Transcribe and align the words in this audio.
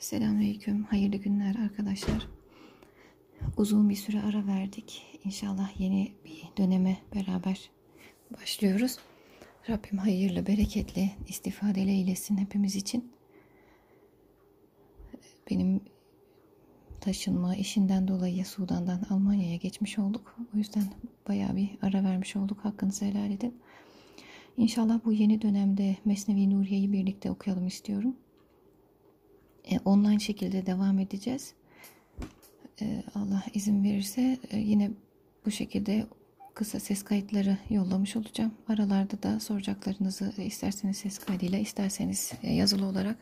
Selamünaleyküm. 0.00 0.84
Hayırlı 0.84 1.16
günler 1.16 1.54
arkadaşlar. 1.54 2.28
Uzun 3.56 3.88
bir 3.88 3.94
süre 3.94 4.22
ara 4.22 4.46
verdik. 4.46 5.02
İnşallah 5.24 5.80
yeni 5.80 6.12
bir 6.24 6.42
döneme 6.58 6.98
beraber 7.14 7.70
başlıyoruz. 8.40 8.98
Rabbim 9.68 9.98
hayırlı, 9.98 10.46
bereketli, 10.46 11.10
istifadeli 11.28 11.90
eylesin 11.90 12.36
hepimiz 12.36 12.76
için. 12.76 13.12
Benim 15.50 15.80
taşınma 17.00 17.56
işinden 17.56 18.08
dolayı 18.08 18.46
Sudan'dan 18.46 19.06
Almanya'ya 19.10 19.56
geçmiş 19.56 19.98
olduk. 19.98 20.36
O 20.54 20.58
yüzden 20.58 20.84
bayağı 21.28 21.56
bir 21.56 21.70
ara 21.82 22.04
vermiş 22.04 22.36
olduk. 22.36 22.58
Hakkınızı 22.62 23.04
helal 23.04 23.30
edin. 23.30 23.54
İnşallah 24.56 25.00
bu 25.04 25.12
yeni 25.12 25.42
dönemde 25.42 25.96
Mesnevi 26.04 26.50
Nuriye'yi 26.50 26.92
birlikte 26.92 27.30
okuyalım 27.30 27.66
istiyorum. 27.66 28.16
E, 29.70 29.78
online 29.84 30.18
şekilde 30.18 30.66
devam 30.66 30.98
edeceğiz. 30.98 31.54
E, 32.80 33.02
Allah 33.14 33.42
izin 33.54 33.84
verirse 33.84 34.38
e, 34.50 34.58
yine 34.58 34.90
bu 35.46 35.50
şekilde 35.50 36.06
kısa 36.54 36.80
ses 36.80 37.02
kayıtları 37.02 37.58
yollamış 37.70 38.16
olacağım. 38.16 38.54
Aralarda 38.68 39.22
da 39.22 39.40
soracaklarınızı 39.40 40.32
isterseniz 40.42 40.96
ses 40.96 41.18
kaydıyla 41.18 41.58
isterseniz 41.58 42.32
yazılı 42.42 42.86
olarak 42.86 43.16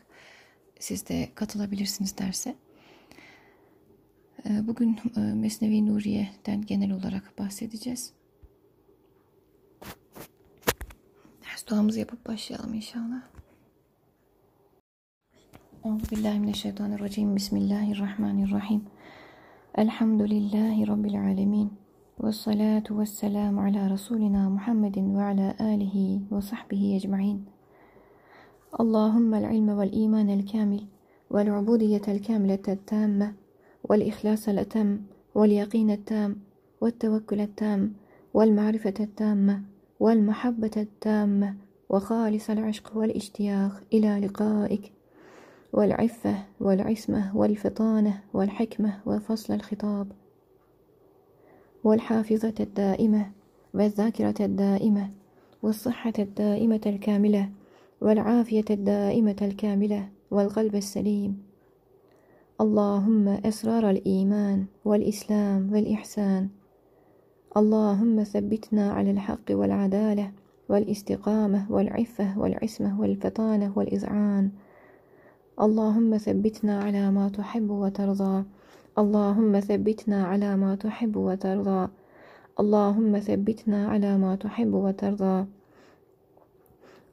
siz 0.79 1.09
de 1.09 1.29
katılabilirsiniz 1.35 2.17
derse. 2.17 2.55
Bugün 4.49 4.99
Mesnevi 5.15 5.85
Nuriye'den 5.85 6.61
genel 6.61 6.91
olarak 6.91 7.39
bahsedeceğiz. 7.39 8.13
Ders 11.45 11.67
duamızı 11.67 11.99
yapıp 11.99 12.25
başlayalım 12.27 12.73
inşallah. 12.73 13.21
Euzu 15.85 16.11
billahi 16.11 16.39
mineşşeytanirracim. 16.39 17.35
Bismillahirrahmanirrahim. 17.35 18.81
Elhamdülillahi 19.75 20.87
rabbil 20.87 21.19
alamin. 21.21 21.73
Ve 22.23 22.31
salatu 22.31 22.99
vesselam 22.99 23.59
ala 23.59 23.89
rasulina 23.89 24.49
Muhammedin 24.49 25.17
ve 25.17 25.23
ala 25.23 25.55
alihi 25.59 26.21
ve 26.31 26.41
sahbihi 26.41 26.95
ecmaîn. 26.95 27.45
Allahümmel 28.73 29.55
ilme 29.55 29.77
vel 29.77 29.93
imanel 29.93 30.47
kamil 30.47 30.81
vel 31.31 31.59
ubudiyetel 31.59 32.23
kamiletel 32.23 32.77
tamme 32.85 33.33
vel 33.89 34.01
ihlasel 34.01 34.57
etem 34.57 35.01
vel 35.35 35.51
yaqinet 35.51 36.07
tam 36.07 36.35
vel 36.81 36.91
tevekkulet 36.91 37.57
tam 37.57 37.89
vel 38.35 38.51
ma'rifetet 38.51 39.17
tamme 39.17 39.61
vel 40.01 40.21
muhabbetet 40.21 41.01
tamme 41.01 41.55
ve 41.91 41.99
والعفة 45.73 46.35
والعصمة 46.59 47.37
والفطانة 47.37 48.21
والحكمة 48.33 48.99
وفصل 49.05 49.53
الخطاب. 49.53 50.07
والحافظة 51.83 52.53
الدائمة 52.59 53.31
والذاكرة 53.73 54.35
الدائمة 54.39 55.09
والصحة 55.63 56.13
الدائمة 56.19 56.81
الكاملة 56.85 57.49
والعافية 58.01 58.65
الدائمة 58.69 59.35
الكاملة 59.41 60.09
والقلب 60.31 60.75
السليم. 60.75 61.43
اللهم 62.61 63.27
أسرار 63.27 63.89
الإيمان 63.89 64.65
والإسلام 64.85 65.73
والإحسان. 65.73 66.49
اللهم 67.57 68.23
ثبتنا 68.23 68.91
على 68.91 69.11
الحق 69.11 69.51
والعدالة 69.51 70.31
والاستقامة 70.69 71.71
والعفة 71.71 72.39
والعصمة 72.39 73.01
والفطانة 73.01 73.73
والإذعان 73.77 74.51
اللهم 75.61 76.17
ثبتنا 76.17 76.83
على 76.83 77.11
ما 77.11 77.29
تحب 77.29 77.69
وترضى. 77.69 78.43
اللهم 78.97 79.59
ثبتنا 79.59 80.25
على 80.25 80.57
ما 80.57 80.75
تحب 80.75 81.15
وترضى. 81.15 81.87
اللهم 82.59 83.19
ثبتنا 83.19 83.87
على 83.87 84.17
ما 84.17 84.35
تحب 84.35 84.73
وترضى. 84.73 85.45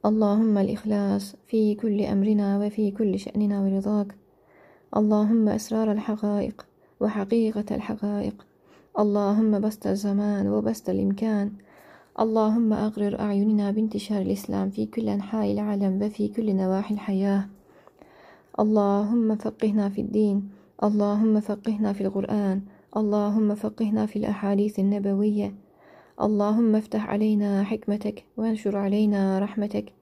اللهم 0.05 0.59
الإخلاص 0.59 1.37
في 1.47 1.75
كل 1.75 2.01
أمرنا 2.03 2.59
وفي 2.59 2.91
كل 2.91 3.19
شأننا 3.19 3.61
ورضاك. 3.61 4.15
اللهم 4.97 5.49
أسرار 5.49 5.93
الحقائق 5.93 6.67
وحقيقة 7.01 7.77
الحقائق. 7.77 8.47
اللهم 8.99 9.61
بسط 9.61 9.87
الزمان 9.87 10.49
وبسط 10.49 10.89
الإمكان. 10.89 11.53
اللهم 12.21 12.73
أغرر 12.73 13.21
أعيننا 13.21 13.71
بانتشار 13.71 14.23
الإسلام 14.23 14.71
في 14.71 14.87
كل 14.87 15.09
أنحاء 15.09 15.53
العالم 15.53 16.03
وفي 16.03 16.29
كل 16.29 16.57
نواحي 16.57 16.95
الحياة. 16.95 17.56
اللهم 18.61 19.37
فقهنا 19.37 19.89
في 19.89 20.01
الدين 20.01 20.49
اللهم 20.83 21.41
فقهنا 21.41 21.93
في 21.93 22.01
القرآن 22.01 22.61
اللهم 22.97 23.55
فقهنا 23.55 24.07
في 24.07 24.17
الأحاديث 24.19 24.79
النبوية. 24.79 25.55
اللهم 26.23 26.77
افتح 26.77 27.11
علينا 27.11 27.65
حكمتك 27.65 28.25
وانشر 28.37 28.77
علينا 28.77 29.39
رحمتك. 29.39 29.93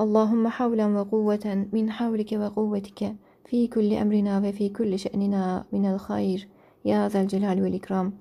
اللهم 0.00 0.48
حولا 0.48 0.86
وقوة 0.86 1.66
من 1.72 1.90
حولك 1.90 2.32
وقوتك 2.32 3.16
في 3.44 3.66
كل 3.66 3.92
أمرنا 3.92 4.38
وفي 4.38 4.68
كل 4.68 4.98
شأننا 4.98 5.64
من 5.72 5.86
الخير. 5.86 6.48
يا 6.84 7.08
ذا 7.08 7.20
الجلال 7.20 7.62
والإكرام. 7.62 8.12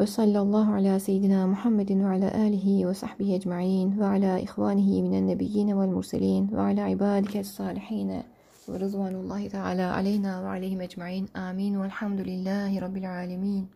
ve 0.00 0.06
sallallahu 0.06 0.74
ala 0.74 1.00
seyyidina 1.00 1.46
Muhammedin 1.46 2.04
ve 2.04 2.08
ala 2.08 2.34
alihi 2.34 2.88
ve 2.88 2.94
sahbihi 2.94 3.34
ecma'in 3.34 4.00
ve 4.00 4.04
ala 4.04 4.38
ihvanihi 4.38 5.02
minen 5.02 5.26
nebiyyine 5.28 5.76
vel 5.76 5.88
murselin 5.88 6.52
ve 6.52 6.60
ala 6.60 6.88
ibadike 6.88 7.44
salihine 7.44 8.24
ve 8.68 8.80
rızvanullahi 8.80 9.48
teala 9.48 9.94
aleyna 9.94 10.44
ve 10.44 10.48
aleyhim 10.48 10.80
ecma'in. 10.80 11.28
Amin. 11.34 11.78
Ve 11.78 11.82
velhamdülillahi 11.82 12.80
rabbil 12.80 13.10
alemin. 13.10 13.70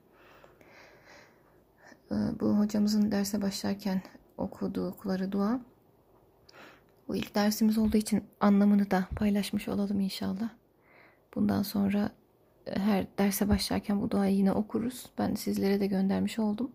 Ee, 2.10 2.14
bu 2.40 2.58
hocamızın 2.58 3.10
derse 3.10 3.42
başlarken 3.42 4.02
okudukları 4.36 5.32
dua 5.32 5.60
bu 7.08 7.16
ilk 7.16 7.34
dersimiz 7.34 7.78
olduğu 7.78 7.96
için 7.96 8.24
anlamını 8.40 8.90
da 8.90 9.04
paylaşmış 9.16 9.68
olalım 9.68 10.00
inşallah. 10.00 10.48
Bundan 11.34 11.62
sonra 11.62 12.10
her 12.66 13.06
derse 13.18 13.48
başlarken 13.48 14.02
bu 14.02 14.10
duayı 14.10 14.36
yine 14.36 14.52
okuruz. 14.52 15.06
Ben 15.18 15.34
sizlere 15.34 15.80
de 15.80 15.86
göndermiş 15.86 16.38
oldum. 16.38 16.72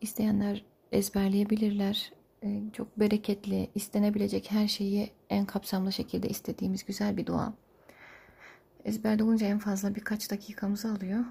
İsteyenler 0.00 0.64
ezberleyebilirler. 0.92 2.12
Ee, 2.42 2.62
çok 2.72 3.00
bereketli, 3.00 3.70
istenebilecek 3.74 4.50
her 4.50 4.68
şeyi 4.68 5.10
en 5.30 5.46
kapsamlı 5.46 5.92
şekilde 5.92 6.28
istediğimiz 6.28 6.84
güzel 6.84 7.16
bir 7.16 7.26
dua. 7.26 7.54
Ezberde 8.84 9.22
olunca 9.22 9.46
en 9.46 9.58
fazla 9.58 9.94
birkaç 9.94 10.30
dakikamızı 10.30 10.92
alıyor. 10.92 11.24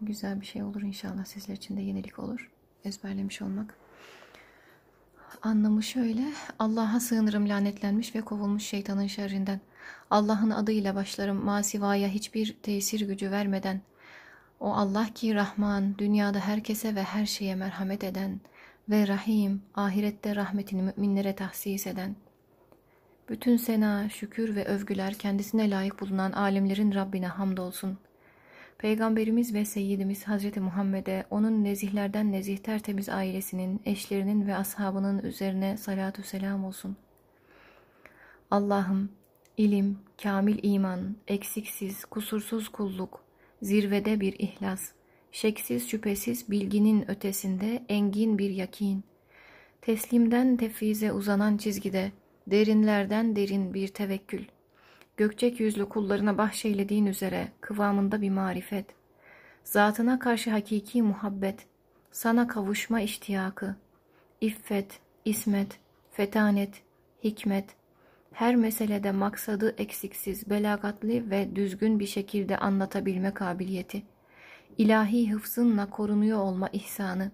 Güzel 0.00 0.40
bir 0.40 0.46
şey 0.46 0.62
olur 0.62 0.82
inşallah 0.82 1.24
sizler 1.24 1.54
için 1.54 1.76
de 1.76 1.80
yenilik 1.80 2.18
olur. 2.18 2.50
Ezberlemiş 2.84 3.42
olmak. 3.42 3.76
Anlamı 5.42 5.82
şöyle. 5.82 6.24
Allah'a 6.58 7.00
sığınırım 7.00 7.48
lanetlenmiş 7.48 8.14
ve 8.14 8.20
kovulmuş 8.20 8.62
şeytanın 8.62 9.06
şerrinden. 9.06 9.60
Allah'ın 10.10 10.50
adıyla 10.50 10.94
başlarım 10.94 11.44
masivaya 11.44 12.08
hiçbir 12.08 12.56
tesir 12.62 13.00
gücü 13.00 13.30
vermeden. 13.30 13.80
O 14.60 14.72
Allah 14.72 15.06
ki 15.14 15.34
Rahman, 15.34 15.98
dünyada 15.98 16.38
herkese 16.38 16.94
ve 16.94 17.02
her 17.02 17.26
şeye 17.26 17.54
merhamet 17.54 18.04
eden 18.04 18.40
ve 18.88 19.08
Rahim, 19.08 19.62
ahirette 19.74 20.36
rahmetini 20.36 20.82
müminlere 20.82 21.34
tahsis 21.34 21.86
eden. 21.86 22.16
Bütün 23.28 23.56
sena, 23.56 24.08
şükür 24.08 24.56
ve 24.56 24.64
övgüler 24.64 25.14
kendisine 25.14 25.70
layık 25.70 26.00
bulunan 26.00 26.32
alemlerin 26.32 26.94
Rabbine 26.94 27.26
hamdolsun. 27.26 27.98
Peygamberimiz 28.78 29.54
ve 29.54 29.64
Seyyidimiz 29.64 30.24
Hazreti 30.24 30.60
Muhammed'e, 30.60 31.24
onun 31.30 31.64
nezihlerden 31.64 32.32
nezih 32.32 32.58
tertemiz 32.58 33.08
ailesinin, 33.08 33.80
eşlerinin 33.86 34.46
ve 34.46 34.56
ashabının 34.56 35.18
üzerine 35.18 35.76
salatü 35.76 36.22
selam 36.22 36.64
olsun. 36.64 36.96
Allah'ım, 38.50 39.12
İlim, 39.56 39.98
kamil 40.22 40.58
iman, 40.62 41.16
eksiksiz, 41.28 42.04
kusursuz 42.04 42.68
kulluk, 42.68 43.24
zirvede 43.62 44.20
bir 44.20 44.32
ihlas, 44.38 44.92
şeksiz 45.32 45.88
şüphesiz 45.88 46.50
bilginin 46.50 47.10
ötesinde 47.10 47.82
engin 47.88 48.38
bir 48.38 48.50
yakin, 48.50 49.04
teslimden 49.80 50.56
tefvize 50.56 51.12
uzanan 51.12 51.56
çizgide, 51.56 52.12
derinlerden 52.46 53.36
derin 53.36 53.74
bir 53.74 53.88
tevekkül, 53.88 54.44
gökçek 55.16 55.60
yüzlü 55.60 55.88
kullarına 55.88 56.38
bahşeylediğin 56.38 57.06
üzere 57.06 57.48
kıvamında 57.60 58.22
bir 58.22 58.30
marifet, 58.30 58.86
zatına 59.64 60.18
karşı 60.18 60.50
hakiki 60.50 61.02
muhabbet, 61.02 61.66
sana 62.10 62.46
kavuşma 62.46 63.00
iştiyakı, 63.00 63.76
iffet, 64.40 65.00
ismet, 65.24 65.78
fetanet, 66.10 66.82
hikmet, 67.24 67.76
her 68.32 68.56
meselede 68.56 69.12
maksadı 69.12 69.74
eksiksiz, 69.78 70.50
belagatli 70.50 71.30
ve 71.30 71.56
düzgün 71.56 71.98
bir 71.98 72.06
şekilde 72.06 72.58
anlatabilme 72.58 73.34
kabiliyeti, 73.34 74.02
ilahi 74.78 75.32
hıfzınla 75.32 75.90
korunuyor 75.90 76.38
olma 76.38 76.68
ihsanı, 76.68 77.30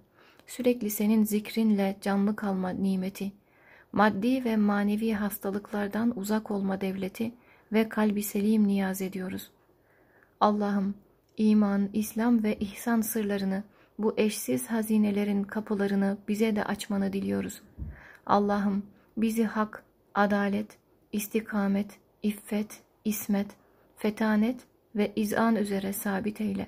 sürekli 0.47 0.91
senin 0.91 1.25
zikrinle 1.25 1.97
canlı 2.01 2.37
kalma 2.37 2.71
nimeti, 2.71 3.33
maddi 3.93 4.45
ve 4.45 4.57
manevi 4.57 5.13
hastalıklardan 5.13 6.19
uzak 6.19 6.51
olma 6.51 6.81
devleti, 6.81 7.33
ve 7.73 7.89
kalbi 7.89 8.23
selim 8.23 8.69
niyaz 8.69 9.03
ediyoruz. 9.03 9.51
Allah'ım 10.41 10.95
iman, 11.37 11.89
İslam 11.93 12.43
ve 12.43 12.57
ihsan 12.59 13.01
sırlarını, 13.01 13.65
bu 13.99 14.15
eşsiz 14.17 14.67
hazinelerin 14.67 15.43
kapılarını 15.43 16.19
bize 16.29 16.57
de 16.57 16.65
açmanı 16.65 17.13
diliyoruz. 17.13 17.63
Allah'ım 18.27 18.83
bizi 19.17 19.45
hak, 19.45 19.85
adalet, 20.15 20.78
istikamet, 21.13 21.99
iffet, 22.23 22.83
ismet, 23.05 23.47
fetanet 23.97 24.61
ve 24.97 25.13
izan 25.17 25.57
üzere 25.57 25.93
sabit 25.93 26.41
eyle. 26.41 26.67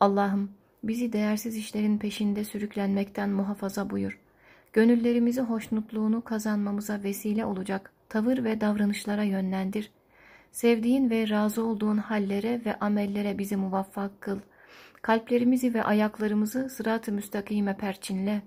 Allah'ım 0.00 0.50
bizi 0.84 1.12
değersiz 1.12 1.56
işlerin 1.56 1.98
peşinde 1.98 2.44
sürüklenmekten 2.44 3.30
muhafaza 3.30 3.90
buyur. 3.90 4.18
Gönüllerimizi 4.72 5.40
hoşnutluğunu 5.40 6.24
kazanmamıza 6.24 7.02
vesile 7.02 7.44
olacak 7.44 7.92
tavır 8.08 8.44
ve 8.44 8.60
davranışlara 8.60 9.22
yönlendir. 9.22 9.90
Sevdiğin 10.52 11.10
ve 11.10 11.28
razı 11.28 11.64
olduğun 11.64 11.96
hallere 11.96 12.60
ve 12.64 12.78
amellere 12.78 13.38
bizi 13.38 13.56
muvaffak 13.56 14.20
kıl. 14.20 14.38
Kalplerimizi 15.02 15.74
ve 15.74 15.82
ayaklarımızı 15.82 16.68
sırat-ı 16.68 17.12
müstakime 17.12 17.76
perçinle. 17.76 18.42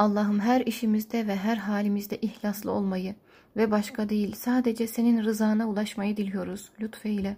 Allah'ım 0.00 0.40
her 0.40 0.60
işimizde 0.60 1.26
ve 1.26 1.36
her 1.36 1.56
halimizde 1.56 2.16
ihlaslı 2.16 2.70
olmayı 2.70 3.14
ve 3.56 3.70
başka 3.70 4.08
değil 4.08 4.34
sadece 4.34 4.86
senin 4.86 5.24
rızana 5.24 5.68
ulaşmayı 5.68 6.16
diliyoruz 6.16 6.70
lütfeyle. 6.80 7.36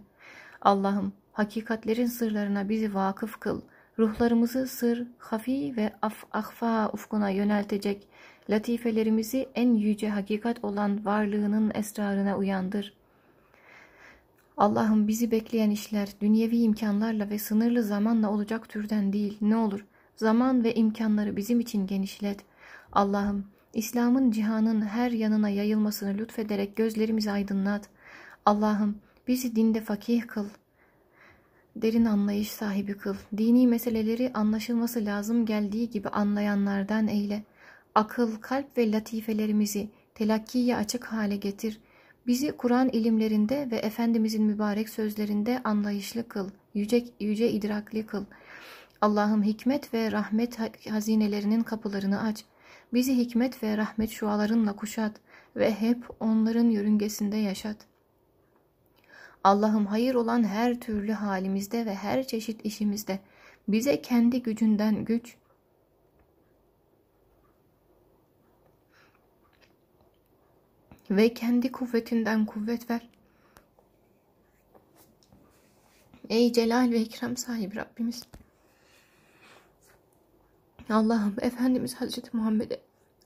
Allah'ım 0.60 1.12
hakikatlerin 1.32 2.06
sırlarına 2.06 2.68
bizi 2.68 2.94
vakıf 2.94 3.40
kıl. 3.40 3.60
Ruhlarımızı 3.98 4.66
sır, 4.66 5.06
hafi 5.18 5.76
ve 5.76 5.92
af, 6.02 6.24
ahfa 6.32 6.90
ufkuna 6.92 7.30
yöneltecek 7.30 8.08
latifelerimizi 8.50 9.48
en 9.54 9.74
yüce 9.74 10.08
hakikat 10.08 10.64
olan 10.64 11.04
varlığının 11.04 11.72
esrarına 11.74 12.36
uyandır. 12.36 12.94
Allah'ım 14.56 15.08
bizi 15.08 15.30
bekleyen 15.30 15.70
işler 15.70 16.08
dünyevi 16.20 16.58
imkanlarla 16.58 17.30
ve 17.30 17.38
sınırlı 17.38 17.82
zamanla 17.82 18.30
olacak 18.30 18.68
türden 18.68 19.12
değil. 19.12 19.38
Ne 19.40 19.56
olur 19.56 19.84
zaman 20.16 20.64
ve 20.64 20.74
imkanları 20.74 21.36
bizim 21.36 21.60
için 21.60 21.86
genişlet. 21.86 22.51
Allah'ım 22.92 23.46
İslam'ın 23.74 24.30
cihanın 24.30 24.86
her 24.86 25.10
yanına 25.10 25.48
yayılmasını 25.48 26.18
lütfederek 26.18 26.76
gözlerimizi 26.76 27.30
aydınlat. 27.30 27.88
Allah'ım 28.46 28.98
bizi 29.28 29.56
dinde 29.56 29.80
fakih 29.80 30.26
kıl. 30.26 30.46
Derin 31.76 32.04
anlayış 32.04 32.50
sahibi 32.50 32.94
kıl. 32.98 33.14
Dini 33.36 33.66
meseleleri 33.66 34.30
anlaşılması 34.34 35.04
lazım 35.04 35.46
geldiği 35.46 35.90
gibi 35.90 36.08
anlayanlardan 36.08 37.08
eyle. 37.08 37.42
Akıl, 37.94 38.36
kalp 38.40 38.78
ve 38.78 38.92
latifelerimizi 38.92 39.88
telakkiye 40.14 40.76
açık 40.76 41.04
hale 41.04 41.36
getir. 41.36 41.80
Bizi 42.26 42.52
Kur'an 42.52 42.88
ilimlerinde 42.88 43.68
ve 43.70 43.76
Efendimizin 43.76 44.44
mübarek 44.44 44.88
sözlerinde 44.88 45.60
anlayışlı 45.64 46.28
kıl. 46.28 46.50
Yüce, 46.74 47.04
yüce 47.20 47.50
idrakli 47.50 48.06
kıl. 48.06 48.24
Allah'ım 49.00 49.42
hikmet 49.42 49.94
ve 49.94 50.12
rahmet 50.12 50.58
hazinelerinin 50.90 51.60
kapılarını 51.60 52.22
aç. 52.22 52.44
Bizi 52.92 53.16
hikmet 53.16 53.62
ve 53.62 53.76
rahmet 53.76 54.10
şualarınla 54.10 54.76
kuşat 54.76 55.20
ve 55.56 55.74
hep 55.74 56.04
onların 56.20 56.70
yörüngesinde 56.70 57.36
yaşat. 57.36 57.76
Allah'ım 59.44 59.86
hayır 59.86 60.14
olan 60.14 60.44
her 60.44 60.80
türlü 60.80 61.12
halimizde 61.12 61.86
ve 61.86 61.94
her 61.94 62.26
çeşit 62.26 62.64
işimizde 62.64 63.18
bize 63.68 64.02
kendi 64.02 64.42
gücünden 64.42 65.04
güç, 65.04 65.36
ve 71.16 71.34
kendi 71.34 71.72
kuvvetinden 71.72 72.46
kuvvet 72.46 72.90
ver. 72.90 73.08
Ey 76.28 76.52
celal 76.52 76.90
ve 76.90 77.00
ikram 77.00 77.36
sahibi 77.36 77.76
Rabbimiz. 77.76 78.22
Allah'ım 80.92 81.36
Efendimiz 81.40 81.94
Hazreti 81.94 82.36
Muhammed'e, 82.36 82.80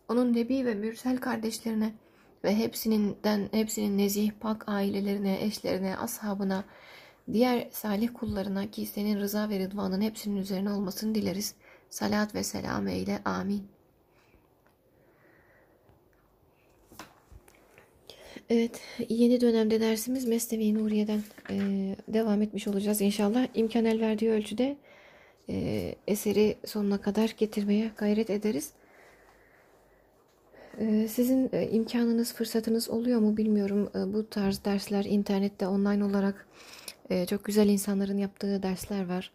onun 0.09 0.35
Nebi 0.35 0.67
ve 0.67 0.75
Mürsel 0.75 1.19
kardeşlerine 1.19 1.95
ve 2.45 2.57
hepsininden 2.57 3.49
hepsinin 3.53 3.99
nezih 3.99 4.31
pak 4.41 4.69
ailelerine, 4.69 5.45
eşlerine, 5.45 5.97
ashabına, 5.97 6.65
diğer 7.33 7.69
salih 7.71 8.09
kullarına 8.15 8.71
ki 8.71 8.87
senin 8.87 9.21
rıza 9.21 9.49
ve 9.49 9.59
rıdvanın 9.59 10.01
hepsinin 10.01 10.37
üzerine 10.37 10.71
olmasını 10.71 11.15
dileriz. 11.15 11.55
Salat 11.91 12.35
ve 12.35 12.43
selam 12.43 12.89
eyle. 12.89 13.21
Amin. 13.25 13.69
Evet, 18.51 18.81
yeni 19.09 19.41
dönemde 19.41 19.81
dersimiz 19.81 20.25
Mesnevi 20.25 20.75
Nuriye'den 20.75 21.23
e, 21.51 21.57
devam 22.09 22.43
etmiş 22.43 22.69
olacağız 22.69 23.01
inşallah. 23.01 23.47
İmkan 23.55 23.85
el 23.85 24.01
verdiği 24.01 24.31
ölçüde 24.31 24.77
e, 25.49 25.95
eseri 26.07 26.57
sonuna 26.67 27.01
kadar 27.01 27.35
getirmeye 27.39 27.91
gayret 27.97 28.31
ederiz. 28.31 28.73
E, 30.79 31.09
sizin 31.09 31.51
e, 31.53 31.69
imkanınız, 31.71 32.35
fırsatınız 32.35 32.91
oluyor 32.91 33.21
mu 33.21 33.37
bilmiyorum. 33.37 33.91
E, 33.95 34.13
bu 34.13 34.31
tarz 34.31 34.65
dersler 34.65 35.05
internette 35.05 35.67
online 35.67 36.05
olarak 36.05 36.47
e, 37.11 37.27
çok 37.27 37.45
güzel 37.45 37.69
insanların 37.69 38.19
yaptığı 38.19 38.63
dersler 38.63 39.09
var. 39.09 39.33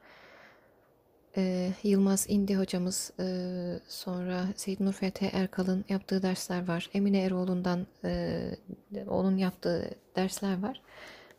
E, 1.38 1.72
Yılmaz 1.84 2.26
İndi 2.30 2.56
hocamız, 2.56 3.12
e, 3.20 3.26
sonra 3.88 4.46
Seyit 4.56 4.80
Nur 4.80 4.94
Fethi 4.94 5.26
Erkal'ın 5.26 5.86
yaptığı 5.90 6.22
dersler 6.24 6.68
var. 6.68 6.90
Emine 6.94 7.24
Eroğlu'ndan 7.24 7.88
e, 8.04 8.42
onun 9.08 9.38
yaptığı 9.38 9.92
dersler 10.16 10.62
var. 10.62 10.82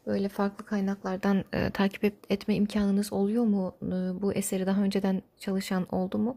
Böyle 0.07 0.29
farklı 0.29 0.65
kaynaklardan 0.65 1.45
e, 1.53 1.71
takip 1.71 2.05
et, 2.05 2.15
etme 2.31 2.55
imkanınız 2.55 3.13
oluyor 3.13 3.45
mu? 3.45 3.75
E, 3.83 4.23
bu 4.23 4.33
eseri 4.33 4.67
daha 4.67 4.83
önceden 4.83 5.23
çalışan 5.39 5.95
oldu 5.95 6.19
mu? 6.19 6.37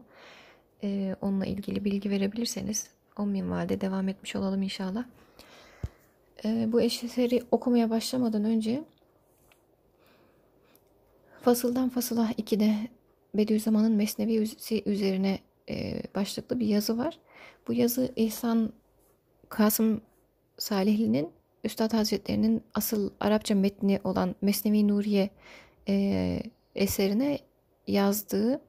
E, 0.82 1.16
onunla 1.20 1.46
ilgili 1.46 1.84
bilgi 1.84 2.10
verebilirseniz 2.10 2.90
o 3.18 3.26
minvalde 3.26 3.80
devam 3.80 4.08
etmiş 4.08 4.36
olalım 4.36 4.62
inşallah. 4.62 5.04
E, 6.44 6.72
bu 6.72 6.80
eseri 6.80 7.42
okumaya 7.50 7.90
başlamadan 7.90 8.44
önce 8.44 8.84
Fasıldan 11.42 11.88
Fasıla 11.88 12.30
2'de 12.30 12.74
Bediüzzaman'ın 13.34 13.92
Mesnevi 13.92 14.48
üzerine 14.86 15.38
e, 15.70 16.02
başlıklı 16.14 16.60
bir 16.60 16.66
yazı 16.66 16.98
var. 16.98 17.18
Bu 17.68 17.72
yazı 17.72 18.12
İhsan 18.16 18.72
Kasım 19.48 20.00
Salihli'nin 20.58 21.30
Üstad 21.66 21.92
Hazretlerinin 21.92 22.62
asıl 22.74 23.10
Arapça 23.20 23.54
metni 23.54 24.00
olan 24.04 24.34
Mesnevi 24.42 24.88
Nuriye 24.88 25.30
e, 25.88 26.42
eserine 26.74 27.38
yazdığı 27.86 28.60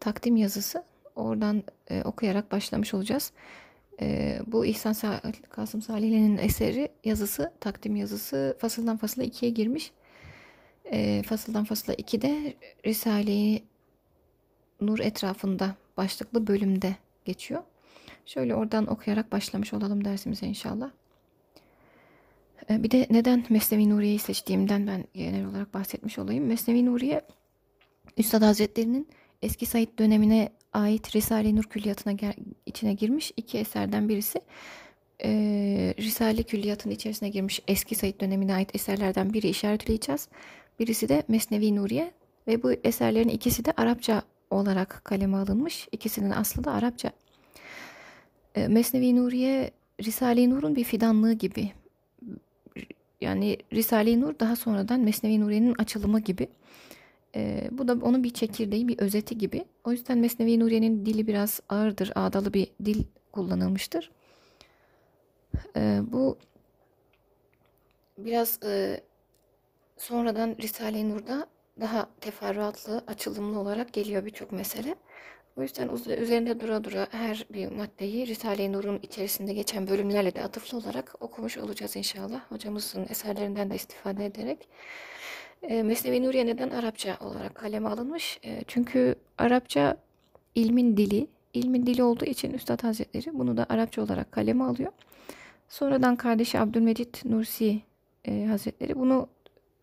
takdim 0.00 0.36
yazısı. 0.36 0.84
Oradan 1.16 1.62
e, 1.90 2.02
okuyarak 2.02 2.52
başlamış 2.52 2.94
olacağız. 2.94 3.32
E, 4.00 4.38
bu 4.46 4.66
İhsan 4.66 4.92
Sa 4.92 5.20
Kasım 5.50 5.82
Salihli'nin 5.82 6.38
eseri 6.38 6.88
yazısı, 7.04 7.52
takdim 7.60 7.96
yazısı 7.96 8.56
fasıldan 8.58 8.96
fasıla 8.96 9.24
ikiye 9.24 9.52
girmiş. 9.52 9.92
E, 10.84 11.22
fasıldan 11.22 11.64
fasıla 11.64 11.94
2'de 11.94 12.54
Risale-i 12.86 13.62
Nur 14.80 14.98
etrafında 14.98 15.74
başlıklı 15.96 16.46
bölümde 16.46 16.96
geçiyor. 17.24 17.62
Şöyle 18.26 18.54
oradan 18.54 18.86
okuyarak 18.86 19.32
başlamış 19.32 19.72
olalım 19.72 20.04
dersimize 20.04 20.46
inşallah. 20.46 20.90
Ee, 22.70 22.82
bir 22.82 22.90
de 22.90 23.06
neden 23.10 23.44
Mesnevi 23.48 23.90
Nuriye'yi 23.90 24.18
seçtiğimden 24.18 24.86
ben 24.86 25.04
genel 25.14 25.46
olarak 25.46 25.74
bahsetmiş 25.74 26.18
olayım. 26.18 26.46
Mesnevi 26.46 26.86
Nuriye 26.86 27.20
Üstad 28.16 28.42
Hazretleri'nin 28.42 29.08
eski 29.42 29.66
Said 29.66 29.98
dönemine 29.98 30.52
ait 30.72 31.16
Risale-i 31.16 31.56
Nur 31.56 31.64
külliyatına 31.64 32.32
içine 32.66 32.94
girmiş 32.94 33.32
iki 33.36 33.58
eserden 33.58 34.08
birisi. 34.08 34.40
Ee, 35.24 35.94
Risale 35.98 36.42
külliyatının 36.42 36.94
içerisine 36.94 37.28
girmiş 37.28 37.60
eski 37.68 37.94
Said 37.94 38.20
dönemine 38.20 38.54
ait 38.54 38.74
eserlerden 38.74 39.32
biri 39.32 39.48
işaretleyeceğiz. 39.48 40.28
Birisi 40.78 41.08
de 41.08 41.22
Mesnevi 41.28 41.76
Nuriye 41.76 42.12
ve 42.46 42.62
bu 42.62 42.72
eserlerin 42.72 43.28
ikisi 43.28 43.64
de 43.64 43.72
Arapça 43.76 44.22
olarak 44.50 45.00
kaleme 45.04 45.36
alınmış. 45.36 45.88
İkisinin 45.92 46.30
aslı 46.30 46.64
da 46.64 46.72
Arapça. 46.72 47.10
E, 48.54 48.68
Mesnevi 48.68 49.16
Nuriye 49.16 49.70
Risale-i 50.02 50.50
Nur'un 50.50 50.76
bir 50.76 50.84
fidanlığı 50.84 51.32
gibi. 51.32 51.72
Yani 53.20 53.58
Risale-i 53.72 54.20
Nur 54.20 54.38
daha 54.38 54.56
sonradan 54.56 55.00
Mesnevi 55.00 55.40
Nuriye'nin 55.40 55.74
açılımı 55.78 56.20
gibi. 56.20 56.48
E, 57.36 57.68
bu 57.70 57.88
da 57.88 57.92
onun 57.92 58.24
bir 58.24 58.34
çekirdeği, 58.34 58.88
bir 58.88 58.98
özeti 58.98 59.38
gibi. 59.38 59.64
O 59.84 59.92
yüzden 59.92 60.18
Mesnevi 60.18 60.60
Nuriye'nin 60.60 61.06
dili 61.06 61.26
biraz 61.26 61.60
ağırdır, 61.68 62.12
ağdalı 62.14 62.54
bir 62.54 62.68
dil 62.84 63.04
kullanılmıştır. 63.32 64.10
E, 65.76 66.00
bu 66.12 66.38
biraz 68.18 68.62
e, 68.64 69.00
sonradan 69.96 70.56
Risale-i 70.62 71.10
Nur'da 71.10 71.46
daha 71.80 72.08
teferruatlı, 72.20 73.04
açılımlı 73.06 73.58
olarak 73.58 73.92
geliyor 73.92 74.24
birçok 74.24 74.52
mesele. 74.52 74.94
O 75.56 75.62
yüzden 75.62 75.88
üzerinde 76.22 76.60
dura 76.60 76.84
dura 76.84 77.06
her 77.10 77.46
bir 77.50 77.72
maddeyi 77.72 78.26
Risale-i 78.26 78.72
Nur'un 78.72 78.98
içerisinde 79.02 79.52
geçen 79.52 79.88
bölümlerle 79.88 80.34
de 80.34 80.42
atıflı 80.42 80.78
olarak 80.78 81.14
okumuş 81.20 81.58
olacağız 81.58 81.96
inşallah. 81.96 82.40
Hocamızın 82.48 83.06
eserlerinden 83.10 83.70
de 83.70 83.74
istifade 83.74 84.26
ederek. 84.26 84.68
E, 85.62 85.82
Mesnevi 85.82 86.22
Nuriye 86.22 86.46
neden 86.46 86.70
Arapça 86.70 87.16
olarak 87.20 87.54
kaleme 87.54 87.88
alınmış? 87.88 88.40
E, 88.44 88.64
çünkü 88.66 89.14
Arapça 89.38 89.96
ilmin 90.54 90.96
dili, 90.96 91.26
ilmin 91.54 91.86
dili 91.86 92.02
olduğu 92.02 92.24
için 92.24 92.52
Üstad 92.52 92.82
Hazretleri 92.82 93.38
bunu 93.38 93.56
da 93.56 93.66
Arapça 93.68 94.02
olarak 94.02 94.32
kaleme 94.32 94.64
alıyor. 94.64 94.92
Sonradan 95.68 96.16
kardeşi 96.16 96.58
Abdülmecit 96.58 97.24
Nursi 97.24 97.80
e, 98.24 98.44
Hazretleri 98.44 98.98
bunu 98.98 99.28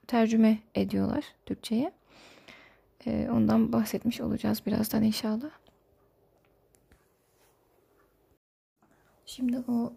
tercüme 0.08 0.58
ediyorlar 0.76 1.24
Türkçe'ye. 1.46 1.92
E, 3.06 3.30
ondan 3.32 3.74
bahsetmiş 3.74 4.22
olacağız 4.22 4.62
birazdan 4.66 5.04
inşallah. 5.04 5.50
Şimdi 9.26 9.58
o 9.68 9.94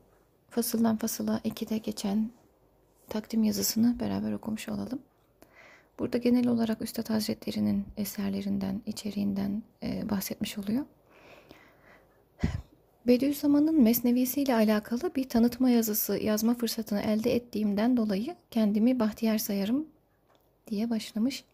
fasıldan 0.50 0.96
fasıla 0.96 1.38
2'de 1.44 1.78
geçen 1.78 2.30
takdim 3.08 3.44
yazısını 3.44 4.00
beraber 4.00 4.32
okumuş 4.32 4.68
olalım. 4.68 4.98
Burada 5.98 6.18
genel 6.18 6.46
olarak 6.46 6.82
Üstad 6.82 7.10
Hazretleri'nin 7.10 7.84
eserlerinden, 7.96 8.82
içeriğinden 8.86 9.62
e, 9.82 10.10
bahsetmiş 10.10 10.58
oluyor. 10.58 10.84
Bediüzzaman'ın 13.06 13.82
Mesnevisi 13.82 14.42
ile 14.42 14.54
alakalı 14.54 15.14
bir 15.14 15.28
tanıtma 15.28 15.70
yazısı 15.70 16.18
yazma 16.18 16.54
fırsatını 16.54 17.00
elde 17.00 17.34
ettiğimden 17.34 17.96
dolayı 17.96 18.36
kendimi 18.50 19.00
bahtiyar 19.00 19.38
sayarım 19.38 19.86
diye 20.66 20.90
başlamış. 20.90 21.44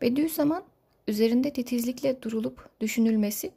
Bediüzzaman 0.00 0.62
üzerinde 1.08 1.52
titizlikle 1.52 2.22
durulup 2.22 2.68
düşünülmesi, 2.80 3.50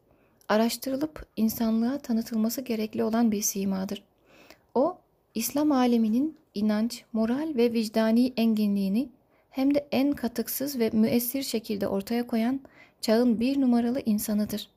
araştırılıp 0.50 1.26
insanlığa 1.36 1.98
tanıtılması 1.98 2.62
gerekli 2.62 3.04
olan 3.04 3.32
bir 3.32 3.42
simadır. 3.42 4.04
O, 4.76 4.98
İslam 5.36 5.72
aleminin 5.72 6.38
inanç, 6.54 7.04
moral 7.14 7.54
ve 7.56 7.74
vicdani 7.74 8.34
enginliğini 8.38 9.10
hem 9.50 9.76
de 9.76 9.88
en 9.92 10.12
katıksız 10.12 10.80
ve 10.80 10.90
müessir 10.94 11.44
şekilde 11.44 11.88
ortaya 11.88 12.28
koyan 12.28 12.60
çağın 13.02 13.40
bir 13.40 13.62
numaralı 13.62 14.02
insanıdır. 14.06 14.70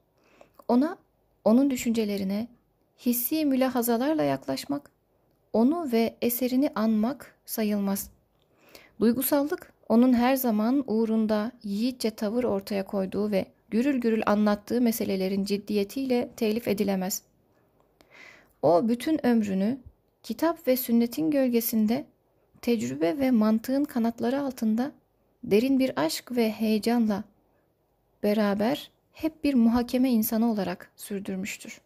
Ona, 0.68 0.98
onun 1.44 1.70
düşüncelerine 1.70 2.48
hissi 3.06 3.44
mülahazalarla 3.44 4.22
yaklaşmak, 4.22 4.90
onu 5.52 5.92
ve 5.92 6.16
eserini 6.22 6.70
anmak 6.74 7.36
sayılmaz. 7.46 8.10
Duygusallık, 9.00 9.72
onun 9.88 10.12
her 10.12 10.36
zaman 10.36 10.84
uğrunda 10.86 11.52
yiğitçe 11.62 12.10
tavır 12.10 12.44
ortaya 12.44 12.84
koyduğu 12.84 13.30
ve 13.30 13.46
gürül 13.70 14.00
gürül 14.00 14.22
anlattığı 14.26 14.80
meselelerin 14.80 15.44
ciddiyetiyle 15.44 16.30
telif 16.36 16.68
edilemez. 16.68 17.22
O 18.62 18.88
bütün 18.88 19.26
ömrünü 19.26 19.78
kitap 20.22 20.68
ve 20.68 20.76
sünnetin 20.76 21.30
gölgesinde 21.30 22.04
tecrübe 22.62 23.18
ve 23.18 23.30
mantığın 23.30 23.84
kanatları 23.84 24.40
altında 24.40 24.92
derin 25.44 25.78
bir 25.78 25.92
aşk 25.96 26.32
ve 26.36 26.50
heyecanla 26.50 27.24
beraber 28.22 28.90
hep 29.12 29.44
bir 29.44 29.54
muhakeme 29.54 30.10
insanı 30.10 30.50
olarak 30.50 30.90
sürdürmüştür. 30.96 31.80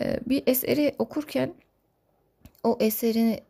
Ee, 0.00 0.20
bir 0.26 0.42
eseri 0.46 0.94
okurken 0.98 1.54
o 2.64 2.76
eseri 2.80 3.40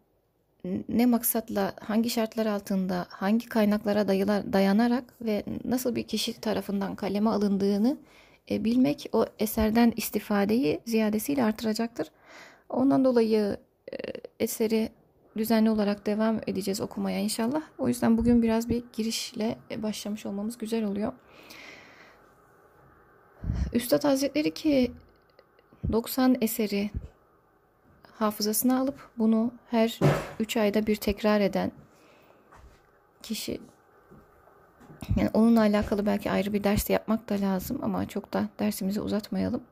ne 0.89 1.07
maksatla, 1.07 1.73
hangi 1.81 2.11
şartlar 2.11 2.47
altında, 2.47 3.07
hangi 3.09 3.49
kaynaklara 3.49 4.09
dayanarak 4.53 5.05
ve 5.21 5.45
nasıl 5.65 5.95
bir 5.95 6.03
kişi 6.03 6.41
tarafından 6.41 6.95
kaleme 6.95 7.31
alındığını 7.31 7.99
e, 8.51 8.65
bilmek 8.65 9.07
o 9.13 9.27
eserden 9.39 9.93
istifadeyi 9.97 10.81
ziyadesiyle 10.87 11.45
artıracaktır. 11.45 12.09
Ondan 12.69 13.05
dolayı 13.05 13.57
e, 13.93 13.97
eseri 14.41 14.89
düzenli 15.37 15.71
olarak 15.71 16.07
devam 16.07 16.41
edeceğiz 16.47 16.81
okumaya 16.81 17.19
inşallah. 17.19 17.63
O 17.79 17.89
yüzden 17.89 18.19
bugün 18.19 18.43
biraz 18.43 18.69
bir 18.69 18.85
girişle 18.93 19.59
başlamış 19.77 20.27
olmamız 20.27 20.59
güzel 20.59 20.85
oluyor. 20.85 21.13
Üstad 23.73 24.05
Hazretleri 24.05 24.55
ki 24.55 24.93
90 25.93 26.37
eseri 26.41 26.91
hafızasına 28.23 28.81
alıp 28.81 29.11
bunu 29.19 29.53
her 29.71 29.99
3 30.41 30.57
ayda 30.57 30.87
bir 30.87 30.97
tekrar 30.97 31.41
eden 31.41 31.73
kişi 33.23 33.61
yani 35.17 35.31
onunla 35.35 35.61
alakalı 35.61 36.07
belki 36.07 36.31
ayrı 36.31 36.53
bir 36.53 36.65
ders 36.65 36.91
yapmak 36.91 37.29
da 37.29 37.41
lazım 37.41 37.79
ama 37.83 38.09
çok 38.09 38.33
da 38.33 38.49
dersimizi 38.59 39.01
uzatmayalım. 39.01 39.63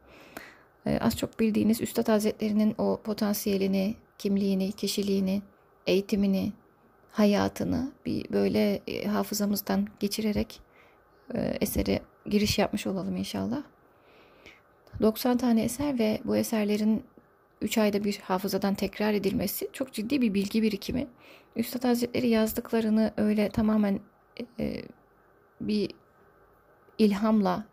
Ee, 0.87 0.99
az 1.03 1.17
çok 1.17 1.41
bildiğiniz 1.41 1.81
Üstad 1.81 2.09
Hazretleri'nin 2.09 2.75
o 2.79 3.01
potansiyelini, 3.05 3.95
kimliğini, 4.19 4.73
kişiliğini, 4.73 5.43
eğitimini, 5.87 6.53
hayatını 7.13 7.93
bir 8.07 8.33
böyle 8.33 8.81
e, 8.87 9.07
hafızamızdan 9.07 9.87
geçirerek 10.01 10.61
e, 11.35 11.57
eseri 11.61 12.01
giriş 12.27 12.59
yapmış 12.59 12.87
olalım 12.87 13.17
inşallah. 13.17 13.63
90 15.03 15.37
tane 15.37 15.63
eser 15.63 15.99
ve 15.99 16.21
bu 16.25 16.37
eserlerin 16.37 17.05
3 17.61 17.79
ayda 17.79 18.05
bir 18.05 18.19
hafızadan 18.19 18.75
tekrar 18.75 19.13
edilmesi 19.15 19.69
çok 19.73 19.93
ciddi 19.93 20.21
bir 20.21 20.35
bilgi 20.35 20.63
birikimi. 20.63 21.07
Üstad 21.57 21.85
Hazretleri 21.85 22.29
yazdıklarını 22.29 23.13
öyle 23.17 23.49
tamamen 23.49 24.01
e, 24.61 24.83
bir 25.61 25.91
ilhamla 26.99 27.65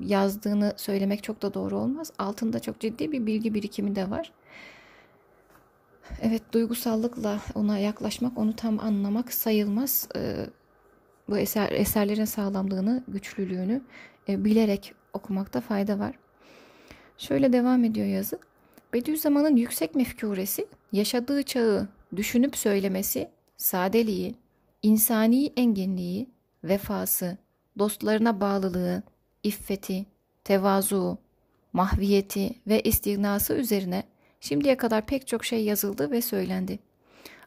yazdığını 0.00 0.72
söylemek 0.76 1.22
çok 1.22 1.42
da 1.42 1.54
doğru 1.54 1.78
olmaz. 1.78 2.12
Altında 2.18 2.60
çok 2.60 2.80
ciddi 2.80 3.12
bir 3.12 3.26
bilgi 3.26 3.54
birikimi 3.54 3.96
de 3.96 4.10
var. 4.10 4.32
Evet 6.22 6.42
duygusallıkla 6.52 7.40
ona 7.54 7.78
yaklaşmak, 7.78 8.38
onu 8.38 8.56
tam 8.56 8.80
anlamak 8.80 9.32
sayılmaz. 9.32 10.08
Ee, 10.16 10.46
bu 11.28 11.38
eser 11.38 11.72
eserlerin 11.72 12.24
sağlamlığını, 12.24 13.04
güçlülüğünü 13.08 13.82
e, 14.28 14.44
bilerek 14.44 14.94
okumakta 15.12 15.60
fayda 15.60 15.98
var. 15.98 16.18
Şöyle 17.18 17.52
devam 17.52 17.84
ediyor 17.84 18.06
yazı. 18.06 18.38
Bediüzzaman'ın 18.92 19.56
yüksek 19.56 19.94
mefkuresi, 19.94 20.66
yaşadığı 20.92 21.42
çağı 21.42 21.88
düşünüp 22.16 22.56
söylemesi, 22.56 23.30
sadeliği, 23.56 24.34
insani 24.82 25.52
enginliği, 25.56 26.30
vefası, 26.64 27.38
dostlarına 27.78 28.40
bağlılığı, 28.40 29.02
iffeti, 29.42 30.06
tevazu, 30.44 31.18
mahviyeti 31.72 32.54
ve 32.66 32.80
istignası 32.80 33.54
üzerine 33.54 34.02
şimdiye 34.40 34.76
kadar 34.76 35.06
pek 35.06 35.26
çok 35.26 35.44
şey 35.44 35.64
yazıldı 35.64 36.10
ve 36.10 36.22
söylendi. 36.22 36.78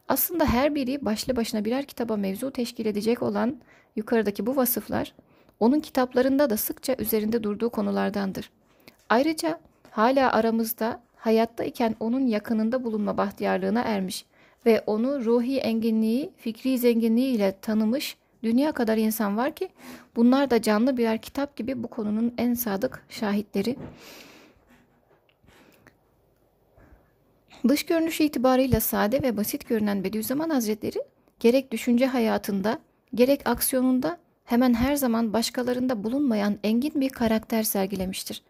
Aslında 0.08 0.46
her 0.46 0.76
biri 0.76 1.06
başlı 1.06 1.36
başına 1.36 1.66
birer 1.66 1.86
kitaba 1.86 2.18
mevzu 2.18 2.52
teşkil 2.52 2.86
edecek 2.86 3.24
olan 3.24 3.62
yukarıdaki 3.96 4.46
bu 4.46 4.56
vasıflar, 4.56 5.14
onun 5.60 5.80
kitaplarında 5.80 6.50
da 6.50 6.58
sıkça 6.58 6.96
üzerinde 7.00 7.44
durduğu 7.44 7.70
konulardandır. 7.70 8.52
Ayrıca 9.10 9.60
hala 9.92 10.32
aramızda 10.32 11.02
hayatta 11.26 11.64
iken 11.64 11.96
onun 12.00 12.28
yakınında 12.28 12.84
bulunma 12.84 13.18
bahtiyarlığına 13.18 13.82
ermiş 13.82 14.26
ve 14.66 14.84
onu 14.88 15.26
ruhi 15.26 15.58
enginliği, 15.58 16.32
fikri 16.38 16.78
zenginliği 16.78 17.36
ile 17.36 17.56
tanımış 17.62 18.18
dünya 18.44 18.72
kadar 18.72 18.98
insan 18.98 19.38
var 19.38 19.56
ki 19.56 19.70
bunlar 20.16 20.50
da 20.50 20.62
canlı 20.62 20.98
birer 20.98 21.22
kitap 21.22 21.56
gibi 21.56 21.84
bu 21.84 21.88
konunun 21.88 22.34
en 22.38 22.54
sadık 22.54 23.06
şahitleri. 23.10 23.76
Dış 27.68 27.86
görünüşü 27.86 28.24
itibarıyla 28.24 28.80
sade 28.80 29.22
ve 29.22 29.38
basit 29.38 29.68
görünen 29.68 30.04
Bediüzzaman 30.04 30.50
Hazretleri 30.50 31.00
gerek 31.40 31.72
düşünce 31.72 32.06
hayatında 32.06 32.80
gerek 33.16 33.42
aksiyonunda 33.46 34.18
hemen 34.44 34.74
her 34.74 34.96
zaman 34.96 35.34
başkalarında 35.34 36.04
bulunmayan 36.04 36.58
engin 36.64 37.02
bir 37.02 37.10
karakter 37.10 37.64
sergilemiştir. 37.64 38.44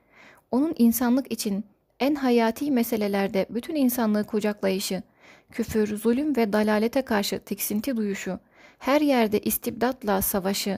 Onun 0.51 0.75
insanlık 0.77 1.32
için 1.32 1.65
en 1.99 2.15
hayati 2.15 2.71
meselelerde 2.71 3.45
bütün 3.49 3.75
insanlığı 3.75 4.23
kucaklayışı, 4.23 5.03
küfür, 5.51 5.97
zulüm 5.97 6.35
ve 6.35 6.53
dalalete 6.53 7.01
karşı 7.01 7.39
tiksinti 7.39 7.97
duyuşu, 7.97 8.39
her 8.79 9.01
yerde 9.01 9.39
istibdatla 9.39 10.21
savaşı, 10.21 10.77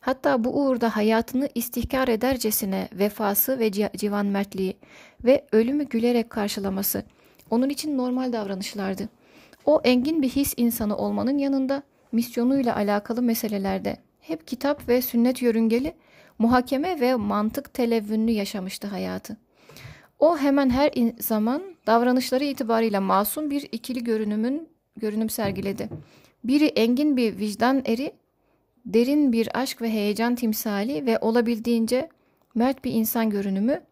hatta 0.00 0.44
bu 0.44 0.60
uğurda 0.60 0.96
hayatını 0.96 1.48
istihkar 1.54 2.08
edercesine 2.08 2.88
vefası 2.92 3.58
ve 3.58 3.72
civan 3.72 4.26
mertliği 4.26 4.76
ve 5.24 5.46
ölümü 5.52 5.84
gülerek 5.84 6.30
karşılaması 6.30 7.04
onun 7.50 7.68
için 7.68 7.98
normal 7.98 8.32
davranışlardı. 8.32 9.08
O 9.64 9.80
engin 9.84 10.22
bir 10.22 10.28
his 10.28 10.54
insanı 10.56 10.96
olmanın 10.96 11.38
yanında 11.38 11.82
misyonuyla 12.12 12.76
alakalı 12.76 13.22
meselelerde 13.22 13.96
hep 14.20 14.46
kitap 14.46 14.88
ve 14.88 15.02
sünnet 15.02 15.42
yörüngeli 15.42 15.94
muhakeme 16.38 17.00
ve 17.00 17.14
mantık 17.14 17.74
televvünlü 17.74 18.30
yaşamıştı 18.30 18.86
hayatı. 18.86 19.45
O 20.18 20.38
hemen 20.38 20.70
her 20.70 20.92
zaman 21.18 21.62
davranışları 21.86 22.44
itibarıyla 22.44 23.00
masum 23.00 23.50
bir 23.50 23.68
ikili 23.72 24.04
görünümün 24.04 24.68
görünüm 24.96 25.30
sergiledi. 25.30 25.88
Biri 26.44 26.66
engin 26.66 27.16
bir 27.16 27.38
vicdan 27.38 27.82
eri, 27.86 28.12
derin 28.86 29.32
bir 29.32 29.60
aşk 29.60 29.82
ve 29.82 29.90
heyecan 29.90 30.34
timsali 30.34 31.06
ve 31.06 31.18
olabildiğince 31.18 32.08
mert 32.54 32.84
bir 32.84 32.92
insan 32.92 33.30
görünümü. 33.30 33.82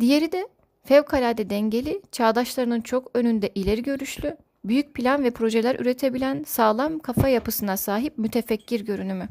Diğeri 0.00 0.32
de 0.32 0.48
fevkalade 0.84 1.50
dengeli, 1.50 2.02
çağdaşlarının 2.12 2.80
çok 2.80 3.10
önünde 3.14 3.48
ileri 3.54 3.82
görüşlü, 3.82 4.36
büyük 4.64 4.94
plan 4.94 5.24
ve 5.24 5.30
projeler 5.30 5.80
üretebilen 5.80 6.44
sağlam 6.46 6.98
kafa 6.98 7.28
yapısına 7.28 7.76
sahip 7.76 8.18
mütefekkir 8.18 8.80
görünümü. 8.80 9.28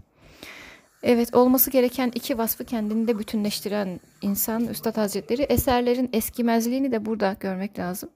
Evet 1.06 1.36
olması 1.36 1.72
gereken 1.72 2.12
iki 2.16 2.38
vasfı 2.38 2.66
kendinde 2.66 3.20
bütünleştiren 3.20 4.00
insan 4.22 4.68
Üstad 4.68 4.98
Hazretleri 4.98 5.42
eserlerin 5.42 6.10
eskimezliğini 6.14 6.92
de 6.92 7.06
burada 7.06 7.36
görmek 7.40 7.80
lazım. 7.80 8.10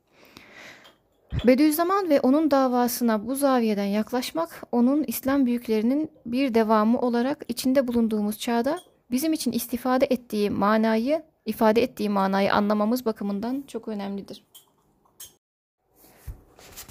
Bediüzzaman 1.47 2.09
ve 2.09 2.21
onun 2.21 2.51
davasına 2.51 3.27
bu 3.27 3.35
zaviyeden 3.35 3.85
yaklaşmak, 3.85 4.63
onun 4.71 5.03
İslam 5.03 5.45
büyüklerinin 5.45 6.09
bir 6.25 6.53
devamı 6.53 7.01
olarak 7.01 7.45
içinde 7.47 7.87
bulunduğumuz 7.87 8.39
çağda 8.39 8.79
bizim 9.11 9.33
için 9.33 9.51
istifade 9.51 10.05
ettiği 10.05 10.49
manayı, 10.49 11.23
ifade 11.45 11.83
ettiği 11.83 12.09
manayı 12.09 12.53
anlamamız 12.53 13.05
bakımından 13.05 13.63
çok 13.67 13.87
önemlidir. 13.87 14.43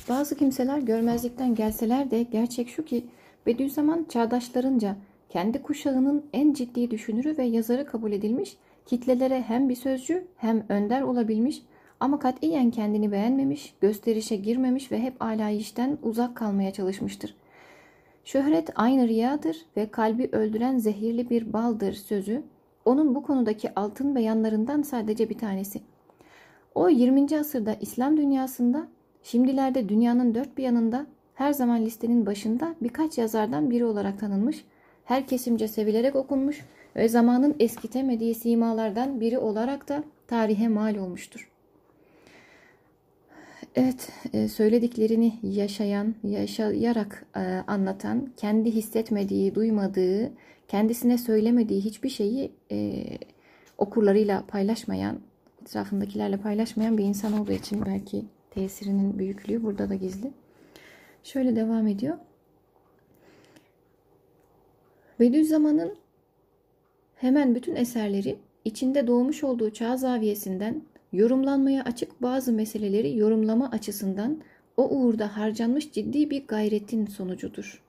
Bazı 0.09 0.37
kimseler 0.37 0.78
görmezlikten 0.78 1.55
gelseler 1.55 2.11
de 2.11 2.23
gerçek 2.23 2.69
şu 2.69 2.85
ki 2.85 3.07
Bediüzzaman 3.47 4.07
çağdaşlarınca 4.09 4.97
kendi 5.28 5.62
kuşağının 5.62 6.25
en 6.32 6.52
ciddi 6.52 6.90
düşünürü 6.90 7.38
ve 7.38 7.44
yazarı 7.44 7.87
kabul 7.87 8.12
edilmiş, 8.12 8.56
kitlelere 8.87 9.42
hem 9.42 9.68
bir 9.68 9.75
sözcü 9.75 10.26
hem 10.37 10.64
önder 10.68 11.02
olabilmiş 11.02 11.62
ama 12.00 12.18
katiyen 12.18 12.70
kendini 12.70 13.12
beğenmemiş, 13.12 13.75
gösterişe 13.80 14.37
girmemiş 14.37 14.92
ve 14.92 15.00
hep 15.00 15.23
alayişten 15.23 15.99
uzak 16.02 16.37
kalmaya 16.37 16.73
çalışmıştır. 16.73 17.35
Şöhret 18.25 18.70
aynı 18.75 19.08
riyadır 19.08 19.56
ve 19.76 19.90
kalbi 19.90 20.28
öldüren 20.32 20.78
zehirli 20.78 21.30
bir 21.30 21.52
baldır 21.52 21.92
sözü, 21.92 22.42
onun 22.85 23.14
bu 23.14 23.23
konudaki 23.23 23.75
altın 23.75 24.14
beyanlarından 24.14 24.82
sadece 24.82 25.30
bir 25.30 25.38
tanesi. 25.38 25.80
O 26.75 26.88
20. 26.88 27.38
asırda 27.38 27.75
İslam 27.80 28.16
dünyasında, 28.16 28.88
şimdilerde 29.23 29.88
dünyanın 29.88 30.35
dört 30.35 30.58
bir 30.58 30.62
yanında 30.62 31.06
her 31.35 31.52
zaman 31.52 31.82
listenin 31.82 32.26
başında 32.26 32.75
birkaç 32.82 33.18
yazardan 33.18 33.70
biri 33.70 33.85
olarak 33.85 34.20
tanınmış, 34.20 34.64
her 35.09 35.27
kesimce 35.27 35.69
sevilerek 35.69 36.17
okunmuş 36.17 36.65
ve 36.97 37.09
zamanın 37.09 37.57
eskitemediği 37.61 38.35
simalardan 38.35 39.21
biri 39.21 39.38
olarak 39.38 39.88
da 39.88 40.05
tarihe 40.27 40.69
mal 40.69 40.97
olmuştur. 40.97 41.50
Evet, 43.75 44.09
e, 44.33 44.49
söylediklerini 44.49 45.38
yaşayan, 45.43 46.15
yaşayarak 46.25 47.27
e, 47.37 47.41
anlatan, 47.67 48.33
kendi 48.37 48.71
hissetmediği, 48.71 49.55
duymadığı, 49.55 50.33
kendisine 50.69 51.19
söylemediği 51.19 51.85
hiçbir 51.85 52.09
şeyi 52.09 52.53
e, 52.73 53.05
okurlarıyla 53.79 54.45
paylaşmayan, 54.49 55.19
etrafındakilerle 55.62 56.37
paylaşmayan 56.37 56.99
bir 56.99 57.05
insan 57.05 57.33
olduğu 57.33 57.53
için 57.53 57.87
belki 57.87 58.25
tesirinin 58.50 59.19
büyüklüğü 59.19 59.62
burada 59.62 59.88
da 59.88 59.95
gizli. 59.95 60.33
Şöyle 61.25 61.57
devam 61.57 61.87
ediyor. 61.87 62.17
Bediüzzaman'ın 65.21 65.95
hemen 67.17 67.55
bütün 67.55 67.77
eserleri 67.77 68.37
içinde 68.65 69.07
doğmuş 69.07 69.45
olduğu 69.45 69.71
çağ 69.71 69.97
zaviyesinden 69.97 70.83
yorumlanmaya 71.13 71.85
açık 71.85 72.23
bazı 72.23 72.53
meseleleri 72.53 73.17
yorumlama 73.17 73.71
açısından 73.71 74.39
o 74.77 74.89
uğurda 74.89 75.37
harcanmış 75.37 75.93
ciddi 75.93 76.31
bir 76.31 76.47
gayretin 76.47 77.07
sonucudur. 77.07 77.83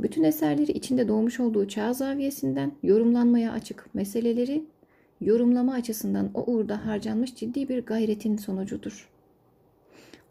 Bütün 0.00 0.22
eserleri 0.22 0.72
içinde 0.72 1.08
doğmuş 1.08 1.40
olduğu 1.40 1.68
çağ 1.68 1.92
zaviyesinden 1.92 2.72
yorumlanmaya 2.82 3.52
açık 3.52 3.94
meseleleri 3.94 4.64
yorumlama 5.20 5.74
açısından 5.74 6.30
o 6.34 6.52
uğurda 6.52 6.86
harcanmış 6.86 7.34
ciddi 7.34 7.68
bir 7.68 7.86
gayretin 7.86 8.36
sonucudur. 8.36 9.13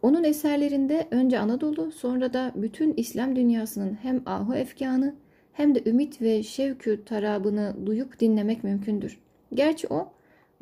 Onun 0.04 0.24
eserlerinde 0.24 1.08
önce 1.12 1.40
Anadolu 1.40 1.92
sonra 1.92 2.34
da 2.34 2.52
bütün 2.56 2.94
İslam 2.98 3.36
dünyasının 3.36 3.98
hem 4.02 4.22
ahu 4.26 4.56
efkanı 4.56 5.16
hem 5.54 5.76
de 5.76 5.90
ümit 5.90 6.22
ve 6.22 6.44
şevkü 6.44 7.06
tarabını 7.06 7.76
duyup 7.86 8.20
dinlemek 8.20 8.64
mümkündür. 8.64 9.20
Gerçi 9.54 9.88
o 9.88 10.12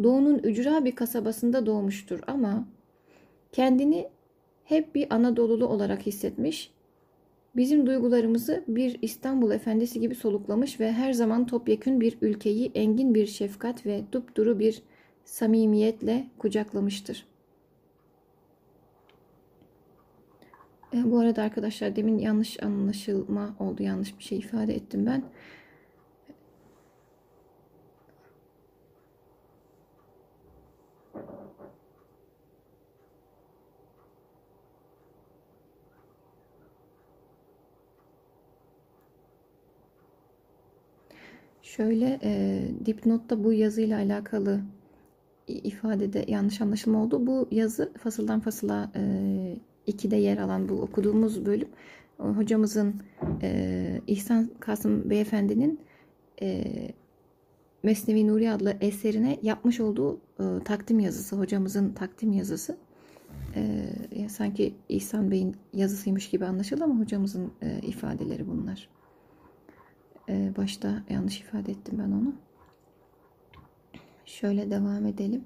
doğunun 0.03 0.39
ücra 0.39 0.85
bir 0.85 0.95
kasabasında 0.95 1.65
doğmuştur 1.65 2.19
ama 2.27 2.67
kendini 3.51 4.07
hep 4.63 4.95
bir 4.95 5.13
Anadolulu 5.15 5.67
olarak 5.67 6.05
hissetmiş, 6.05 6.71
bizim 7.55 7.85
duygularımızı 7.85 8.63
bir 8.67 8.97
İstanbul 9.01 9.51
efendisi 9.51 9.99
gibi 9.99 10.15
soluklamış 10.15 10.79
ve 10.79 10.91
her 10.91 11.13
zaman 11.13 11.45
topyekün 11.45 12.01
bir 12.01 12.17
ülkeyi 12.21 12.71
engin 12.75 13.15
bir 13.15 13.25
şefkat 13.25 13.85
ve 13.85 14.01
dupduru 14.11 14.59
bir 14.59 14.83
samimiyetle 15.25 16.27
kucaklamıştır. 16.37 17.30
E, 20.93 21.11
bu 21.11 21.19
arada 21.19 21.43
arkadaşlar 21.43 21.95
demin 21.95 22.17
yanlış 22.19 22.63
anlaşılma 22.63 23.55
oldu. 23.59 23.83
Yanlış 23.83 24.17
bir 24.19 24.23
şey 24.23 24.37
ifade 24.37 24.75
ettim 24.75 25.05
ben. 25.05 25.23
Şöyle 41.61 42.19
e, 42.23 42.61
dipnotta 42.85 43.43
bu 43.43 43.53
yazıyla 43.53 43.97
alakalı 43.97 44.61
ifadede 45.47 46.25
yanlış 46.27 46.61
anlaşılma 46.61 47.03
oldu. 47.03 47.27
Bu 47.27 47.47
yazı 47.51 47.93
fasıldan 47.93 48.39
fasıla 48.39 48.91
e, 48.95 49.01
2'de 49.87 50.15
yer 50.15 50.37
alan 50.37 50.69
bu 50.69 50.73
okuduğumuz 50.73 51.45
bölüm 51.45 51.67
hocamızın 52.17 52.95
e, 53.41 54.01
İhsan 54.07 54.49
Kasım 54.59 55.09
Beyefendi'nin 55.09 55.79
e, 56.41 56.63
Mesnevi 57.83 58.27
Nuri 58.27 58.51
adlı 58.51 58.77
eserine 58.81 59.39
yapmış 59.41 59.79
olduğu 59.79 60.19
e, 60.39 60.63
takdim 60.65 60.99
yazısı, 60.99 61.35
hocamızın 61.35 61.93
takdim 61.93 62.33
yazısı. 62.33 62.77
E, 63.55 64.29
sanki 64.29 64.75
İhsan 64.89 65.31
Bey'in 65.31 65.55
yazısıymış 65.73 66.29
gibi 66.29 66.45
anlaşıldı 66.45 66.83
ama 66.83 66.99
hocamızın 66.99 67.51
e, 67.61 67.79
ifadeleri 67.79 68.47
bunlar. 68.47 68.89
E, 70.29 70.51
başta 70.57 71.03
yanlış 71.09 71.41
ifade 71.41 71.71
ettim 71.71 71.99
ben 72.03 72.11
onu. 72.11 72.33
Şöyle 74.25 74.71
devam 74.71 75.05
edelim. 75.05 75.43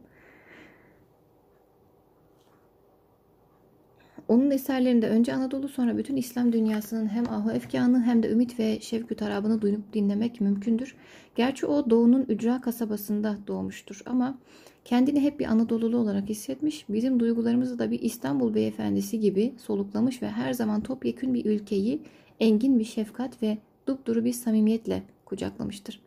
Onun 4.27 4.51
eserlerinde 4.51 5.09
önce 5.09 5.33
Anadolu 5.33 5.67
sonra 5.67 5.97
bütün 5.97 6.15
İslam 6.15 6.53
dünyasının 6.53 7.07
hem 7.07 7.29
ahu 7.29 7.51
efkanı 7.51 8.03
hem 8.03 8.23
de 8.23 8.31
ümit 8.31 8.59
ve 8.59 8.79
şevkü 8.79 9.15
tarabını 9.15 9.61
duyup 9.61 9.93
dinlemek 9.93 10.41
mümkündür. 10.41 10.95
Gerçi 11.35 11.65
o 11.65 11.89
doğunun 11.89 12.25
ücra 12.29 12.61
kasabasında 12.61 13.37
doğmuştur 13.47 14.01
ama 14.05 14.37
kendini 14.85 15.19
hep 15.19 15.39
bir 15.39 15.45
Anadolulu 15.45 15.97
olarak 15.97 16.29
hissetmiş, 16.29 16.85
bizim 16.89 17.19
duygularımızı 17.19 17.79
da 17.79 17.91
bir 17.91 18.01
İstanbul 18.01 18.55
beyefendisi 18.55 19.19
gibi 19.19 19.53
soluklamış 19.57 20.21
ve 20.21 20.29
her 20.29 20.53
zaman 20.53 20.81
topyekün 20.81 21.33
bir 21.33 21.45
ülkeyi 21.45 22.01
engin 22.39 22.79
bir 22.79 22.85
şefkat 22.85 23.43
ve 23.43 23.57
dupduru 23.87 24.25
bir 24.25 24.33
samimiyetle 24.33 25.03
kucaklamıştır. 25.25 26.01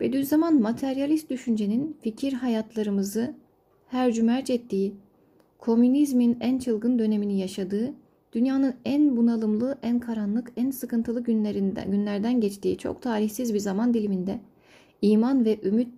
Bediüzzaman 0.00 0.60
materyalist 0.60 1.30
düşüncenin 1.30 1.96
fikir 2.00 2.32
hayatlarımızı 2.32 3.34
her 3.88 4.12
cümerc 4.12 4.54
ettiği, 4.54 4.94
komünizmin 5.64 6.36
en 6.40 6.58
çılgın 6.58 6.98
dönemini 6.98 7.38
yaşadığı, 7.38 7.92
dünyanın 8.32 8.74
en 8.84 9.16
bunalımlı, 9.16 9.78
en 9.82 10.00
karanlık, 10.00 10.52
en 10.56 10.70
sıkıntılı 10.70 11.22
günlerinden, 11.22 11.90
günlerden 11.90 12.40
geçtiği 12.40 12.78
çok 12.78 13.02
tarihsiz 13.02 13.54
bir 13.54 13.58
zaman 13.58 13.94
diliminde 13.94 14.40
iman 15.02 15.44
ve 15.44 15.58
ümit 15.62 15.88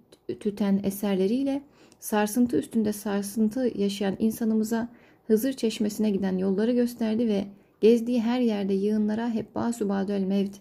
tüten 0.41 0.81
eserleriyle 0.85 1.63
sarsıntı 2.01 2.57
üstünde 2.57 2.93
sarsıntı 2.93 3.73
yaşayan 3.75 4.17
insanımıza 4.19 4.89
Hızır 5.27 5.53
çeşmesine 5.53 6.11
giden 6.11 6.39
yolları 6.39 6.73
gösterdi 6.73 7.29
ve 7.29 7.45
gezdiği 7.81 8.21
her 8.21 8.41
yerde 8.41 8.75
yığınlara 8.75 9.31
hep 9.31 9.55
basubadel 9.55 10.21
mevt, 10.21 10.57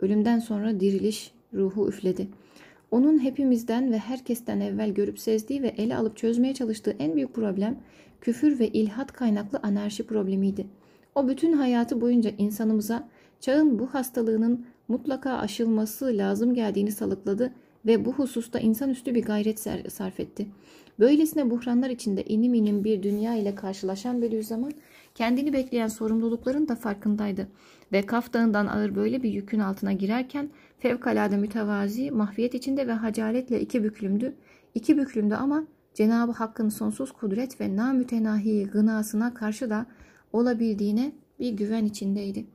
ölümden 0.00 0.38
sonra 0.38 0.80
diriliş 0.80 1.32
ruhu 1.54 1.88
üfledi. 1.88 2.28
Onun 2.90 3.18
hepimizden 3.18 3.92
ve 3.92 3.98
herkesten 3.98 4.60
evvel 4.60 4.90
görüp 4.90 5.18
sezdiği 5.18 5.62
ve 5.62 5.68
ele 5.68 5.96
alıp 5.96 6.16
çözmeye 6.16 6.54
çalıştığı 6.54 6.96
en 6.98 7.14
büyük 7.14 7.34
problem 7.34 7.76
küfür 8.24 8.58
ve 8.58 8.68
ilhat 8.68 9.12
kaynaklı 9.12 9.58
anarşi 9.62 10.06
problemiydi. 10.06 10.66
O 11.14 11.28
bütün 11.28 11.52
hayatı 11.52 12.00
boyunca 12.00 12.30
insanımıza 12.38 13.08
çağın 13.40 13.78
bu 13.78 13.86
hastalığının 13.86 14.66
mutlaka 14.88 15.32
aşılması 15.32 16.06
lazım 16.06 16.54
geldiğini 16.54 16.92
salıkladı 16.92 17.52
ve 17.86 18.04
bu 18.04 18.12
hususta 18.12 18.58
insanüstü 18.58 19.14
bir 19.14 19.24
gayret 19.24 19.60
sarf 19.88 20.20
etti. 20.20 20.46
Böylesine 20.98 21.50
buhranlar 21.50 21.90
içinde 21.90 22.24
inim 22.24 22.54
inim 22.54 22.84
bir 22.84 23.02
dünya 23.02 23.34
ile 23.34 23.54
karşılaşan 23.54 24.22
Bediüzzaman 24.22 24.72
kendini 25.14 25.52
bekleyen 25.52 25.88
sorumlulukların 25.88 26.68
da 26.68 26.76
farkındaydı. 26.76 27.48
Ve 27.92 28.02
Kaf 28.02 28.32
Dağı'ndan 28.32 28.66
ağır 28.66 28.94
böyle 28.94 29.22
bir 29.22 29.30
yükün 29.30 29.58
altına 29.58 29.92
girerken 29.92 30.50
fevkalade 30.78 31.36
mütevazi, 31.36 32.10
mahfiyet 32.10 32.54
içinde 32.54 32.86
ve 32.86 32.92
hacaletle 32.92 33.60
iki 33.60 33.84
büklümdü. 33.84 34.34
İki 34.74 34.98
büklümdü 34.98 35.34
ama 35.34 35.64
Cenab-ı 35.94 36.32
Hakk'ın 36.32 36.68
sonsuz 36.68 37.12
kudret 37.12 37.60
ve 37.60 37.76
namütenahi 37.76 38.66
gınasına 38.66 39.34
karşı 39.34 39.70
da 39.70 39.86
olabildiğine 40.32 41.12
bir 41.40 41.52
güven 41.52 41.84
içindeydi. 41.84 42.46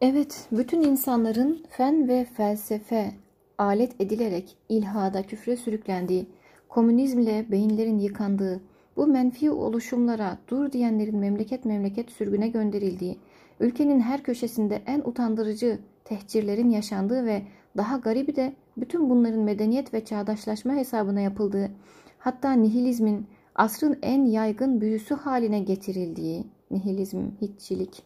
Evet, 0.00 0.48
bütün 0.52 0.82
insanların 0.82 1.64
fen 1.70 2.08
ve 2.08 2.24
felsefe 2.24 3.14
alet 3.58 4.00
edilerek 4.00 4.56
ilhada, 4.68 5.22
küfre 5.22 5.56
sürüklendiği, 5.56 6.26
komünizmle 6.68 7.46
beyinlerin 7.50 7.98
yıkandığı, 7.98 8.60
bu 8.96 9.06
menfi 9.06 9.50
oluşumlara 9.50 10.38
dur 10.48 10.72
diyenlerin 10.72 11.16
memleket 11.16 11.64
memleket 11.64 12.10
sürgüne 12.10 12.48
gönderildiği, 12.48 13.18
ülkenin 13.60 14.00
her 14.00 14.22
köşesinde 14.22 14.82
en 14.86 15.00
utandırıcı 15.00 15.78
tehcirlerin 16.04 16.70
yaşandığı 16.70 17.26
ve 17.26 17.42
daha 17.76 17.96
garibi 17.96 18.36
de 18.36 18.56
bütün 18.76 19.10
bunların 19.10 19.40
medeniyet 19.40 19.94
ve 19.94 20.04
çağdaşlaşma 20.04 20.72
hesabına 20.72 21.20
yapıldığı, 21.20 21.70
hatta 22.18 22.52
nihilizmin 22.52 23.26
asrın 23.54 23.98
en 24.02 24.24
yaygın 24.24 24.80
büyüsü 24.80 25.14
haline 25.14 25.60
getirildiği, 25.60 26.44
nihilizm, 26.70 27.30
hiççilik, 27.40 28.02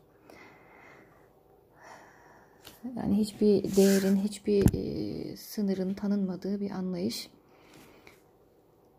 yani 2.97 3.17
hiçbir 3.17 3.77
değerin, 3.77 4.17
hiçbir 4.17 4.65
e, 4.75 5.37
sınırın 5.37 5.95
tanınmadığı 5.95 6.61
bir 6.61 6.71
anlayış. 6.71 7.31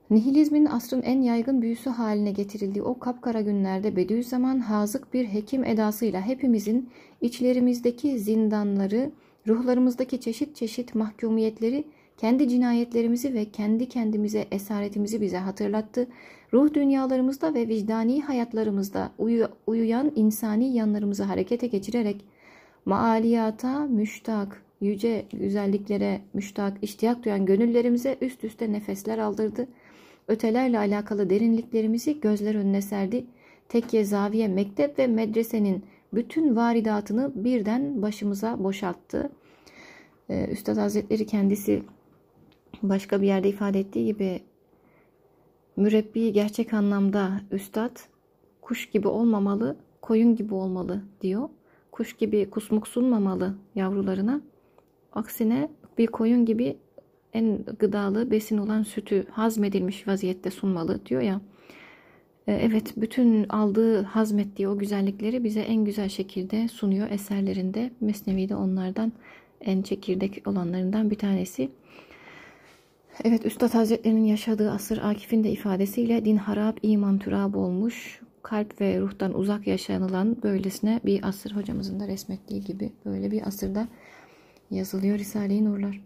Nihilizmin 0.10 0.66
asrın 0.66 1.02
en 1.02 1.22
yaygın 1.22 1.62
büyüsü 1.62 1.90
haline 1.90 2.32
getirildiği 2.32 2.84
o 2.84 3.00
kapkara 3.00 3.42
günlerde 3.42 3.96
Bediüzzaman 3.96 4.60
hazık 4.60 5.14
bir 5.14 5.26
hekim 5.26 5.64
edasıyla 5.64 6.22
hepimizin 6.22 6.90
içlerimizdeki 7.22 8.20
zindanları, 8.20 9.12
ruhlarımızdaki 9.50 10.22
çeşit 10.22 10.56
çeşit 10.56 10.96
mahkumiyetleri, 10.96 11.84
kendi 12.18 12.50
cinayetlerimizi 12.50 13.34
ve 13.34 13.46
kendi 13.46 13.90
kendimize 13.90 14.48
esaretimizi 14.52 15.22
bize 15.22 15.38
hatırlattı. 15.38 16.08
Ruh 16.54 16.74
dünyalarımızda 16.74 17.54
ve 17.54 17.68
vicdani 17.68 18.22
hayatlarımızda 18.22 19.12
uyu, 19.18 19.48
uyuyan 19.68 20.12
insani 20.16 20.74
yanlarımızı 20.74 21.24
harekete 21.24 21.68
geçirerek 21.68 22.26
maaliyata 22.86 23.80
müştak, 23.80 24.64
yüce 24.82 25.26
güzelliklere 25.34 26.22
müştak, 26.34 26.78
iştiyak 26.82 27.26
duyan 27.26 27.46
gönüllerimize 27.46 28.18
üst 28.22 28.44
üste 28.44 28.72
nefesler 28.72 29.18
aldırdı. 29.18 29.68
Ötelerle 30.28 30.78
alakalı 30.78 31.30
derinliklerimizi 31.30 32.20
gözler 32.20 32.56
önüne 32.56 32.82
serdi. 32.82 33.26
Tekke, 33.70 34.06
zaviye, 34.06 34.48
mektep 34.48 35.00
ve 35.00 35.08
medresenin 35.08 35.84
bütün 36.14 36.56
varidatını 36.56 37.32
birden 37.36 38.02
başımıza 38.02 38.64
boşalttı. 38.64 39.30
Ee, 40.30 40.48
Üstad 40.52 40.78
Hazretleri 40.78 41.26
kendisi 41.26 41.84
başka 42.84 43.22
bir 43.22 43.28
yerde 43.28 43.50
ifade 43.50 43.80
ettiği 43.80 44.06
gibi 44.06 44.42
mürebbi 45.76 46.34
gerçek 46.34 46.74
anlamda 46.74 47.42
üstad 47.52 48.00
kuş 48.62 48.90
gibi 48.90 49.08
olmamalı, 49.08 49.78
koyun 50.02 50.36
gibi 50.36 50.54
olmalı 50.54 51.02
diyor 51.22 51.50
kuş 51.92 52.14
gibi 52.14 52.50
kusmuk 52.50 52.88
sunmamalı 52.88 53.56
yavrularına. 53.76 54.42
Aksine 55.14 55.70
bir 55.98 56.08
koyun 56.08 56.46
gibi 56.46 56.78
en 57.34 57.66
gıdalı 57.80 58.32
besin 58.32 58.58
olan 58.58 58.84
sütü 58.84 59.28
hazmedilmiş 59.32 60.08
vaziyette 60.08 60.52
sunmalı 60.52 61.06
diyor 61.06 61.22
ya. 61.22 61.42
E, 62.48 62.54
evet 62.54 62.94
bütün 62.98 63.50
aldığı 63.50 64.02
hazmettiği 64.02 64.68
o 64.68 64.78
güzellikleri 64.78 65.44
bize 65.44 65.60
en 65.60 65.86
güzel 65.86 66.10
şekilde 66.10 66.68
sunuyor 66.68 67.10
eserlerinde. 67.12 67.92
Mesnevi 68.02 68.50
de 68.50 68.56
onlardan 68.56 69.12
en 69.62 69.82
çekirdek 69.82 70.48
olanlarından 70.48 71.12
bir 71.12 71.16
tanesi. 71.16 71.70
Evet 73.24 73.46
Üstad 73.46 73.74
Hazretlerinin 73.74 74.24
yaşadığı 74.24 74.72
asır 74.72 74.98
Akif'in 74.98 75.44
de 75.44 75.50
ifadesiyle 75.50 76.26
din 76.26 76.38
harap 76.38 76.80
iman 76.82 77.20
türab 77.20 77.54
olmuş 77.56 78.22
kalp 78.44 78.82
ve 78.82 79.00
ruhtan 79.00 79.34
uzak 79.34 79.68
yaşanılan 79.68 80.38
böylesine 80.44 81.00
bir 81.06 81.28
asır 81.28 81.52
hocamızın 81.52 82.00
da 82.00 82.08
resmettiği 82.08 82.64
gibi 82.64 82.92
böyle 83.06 83.32
bir 83.32 83.48
asırda 83.48 83.88
yazılıyor 84.72 85.20
Risale-i 85.20 85.66
Nurlar. 85.66 86.02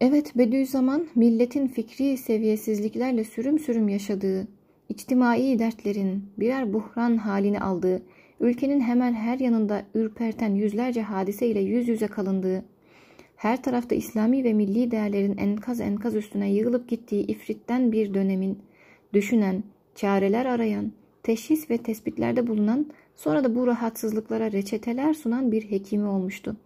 Evet 0.00 0.36
Bediüzzaman 0.36 1.08
milletin 1.14 1.66
fikri 1.66 2.16
seviyesizliklerle 2.16 3.24
sürüm 3.24 3.58
sürüm 3.58 3.88
yaşadığı, 3.88 4.48
içtimai 4.88 5.58
dertlerin 5.58 6.24
birer 6.38 6.72
buhran 6.72 7.16
halini 7.16 7.60
aldığı, 7.60 8.02
ülkenin 8.40 8.80
hemen 8.80 9.12
her 9.12 9.38
yanında 9.38 9.82
ürperten 9.94 10.54
yüzlerce 10.54 11.02
hadise 11.02 11.46
ile 11.46 11.60
yüz 11.60 11.88
yüze 11.88 12.06
kalındığı, 12.06 12.64
her 13.36 13.62
tarafta 13.62 13.94
İslami 13.94 14.44
ve 14.44 14.52
milli 14.52 14.90
değerlerin 14.90 15.36
enkaz 15.36 15.80
enkaz 15.80 16.16
üstüne 16.16 16.52
yığılıp 16.52 16.88
gittiği 16.88 17.26
ifritten 17.26 17.92
bir 17.92 18.14
dönemin, 18.14 18.58
düşünen, 19.12 19.62
çareler 19.94 20.46
arayan, 20.46 20.92
teşhis 21.22 21.70
ve 21.70 21.78
tespitlerde 21.78 22.46
bulunan, 22.46 22.86
sonra 23.16 23.44
da 23.44 23.54
bu 23.54 23.66
rahatsızlıklara 23.66 24.52
reçeteler 24.52 25.14
sunan 25.14 25.52
bir 25.52 25.70
hekimi 25.70 26.06
olmuştu. 26.06 26.56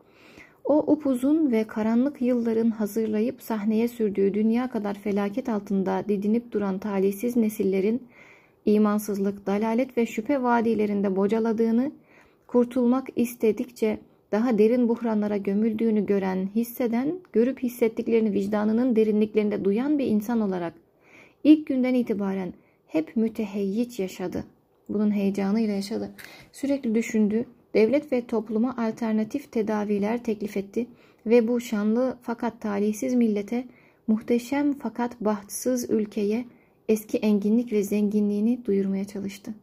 O 0.65 0.93
upuzun 0.93 1.53
ve 1.53 1.65
karanlık 1.65 2.23
yılların 2.23 2.71
hazırlayıp 2.71 3.43
sahneye 3.43 3.89
sürdüğü 3.89 4.35
dünya 4.35 4.71
kadar 4.71 4.95
felaket 4.95 5.49
altında 5.49 6.05
didinip 6.09 6.53
duran 6.53 6.79
talihsiz 6.79 7.37
nesillerin 7.37 8.03
imansızlık, 8.66 9.46
dalalet 9.46 9.98
ve 9.98 10.07
şüphe 10.07 10.42
vadilerinde 10.42 11.16
bocaladığını, 11.16 11.92
kurtulmak 12.46 13.09
istedikçe 13.16 13.98
daha 14.33 14.59
derin 14.59 14.88
buhranlara 14.88 15.37
gömüldüğünü 15.37 16.07
gören, 16.07 16.48
hisseden, 16.55 17.14
görüp 17.33 17.62
hissettiklerini 17.62 18.33
vicdanının 18.33 18.96
derinliklerinde 18.96 19.64
duyan 19.64 19.98
bir 19.98 20.07
insan 20.07 20.40
olarak 20.40 20.75
ilk 21.44 21.66
günden 21.66 21.94
itibaren 21.94 22.53
hep 22.87 23.16
müteheyyiç 23.16 23.98
yaşadı. 23.98 24.44
Bunun 24.88 25.11
heyecanıyla 25.11 25.75
yaşadı. 25.75 26.11
Sürekli 26.53 26.94
düşündü. 26.94 27.44
Devlet 27.75 28.12
ve 28.12 28.27
topluma 28.27 28.77
alternatif 28.77 29.53
tedaviler 29.53 30.25
teklif 30.25 30.57
etti 30.57 30.87
ve 31.27 31.48
bu 31.48 31.61
şanlı 31.61 32.16
fakat 32.22 32.61
talihsiz 32.61 33.14
millete, 33.14 33.64
muhteşem 34.07 34.72
fakat 34.72 35.20
bahtsız 35.20 35.90
ülkeye 35.90 36.44
eski 36.88 37.18
enginlik 37.18 37.73
ve 37.73 37.83
zenginliğini 37.83 38.64
duyurmaya 38.64 39.05
çalıştı. 39.05 39.55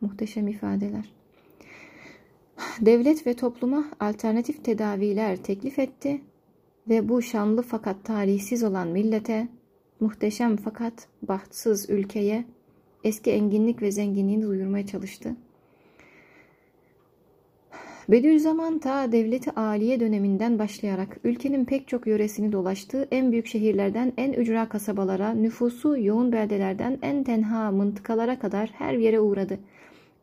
Muhteşem 0.00 0.48
ifadeler. 0.48 1.12
Devlet 2.80 3.26
ve 3.26 3.34
topluma 3.34 3.84
alternatif 4.00 4.64
tedaviler 4.64 5.36
teklif 5.36 5.78
etti 5.78 6.20
ve 6.88 7.08
bu 7.08 7.22
şanlı 7.22 7.62
fakat 7.62 8.04
talihsiz 8.04 8.62
olan 8.62 8.88
millete 8.88 9.48
muhteşem 10.00 10.56
fakat 10.56 11.08
bahtsız 11.22 11.90
ülkeye 11.90 12.44
eski 13.04 13.30
enginlik 13.30 13.82
ve 13.82 13.92
zenginliğini 13.92 14.42
duyurmaya 14.42 14.86
çalıştı. 14.86 15.36
Bediüzzaman 18.08 18.78
ta 18.78 19.12
devleti 19.12 19.50
aliye 19.50 20.00
döneminden 20.00 20.58
başlayarak 20.58 21.16
ülkenin 21.24 21.64
pek 21.64 21.88
çok 21.88 22.06
yöresini 22.06 22.52
dolaştığı 22.52 23.08
en 23.10 23.32
büyük 23.32 23.46
şehirlerden 23.46 24.12
en 24.16 24.32
ücra 24.32 24.68
kasabalara, 24.68 25.34
nüfusu 25.34 25.98
yoğun 25.98 26.32
beldelerden 26.32 26.98
en 27.02 27.24
tenha 27.24 27.70
mıntıkalara 27.70 28.38
kadar 28.38 28.68
her 28.68 28.94
yere 28.94 29.20
uğradı. 29.20 29.58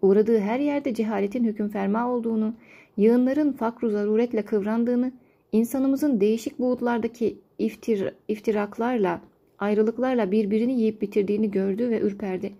Uğradığı 0.02 0.39
her 0.39 0.60
yerde 0.60 0.93
cehaletin 0.93 1.43
hüküm 1.43 1.69
ferma 1.69 2.10
olduğunu, 2.10 2.54
yığınların 2.98 3.52
fakru 3.52 3.89
zaruretle 3.89 4.41
kıvrandığını, 4.41 5.12
insanımızın 5.52 6.22
değişik 6.22 6.60
buğutlardaki 6.60 7.38
iftir, 7.60 8.13
iftiraklarla 8.28 9.22
ayrılıklarla 9.60 10.32
birbirini 10.32 10.80
yiyip 10.80 11.02
bitirdiğini 11.02 11.52
gördü 11.52 11.89
ve 11.89 12.00
ürperdi. 12.00 12.54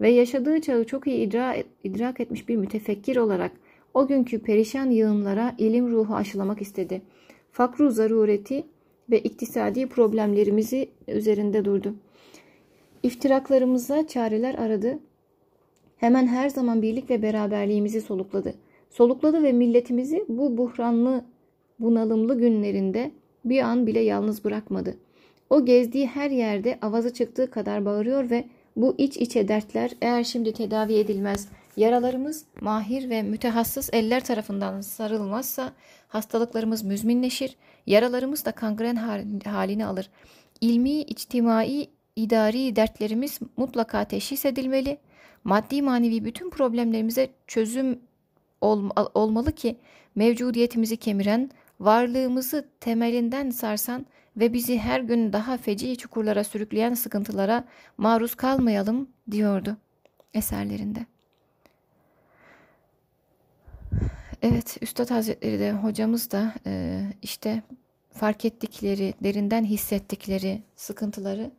Ve 0.00 0.10
yaşadığı 0.10 0.60
çağı 0.60 0.84
çok 0.84 1.06
iyi 1.06 1.26
idra, 1.26 1.54
idrak 1.84 2.20
etmiş 2.20 2.48
bir 2.48 2.56
mütefekkir 2.56 3.16
olarak 3.16 3.52
o 3.94 4.06
günkü 4.06 4.38
perişan 4.38 4.90
yığınlara 4.90 5.54
ilim 5.58 5.90
ruhu 5.90 6.14
aşılamak 6.14 6.62
istedi. 6.62 7.02
Fakru 7.52 7.90
zarureti 7.90 8.64
ve 9.10 9.20
iktisadi 9.20 9.86
problemlerimizi 9.86 10.88
üzerinde 11.08 11.64
durdu. 11.64 11.94
İftiraklarımıza 13.02 14.06
çareler 14.06 14.54
aradı. 14.54 14.98
Hemen 15.96 16.26
her 16.26 16.48
zaman 16.48 16.82
birlik 16.82 17.10
ve 17.10 17.22
beraberliğimizi 17.22 18.00
solukladı. 18.00 18.54
Solukladı 18.90 19.42
ve 19.42 19.52
milletimizi 19.52 20.24
bu 20.28 20.56
buhranlı, 20.56 21.24
bunalımlı 21.78 22.38
günlerinde 22.38 23.10
bir 23.44 23.60
an 23.60 23.86
bile 23.86 24.00
yalnız 24.00 24.44
bırakmadı.'' 24.44 25.08
O 25.50 25.64
gezdiği 25.64 26.06
her 26.06 26.30
yerde 26.30 26.78
avazı 26.82 27.14
çıktığı 27.14 27.50
kadar 27.50 27.84
bağırıyor 27.84 28.30
ve 28.30 28.44
bu 28.76 28.94
iç 28.98 29.16
içe 29.16 29.48
dertler 29.48 29.90
eğer 30.02 30.24
şimdi 30.24 30.52
tedavi 30.52 30.94
edilmez 30.94 31.48
Yaralarımız 31.78 32.44
mahir 32.60 33.10
ve 33.10 33.22
mütehassıs 33.22 33.90
eller 33.92 34.24
tarafından 34.24 34.80
sarılmazsa 34.80 35.72
hastalıklarımız 36.08 36.82
müzminleşir, 36.82 37.56
yaralarımız 37.86 38.44
da 38.44 38.52
kangren 38.52 38.96
halini 39.44 39.86
alır. 39.86 40.10
İlmi, 40.60 40.90
içtimai, 40.90 41.90
idari 42.16 42.76
dertlerimiz 42.76 43.38
mutlaka 43.56 44.04
teşhis 44.04 44.44
edilmeli. 44.44 44.98
Maddi 45.44 45.82
manevi 45.82 46.24
bütün 46.24 46.50
problemlerimize 46.50 47.30
çözüm 47.46 48.00
ol, 48.60 48.90
olmalı 49.14 49.52
ki 49.52 49.76
mevcudiyetimizi 50.14 50.96
kemiren, 50.96 51.50
varlığımızı 51.80 52.68
temelinden 52.80 53.50
sarsan 53.50 54.06
ve 54.36 54.52
bizi 54.52 54.78
her 54.78 55.00
gün 55.00 55.32
daha 55.32 55.56
feci 55.56 55.96
çukurlara 55.96 56.44
sürükleyen 56.44 56.94
sıkıntılara 56.94 57.64
maruz 57.98 58.34
kalmayalım 58.34 59.08
diyordu 59.30 59.76
eserlerinde. 60.34 61.17
Evet, 64.42 64.76
Üstad 64.80 65.10
Hazretleri 65.10 65.60
de 65.60 65.72
hocamız 65.72 66.30
da 66.30 66.54
e, 66.66 67.02
işte 67.22 67.62
fark 68.12 68.44
ettikleri, 68.44 69.14
derinden 69.22 69.64
hissettikleri 69.64 70.62
sıkıntıları 70.76 71.50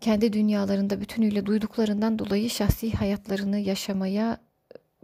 kendi 0.00 0.32
dünyalarında 0.32 1.00
bütünüyle 1.00 1.46
duyduklarından 1.46 2.18
dolayı 2.18 2.50
şahsi 2.50 2.92
hayatlarını 2.92 3.58
yaşamaya 3.58 4.38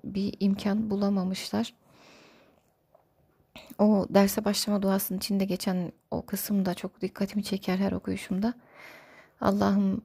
bir 0.04 0.34
imkan 0.40 0.90
bulamamışlar. 0.90 1.74
O 3.78 4.06
derse 4.10 4.44
başlama 4.44 4.82
duasının 4.82 5.18
içinde 5.18 5.44
geçen 5.44 5.92
o 6.10 6.26
kısım 6.26 6.66
da 6.66 6.74
çok 6.74 7.00
dikkatimi 7.00 7.44
çeker 7.44 7.76
her 7.76 7.92
okuyuşumda. 7.92 8.54
Allah'ım 9.40 10.02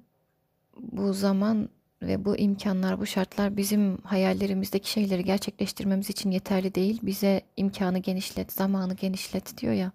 bu 0.78 1.14
zaman 1.14 1.70
ve 2.08 2.26
bu 2.26 2.38
imkanlar, 2.38 3.00
bu 3.00 3.06
şartlar 3.06 3.58
bizim 3.58 3.98
hayallerimizdeki 3.98 4.92
şeyleri 4.92 5.24
gerçekleştirmemiz 5.24 6.10
için 6.10 6.32
yeterli 6.32 6.76
değil. 6.76 7.00
Bize 7.04 7.42
imkanı 7.58 8.00
genişlet, 8.00 8.54
zamanı 8.54 8.94
genişlet 8.94 9.58
diyor 9.58 9.74
ya. 9.74 9.92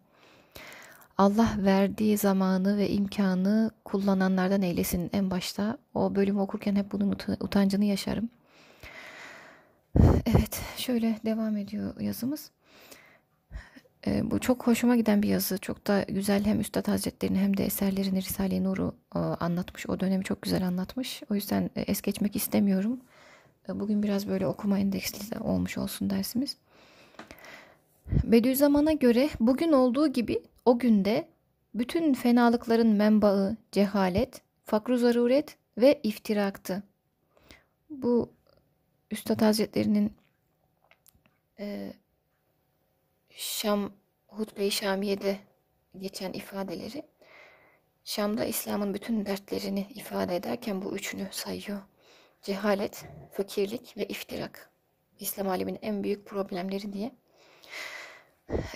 Allah 1.18 1.54
verdiği 1.58 2.18
zamanı 2.18 2.76
ve 2.76 2.90
imkanı 2.90 3.70
kullananlardan 3.84 4.62
eylesin 4.62 5.10
en 5.12 5.30
başta. 5.30 5.78
O 5.94 6.14
bölümü 6.14 6.40
okurken 6.40 6.76
hep 6.76 6.92
bunun 6.92 7.16
utancını 7.40 7.84
yaşarım. 7.84 8.30
Evet, 10.26 10.60
şöyle 10.76 11.18
devam 11.24 11.56
ediyor 11.56 12.00
yazımız. 12.00 12.50
E, 14.08 14.30
bu 14.30 14.38
çok 14.38 14.66
hoşuma 14.66 14.96
giden 14.96 15.22
bir 15.22 15.28
yazı. 15.28 15.58
Çok 15.58 15.86
da 15.86 16.02
güzel 16.08 16.44
hem 16.44 16.60
Üstad 16.60 16.88
Hazretleri'ni 16.88 17.38
hem 17.38 17.56
de 17.56 17.64
eserlerini 17.64 18.22
Risale-i 18.22 18.64
Nur'u 18.64 18.94
e, 19.14 19.18
anlatmış. 19.18 19.88
O 19.88 20.00
dönemi 20.00 20.24
çok 20.24 20.42
güzel 20.42 20.66
anlatmış. 20.66 21.22
O 21.30 21.34
yüzden 21.34 21.70
e, 21.76 21.80
es 21.80 22.02
geçmek 22.02 22.36
istemiyorum. 22.36 23.00
E, 23.68 23.80
bugün 23.80 24.02
biraz 24.02 24.28
böyle 24.28 24.46
okuma 24.46 24.78
endeksli 24.78 25.30
de 25.30 25.40
olmuş 25.40 25.78
olsun 25.78 26.10
dersimiz. 26.10 26.56
Bediüzzaman'a 28.24 28.92
göre 28.92 29.28
bugün 29.40 29.72
olduğu 29.72 30.08
gibi 30.08 30.42
o 30.64 30.78
günde 30.78 31.28
bütün 31.74 32.14
fenalıkların 32.14 32.88
menbaı 32.88 33.56
cehalet, 33.72 34.42
fakru 34.64 34.98
zaruret 34.98 35.56
ve 35.78 36.00
iftiraktı. 36.02 36.82
Bu 37.90 38.32
Üstad 39.10 39.42
Hazretleri'nin 39.42 40.12
e, 41.60 41.92
Şam 43.40 43.92
Hutbe-i 44.26 44.70
Şamiye'de 44.70 45.38
geçen 45.98 46.32
ifadeleri 46.32 47.02
Şam'da 48.04 48.44
İslam'ın 48.44 48.94
bütün 48.94 49.26
dertlerini 49.26 49.86
ifade 49.94 50.36
ederken 50.36 50.82
bu 50.82 50.96
üçünü 50.96 51.28
sayıyor. 51.30 51.78
Cehalet, 52.42 53.04
fakirlik 53.32 53.96
ve 53.96 54.06
iftirak. 54.06 54.70
İslam 55.20 55.48
aleminin 55.48 55.78
en 55.82 56.04
büyük 56.04 56.26
problemleri 56.26 56.92
diye. 56.92 57.12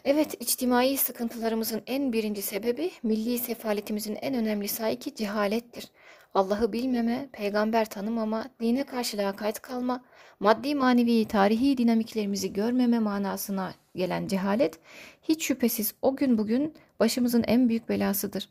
Evet, 0.05 0.35
içtimai 0.41 0.97
sıkıntılarımızın 0.97 1.83
en 1.87 2.13
birinci 2.13 2.43
sebebi 2.43 2.91
milli 3.03 3.39
sefaletimizin 3.39 4.19
en 4.23 4.35
önemli 4.35 4.69
saiki 4.69 5.15
cehalettir. 5.15 5.89
Allah'ı 6.35 6.73
bilmeme, 6.73 7.29
peygamber 7.33 7.85
tanımama, 7.91 8.45
dine 8.61 8.87
karşı 8.87 9.17
lakayt 9.17 9.61
kalma, 9.61 10.05
maddi 10.41 10.75
manevi 10.75 11.29
tarihi 11.29 11.79
dinamiklerimizi 11.79 12.53
görmeme 12.53 12.99
manasına 12.99 13.82
gelen 13.97 14.27
cehalet 14.27 14.79
hiç 15.23 15.45
şüphesiz 15.45 15.95
o 16.03 16.17
gün 16.17 16.39
bugün 16.39 16.75
başımızın 17.01 17.45
en 17.47 17.69
büyük 17.69 17.89
belasıdır. 17.89 18.49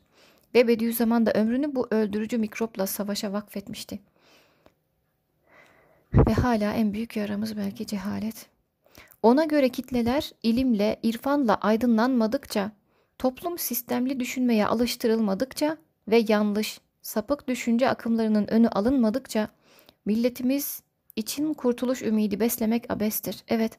Ve 0.54 0.68
Bediüzzaman 0.68 1.26
da 1.26 1.32
ömrünü 1.32 1.74
bu 1.74 1.88
öldürücü 1.90 2.38
mikropla 2.38 2.86
savaşa 2.86 3.32
vakfetmişti. 3.32 3.98
Ve 6.14 6.32
hala 6.32 6.72
en 6.72 6.92
büyük 6.92 7.16
yaramız 7.16 7.56
belki 7.56 7.86
cehalet. 7.86 8.46
Ona 9.22 9.44
göre 9.44 9.68
kitleler 9.68 10.32
ilimle, 10.42 11.00
irfanla 11.02 11.54
aydınlanmadıkça, 11.54 12.72
toplum 13.18 13.58
sistemli 13.58 14.20
düşünmeye 14.20 14.66
alıştırılmadıkça 14.66 15.76
ve 16.08 16.24
yanlış, 16.28 16.80
sapık 17.02 17.48
düşünce 17.48 17.88
akımlarının 17.88 18.46
önü 18.46 18.68
alınmadıkça 18.68 19.48
milletimiz 20.04 20.82
için 21.16 21.54
kurtuluş 21.54 22.02
ümidi 22.02 22.40
beslemek 22.40 22.90
abestir. 22.90 23.44
Evet, 23.48 23.78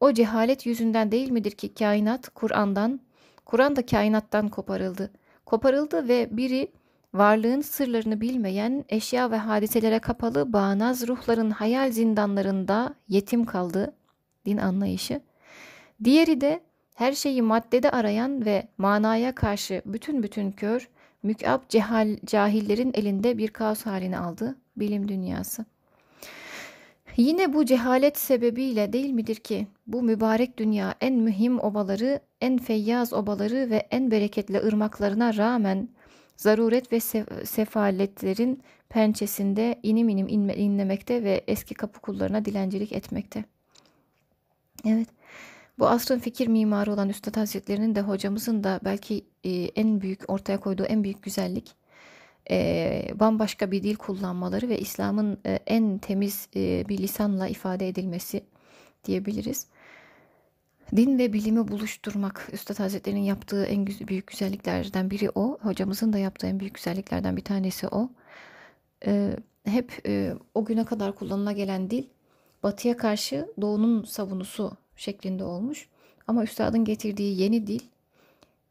o 0.00 0.12
cehalet 0.12 0.66
yüzünden 0.66 1.12
değil 1.12 1.30
midir 1.30 1.50
ki 1.50 1.74
kainat 1.74 2.28
Kur'an'dan, 2.28 3.00
Kur'an 3.44 3.76
da 3.76 3.86
kainattan 3.86 4.48
koparıldı. 4.48 5.10
Koparıldı 5.46 6.08
ve 6.08 6.28
biri 6.30 6.68
varlığın 7.14 7.60
sırlarını 7.60 8.20
bilmeyen, 8.20 8.84
eşya 8.88 9.30
ve 9.30 9.36
hadiselere 9.36 9.98
kapalı 9.98 10.52
bağnaz 10.52 11.08
ruhların 11.08 11.50
hayal 11.50 11.90
zindanlarında 11.90 12.94
yetim 13.08 13.44
kaldı 13.44 13.94
din 14.46 14.56
anlayışı. 14.56 15.20
Diğeri 16.04 16.40
de 16.40 16.60
her 16.94 17.12
şeyi 17.12 17.42
maddede 17.42 17.90
arayan 17.90 18.44
ve 18.44 18.68
manaya 18.78 19.34
karşı 19.34 19.82
bütün 19.86 20.22
bütün 20.22 20.52
kör, 20.52 20.88
mükab 21.22 21.60
cehal, 21.68 22.16
cahillerin 22.26 22.92
elinde 22.94 23.38
bir 23.38 23.48
kaos 23.48 23.86
halini 23.86 24.18
aldı 24.18 24.56
bilim 24.76 25.08
dünyası. 25.08 25.64
Yine 27.16 27.52
bu 27.52 27.64
cehalet 27.64 28.18
sebebiyle 28.18 28.92
değil 28.92 29.10
midir 29.10 29.36
ki 29.36 29.66
bu 29.86 30.02
mübarek 30.02 30.58
dünya 30.58 30.94
en 31.00 31.14
mühim 31.14 31.60
obaları, 31.60 32.20
en 32.40 32.58
feyyaz 32.58 33.12
obaları 33.12 33.70
ve 33.70 33.76
en 33.90 34.10
bereketli 34.10 34.58
ırmaklarına 34.58 35.36
rağmen 35.36 35.88
zaruret 36.36 36.92
ve 36.92 37.00
sefaletlerin 37.44 38.62
pençesinde 38.88 39.80
inim 39.82 40.08
inim 40.08 40.28
inme, 40.28 40.54
inlemekte 40.54 41.24
ve 41.24 41.44
eski 41.46 41.74
kapı 41.74 42.00
kullarına 42.00 42.44
dilencilik 42.44 42.92
etmekte. 42.92 43.44
Evet. 44.86 45.08
Bu 45.78 45.88
asrın 45.88 46.18
fikir 46.18 46.46
mimarı 46.46 46.92
olan 46.92 47.08
Üstad 47.08 47.36
Hazretleri'nin 47.36 47.94
de 47.94 48.00
hocamızın 48.00 48.64
da 48.64 48.80
belki 48.84 49.26
en 49.76 50.00
büyük 50.00 50.30
ortaya 50.30 50.60
koyduğu 50.60 50.84
en 50.84 51.04
büyük 51.04 51.22
güzellik 51.22 51.74
e, 52.50 53.08
bambaşka 53.14 53.70
bir 53.70 53.82
dil 53.82 53.96
kullanmaları 53.96 54.68
ve 54.68 54.78
İslam'ın 54.78 55.38
e, 55.46 55.58
en 55.66 55.98
temiz 55.98 56.48
e, 56.56 56.88
bir 56.88 56.98
lisanla 56.98 57.48
ifade 57.48 57.88
edilmesi 57.88 58.44
diyebiliriz. 59.04 59.66
Din 60.96 61.18
ve 61.18 61.32
bilimi 61.32 61.68
buluşturmak 61.68 62.48
Üstad 62.52 62.78
Hazretleri'nin 62.78 63.20
yaptığı 63.20 63.64
en 63.64 63.86
büyük 63.86 64.26
güzelliklerden 64.26 65.10
biri 65.10 65.30
o. 65.34 65.58
Hocamızın 65.62 66.12
da 66.12 66.18
yaptığı 66.18 66.46
en 66.46 66.60
büyük 66.60 66.74
güzelliklerden 66.74 67.36
bir 67.36 67.44
tanesi 67.44 67.88
o. 67.88 68.10
E, 69.06 69.36
hep 69.64 70.00
e, 70.06 70.34
o 70.54 70.64
güne 70.64 70.84
kadar 70.84 71.14
kullanıla 71.14 71.52
gelen 71.52 71.90
dil 71.90 72.04
batıya 72.62 72.96
karşı 72.96 73.48
doğunun 73.60 74.04
savunusu 74.04 74.76
şeklinde 74.96 75.44
olmuş. 75.44 75.88
Ama 76.26 76.44
üstadın 76.44 76.84
getirdiği 76.84 77.40
yeni 77.42 77.66
dil 77.66 77.80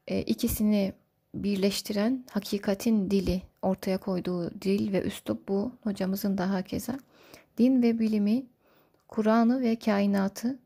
e, 0.08 0.22
ikisini 0.22 0.94
birleştiren 1.44 2.26
hakikatin 2.32 3.12
dili 3.12 3.42
ortaya 3.62 3.98
koyduğu 3.98 4.52
dil 4.62 4.94
ve 4.94 5.02
üslup 5.02 5.48
bu 5.48 5.72
hocamızın 5.84 6.38
daha 6.38 6.62
keza. 6.62 7.00
Din 7.58 7.84
ve 7.84 8.00
bilimi, 8.00 8.46
Kur'an'ı 9.08 9.62
ve 9.62 9.76
kainatı 9.76 10.60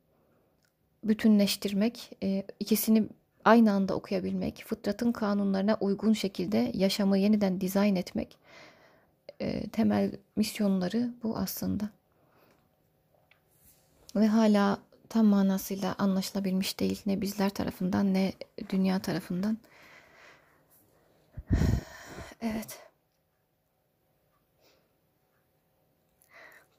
bütünleştirmek, 1.03 2.17
e, 2.23 2.43
ikisini 2.59 3.07
aynı 3.45 3.71
anda 3.71 3.95
okuyabilmek, 3.95 4.63
fıtratın 4.67 5.11
kanunlarına 5.11 5.77
uygun 5.79 6.13
şekilde 6.13 6.71
yaşamı 6.73 7.17
yeniden 7.17 7.61
dizayn 7.61 7.95
etmek 7.95 8.37
e, 9.39 9.69
temel 9.69 10.11
misyonları 10.35 11.13
bu 11.23 11.37
aslında. 11.37 11.89
Ve 14.15 14.27
hala 14.27 14.79
tam 15.09 15.25
manasıyla 15.25 15.95
anlaşılabilmiş 15.97 16.79
değil 16.79 17.01
ne 17.05 17.21
bizler 17.21 17.49
tarafından 17.49 18.13
ne 18.13 18.33
dünya 18.69 18.99
tarafından. 18.99 19.57
Evet. 22.41 22.79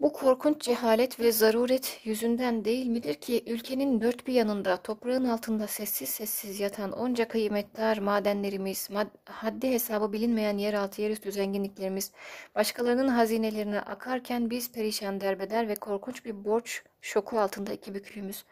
Bu 0.00 0.12
korkunç 0.12 0.62
cehalet 0.62 1.20
ve 1.20 1.32
zaruret 1.32 2.00
yüzünden 2.04 2.64
değil 2.64 2.86
midir 2.86 3.14
ki 3.14 3.44
ülkenin 3.46 4.00
dört 4.00 4.26
bir 4.26 4.32
yanında 4.32 4.76
toprağın 4.76 5.24
altında 5.24 5.66
sessiz 5.66 6.08
sessiz 6.08 6.60
yatan 6.60 6.92
onca 6.92 7.28
kıymetdar 7.28 7.98
madenlerimiz, 7.98 8.88
mad- 8.90 9.10
haddi 9.24 9.70
hesabı 9.70 10.12
bilinmeyen 10.12 10.58
yeraltı 10.58 11.02
yerüstü 11.02 11.32
zenginliklerimiz 11.32 12.12
başkalarının 12.54 13.08
hazinelerine 13.08 13.80
akarken 13.80 14.50
biz 14.50 14.72
perişan 14.72 15.20
derbeder 15.20 15.68
ve 15.68 15.74
korkunç 15.74 16.24
bir 16.24 16.44
borç 16.44 16.82
şoku 17.00 17.40
altında 17.40 17.72
iki 17.72 17.94
büklümüz. 17.94 18.44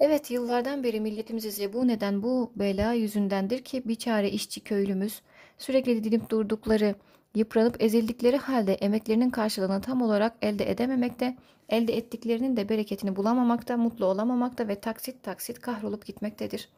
Evet 0.00 0.30
yıllardan 0.30 0.82
beri 0.84 1.00
milletimizi 1.00 1.50
zebun 1.50 1.88
eden 1.88 2.22
bu 2.22 2.52
bela 2.56 2.92
yüzündendir 2.92 3.64
ki 3.64 3.88
biçare 3.88 4.30
işçi 4.30 4.60
köylümüz 4.64 5.22
sürekli 5.58 6.04
didinip 6.04 6.30
durdukları 6.30 6.94
yıpranıp 7.34 7.82
ezildikleri 7.82 8.36
halde 8.36 8.74
emeklerinin 8.74 9.30
karşılığını 9.30 9.80
tam 9.80 10.02
olarak 10.02 10.32
elde 10.42 10.70
edememekte, 10.70 11.36
elde 11.68 11.96
ettiklerinin 11.96 12.56
de 12.56 12.68
bereketini 12.68 13.16
bulamamakta, 13.16 13.76
mutlu 13.76 14.06
olamamakta 14.06 14.68
ve 14.68 14.80
taksit 14.80 15.22
taksit 15.22 15.60
kahrolup 15.60 16.06
gitmektedir. 16.06 16.68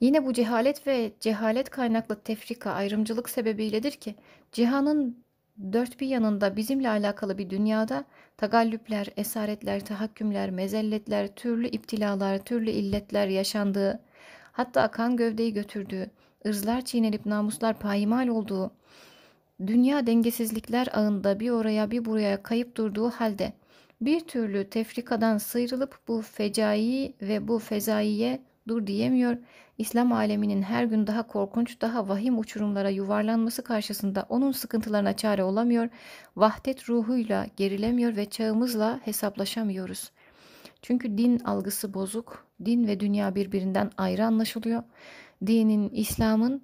Yine 0.00 0.26
bu 0.26 0.32
cehalet 0.32 0.86
ve 0.86 1.12
cehalet 1.20 1.70
kaynaklı 1.70 2.20
tefrika, 2.20 2.72
ayrımcılık 2.72 3.30
sebebiyledir 3.30 3.92
ki 3.92 4.14
cihanın 4.52 5.24
dört 5.72 6.00
bir 6.00 6.06
yanında 6.06 6.56
bizimle 6.56 6.88
alakalı 6.88 7.38
bir 7.38 7.50
dünyada 7.50 8.04
tagallüpler, 8.36 9.08
esaretler, 9.16 9.84
tahakkümler, 9.84 10.50
mezelletler, 10.50 11.34
türlü 11.34 11.68
iptilalar, 11.68 12.38
türlü 12.38 12.70
illetler 12.70 13.26
yaşandığı, 13.26 14.00
hatta 14.52 14.90
kan 14.90 15.16
gövdeyi 15.16 15.52
götürdüğü, 15.52 16.10
ırzlar 16.46 16.84
çiğnenip 16.84 17.26
namuslar 17.26 17.78
payimal 17.78 18.28
olduğu, 18.28 18.70
dünya 19.66 20.06
dengesizlikler 20.06 20.88
ağında 20.92 21.40
bir 21.40 21.50
oraya 21.50 21.90
bir 21.90 22.04
buraya 22.04 22.42
kayıp 22.42 22.76
durduğu 22.76 23.10
halde 23.10 23.52
bir 24.00 24.20
türlü 24.20 24.70
tefrikadan 24.70 25.38
sıyrılıp 25.38 25.98
bu 26.08 26.22
fecai 26.22 27.14
ve 27.22 27.48
bu 27.48 27.58
fezaiye 27.58 28.42
dur 28.68 28.86
diyemiyor. 28.86 29.36
İslam 29.78 30.12
aleminin 30.12 30.62
her 30.62 30.84
gün 30.84 31.06
daha 31.06 31.26
korkunç, 31.26 31.80
daha 31.80 32.08
vahim 32.08 32.38
uçurumlara 32.38 32.88
yuvarlanması 32.88 33.64
karşısında 33.64 34.26
onun 34.28 34.52
sıkıntılarına 34.52 35.16
çare 35.16 35.44
olamıyor. 35.44 35.88
Vahdet 36.36 36.88
ruhuyla 36.90 37.46
gerilemiyor 37.56 38.16
ve 38.16 38.30
çağımızla 38.30 39.00
hesaplaşamıyoruz. 39.04 40.10
Çünkü 40.82 41.18
din 41.18 41.38
algısı 41.38 41.94
bozuk, 41.94 42.46
din 42.64 42.86
ve 42.86 43.00
dünya 43.00 43.34
birbirinden 43.34 43.90
ayrı 43.96 44.26
anlaşılıyor. 44.26 44.82
Dinin, 45.46 45.90
İslam'ın 45.90 46.62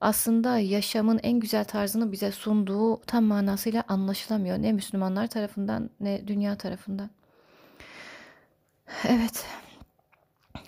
aslında 0.00 0.58
yaşamın 0.58 1.20
en 1.22 1.40
güzel 1.40 1.64
tarzını 1.64 2.12
bize 2.12 2.32
sunduğu 2.32 3.00
tam 3.00 3.24
manasıyla 3.24 3.84
anlaşılamıyor. 3.88 4.58
Ne 4.58 4.72
Müslümanlar 4.72 5.26
tarafından 5.26 5.90
ne 6.00 6.28
dünya 6.28 6.56
tarafından. 6.56 7.10
Evet. 9.08 9.46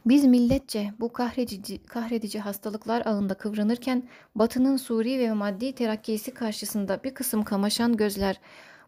Biz 0.06 0.24
milletçe 0.24 0.92
bu 1.00 1.12
kahredici, 1.12 1.82
kahredici 1.82 2.40
hastalıklar 2.40 3.06
ağında 3.06 3.34
kıvranırken 3.34 4.08
Batı'nın 4.34 4.76
suri 4.76 5.18
ve 5.18 5.32
maddi 5.32 5.72
terakkisi 5.72 6.34
karşısında 6.34 7.04
bir 7.04 7.14
kısım 7.14 7.44
kamaşan 7.44 7.96
gözler, 7.96 8.40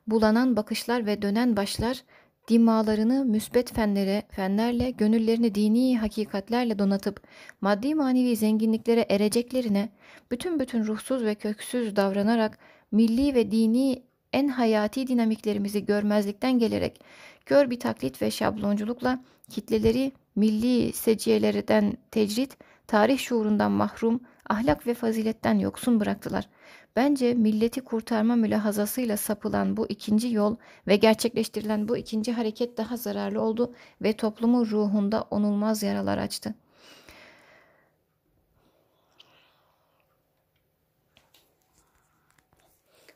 bulanan 0.07 0.57
bakışlar 0.57 1.07
ve 1.07 1.23
dönen 1.23 1.57
başlar 1.57 2.03
dimalarını 2.49 3.25
müsbet 3.25 3.73
fenlere, 3.75 4.23
fenlerle, 4.31 4.91
gönüllerini 4.91 5.55
dini 5.55 5.99
hakikatlerle 5.99 6.79
donatıp 6.79 7.21
maddi 7.61 7.95
manevi 7.95 8.37
zenginliklere 8.37 9.07
ereceklerine 9.09 9.89
bütün 10.31 10.61
bütün 10.61 10.85
ruhsuz 10.85 11.25
ve 11.25 11.35
köksüz 11.35 11.97
davranarak 11.97 12.59
milli 12.93 13.35
ve 13.35 13.51
dini 13.51 14.03
en 14.33 14.49
hayati 14.49 15.07
dinamiklerimizi 15.07 15.85
görmezlikten 15.85 16.59
gelerek 16.59 17.01
kör 17.47 17.71
bir 17.71 17.81
taklit 17.81 18.23
ve 18.23 18.31
şablonculukla 18.31 19.21
kitleleri 19.51 20.13
milli 20.37 20.93
seciyelerden 20.93 21.97
tecrit, 22.11 22.57
tarih 22.87 23.19
şuurundan 23.19 23.73
mahrum, 23.73 24.21
ahlak 24.49 24.87
ve 24.87 24.95
faziletten 24.95 25.59
yoksun 25.59 26.01
bıraktılar. 26.01 26.49
Bence 26.97 27.35
milleti 27.35 27.81
kurtarma 27.81 28.37
mülahazasıyla 28.37 29.17
sapılan 29.17 29.77
bu 29.77 29.87
ikinci 29.89 30.33
yol 30.33 30.57
ve 30.87 30.97
gerçekleştirilen 30.97 31.89
bu 31.89 31.97
ikinci 31.97 32.33
hareket 32.33 32.77
daha 32.77 32.97
zararlı 32.97 33.41
oldu 33.41 33.75
ve 34.03 34.13
toplumun 34.13 34.67
ruhunda 34.67 35.23
onulmaz 35.31 35.83
yaralar 35.83 36.19
açtı. 36.19 36.55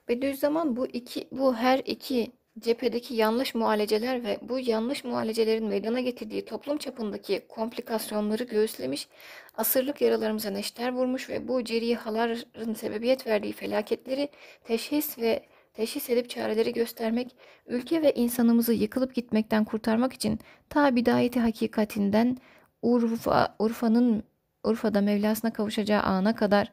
Bediüzzaman 0.09 0.77
bu 0.77 0.87
iki 0.87 1.29
bu 1.33 1.55
her 1.55 1.79
iki 1.79 2.33
cephedeki 2.61 3.15
yanlış 3.15 3.55
muhaleceler 3.55 4.25
ve 4.25 4.39
bu 4.43 4.59
yanlış 4.59 5.05
muhalecelerin 5.05 5.67
meydana 5.67 6.01
getirdiği 6.01 6.45
toplum 6.45 6.79
çapındaki 6.79 7.47
komplikasyonları 7.49 8.45
göğüslemiş, 8.45 9.09
asırlık 9.55 10.01
yaralarımıza 10.01 10.51
neşter 10.51 10.93
vurmuş 10.93 11.29
ve 11.29 11.49
bu 11.49 11.65
cerihaların 11.65 12.75
sebebiyet 12.75 13.27
verdiği 13.27 13.53
felaketleri 13.53 14.29
teşhis 14.65 15.19
ve 15.19 15.47
teşhis 15.75 16.11
edip 16.11 16.31
çareleri 16.31 16.73
göstermek, 16.73 17.37
ülke 17.67 18.03
ve 18.03 18.13
insanımızı 18.13 18.73
yıkılıp 18.73 19.15
gitmekten 19.15 19.65
kurtarmak 19.65 20.13
için 20.13 20.41
ta 20.69 20.97
bidayeti 20.97 21.41
hakikatinden 21.41 22.37
Urfa, 22.83 23.57
Urfa'nın 23.59 24.25
Urfa'da 24.65 25.01
Mevlasına 25.01 25.53
kavuşacağı 25.53 26.03
ana 26.03 26.35
kadar 26.35 26.73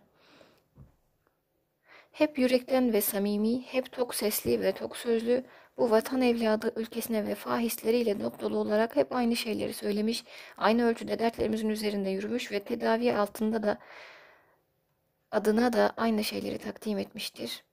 hep 2.11 2.39
yürekten 2.39 2.93
ve 2.93 3.01
samimi, 3.01 3.61
hep 3.61 3.91
tok 3.91 4.15
sesli 4.15 4.61
ve 4.61 4.71
tok 4.71 4.97
sözlü, 4.97 5.43
bu 5.77 5.91
vatan 5.91 6.21
evladı 6.21 6.73
ülkesine 6.75 7.27
vefa 7.27 7.59
hisleriyle 7.59 8.19
dop 8.19 8.41
dolu 8.41 8.57
olarak 8.57 8.95
hep 8.95 9.15
aynı 9.15 9.35
şeyleri 9.35 9.73
söylemiş, 9.73 10.23
aynı 10.57 10.85
ölçüde 10.85 11.19
dertlerimizin 11.19 11.69
üzerinde 11.69 12.09
yürümüş 12.09 12.51
ve 12.51 12.63
tedavi 12.63 13.13
altında 13.13 13.63
da 13.63 13.77
adına 15.31 15.73
da 15.73 15.93
aynı 15.97 16.23
şeyleri 16.23 16.57
takdim 16.57 16.97
etmiştir. 16.97 17.66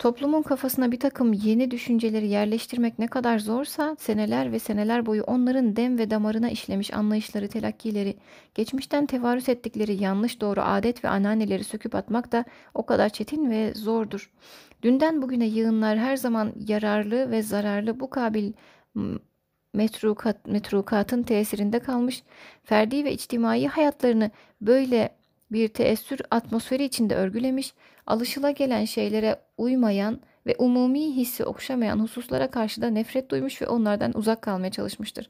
Toplumun 0.00 0.42
kafasına 0.42 0.92
bir 0.92 1.00
takım 1.00 1.32
yeni 1.32 1.70
düşünceleri 1.70 2.28
yerleştirmek 2.28 2.98
ne 2.98 3.06
kadar 3.06 3.38
zorsa 3.38 3.96
seneler 3.98 4.52
ve 4.52 4.58
seneler 4.58 5.06
boyu 5.06 5.22
onların 5.22 5.76
dem 5.76 5.98
ve 5.98 6.10
damarına 6.10 6.50
işlemiş 6.50 6.94
anlayışları, 6.94 7.48
telakkileri, 7.48 8.16
geçmişten 8.54 9.06
tevarüs 9.06 9.48
ettikleri 9.48 10.02
yanlış 10.02 10.40
doğru 10.40 10.60
adet 10.60 11.04
ve 11.04 11.08
ananeleri 11.08 11.64
söküp 11.64 11.94
atmak 11.94 12.32
da 12.32 12.44
o 12.74 12.86
kadar 12.86 13.08
çetin 13.08 13.50
ve 13.50 13.74
zordur. 13.74 14.30
Dünden 14.82 15.22
bugüne 15.22 15.46
yığınlar 15.46 15.98
her 15.98 16.16
zaman 16.16 16.52
yararlı 16.68 17.30
ve 17.30 17.42
zararlı 17.42 18.00
bu 18.00 18.10
kabil 18.10 18.52
metrukat, 19.74 20.46
metrukatın 20.46 21.22
tesirinde 21.22 21.78
kalmış, 21.78 22.22
ferdi 22.64 23.04
ve 23.04 23.12
içtimai 23.12 23.66
hayatlarını 23.66 24.30
böyle 24.60 25.16
bir 25.52 25.68
teessür 25.68 26.20
atmosferi 26.30 26.84
içinde 26.84 27.14
örgülemiş, 27.14 27.74
alışıla 28.10 28.50
gelen 28.50 28.84
şeylere 28.84 29.36
uymayan 29.58 30.20
ve 30.46 30.54
umumi 30.58 31.16
hissi 31.16 31.44
okşamayan 31.44 31.98
hususlara 31.98 32.50
karşı 32.50 32.82
da 32.82 32.90
nefret 32.90 33.30
duymuş 33.30 33.62
ve 33.62 33.66
onlardan 33.68 34.16
uzak 34.16 34.42
kalmaya 34.42 34.70
çalışmıştır. 34.70 35.28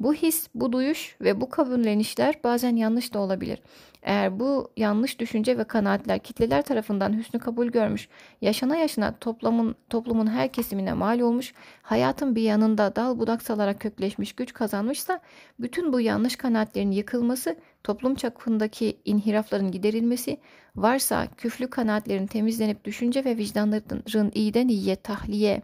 Bu 0.00 0.14
his, 0.14 0.48
bu 0.54 0.72
duyuş 0.72 1.16
ve 1.20 1.40
bu 1.40 1.48
kabullenişler 1.48 2.34
bazen 2.44 2.76
yanlış 2.76 3.14
da 3.14 3.18
olabilir. 3.18 3.58
Eğer 4.02 4.40
bu 4.40 4.70
yanlış 4.76 5.18
düşünce 5.18 5.58
ve 5.58 5.64
kanaatler 5.64 6.18
kitleler 6.18 6.62
tarafından 6.62 7.18
hüsnü 7.18 7.40
kabul 7.40 7.66
görmüş, 7.66 8.08
yaşana 8.40 8.76
yaşına 8.76 9.14
toplumun, 9.18 9.74
toplumun 9.90 10.26
her 10.26 10.52
kesimine 10.52 10.92
mal 10.92 11.20
olmuş, 11.20 11.54
hayatın 11.82 12.36
bir 12.36 12.42
yanında 12.42 12.96
dal 12.96 13.18
budak 13.18 13.42
salarak 13.42 13.80
kökleşmiş 13.80 14.32
güç 14.32 14.52
kazanmışsa, 14.52 15.20
bütün 15.60 15.92
bu 15.92 16.00
yanlış 16.00 16.36
kanaatlerin 16.36 16.90
yıkılması, 16.90 17.56
toplum 17.84 18.14
çapındaki 18.14 18.96
inhirafların 19.04 19.70
giderilmesi, 19.70 20.36
varsa 20.76 21.26
küflü 21.36 21.70
kanaatlerin 21.70 22.26
temizlenip 22.26 22.84
düşünce 22.84 23.24
ve 23.24 23.36
vicdanların 23.36 24.32
iyiden 24.34 24.68
iyiye 24.68 24.96
tahliye, 24.96 25.62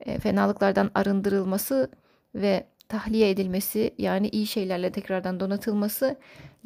e, 0.00 0.18
fenalıklardan 0.18 0.90
arındırılması 0.94 1.90
ve 2.34 2.66
tahliye 2.88 3.30
edilmesi 3.30 3.94
yani 3.98 4.28
iyi 4.28 4.46
şeylerle 4.46 4.92
tekrardan 4.92 5.40
donatılması 5.40 6.16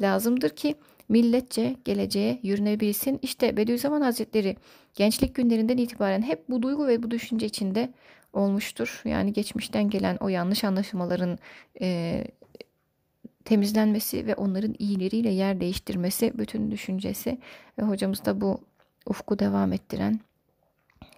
lazımdır 0.01 0.49
ki 0.49 0.75
milletçe 1.09 1.75
geleceğe 1.85 2.39
yürünebilsin. 2.43 3.19
İşte 3.21 3.57
Bediüzzaman 3.57 4.01
Hazretleri 4.01 4.55
gençlik 4.93 5.35
günlerinden 5.35 5.77
itibaren 5.77 6.21
hep 6.21 6.49
bu 6.49 6.61
duygu 6.61 6.87
ve 6.87 7.03
bu 7.03 7.11
düşünce 7.11 7.45
içinde 7.45 7.93
olmuştur. 8.33 9.01
Yani 9.05 9.33
geçmişten 9.33 9.89
gelen 9.89 10.17
o 10.19 10.27
yanlış 10.27 10.63
anlaşılmaların 10.63 11.39
e, 11.81 12.23
temizlenmesi 13.45 14.27
ve 14.27 14.35
onların 14.35 14.75
iyileriyle 14.79 15.29
yer 15.29 15.59
değiştirmesi 15.59 16.37
bütün 16.37 16.71
düşüncesi 16.71 17.37
ve 17.79 17.83
hocamız 17.83 18.25
da 18.25 18.41
bu 18.41 18.59
ufku 19.05 19.39
devam 19.39 19.73
ettiren 19.73 20.19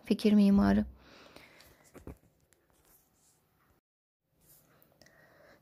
fikir 0.06 0.34
mimarı. 0.34 0.86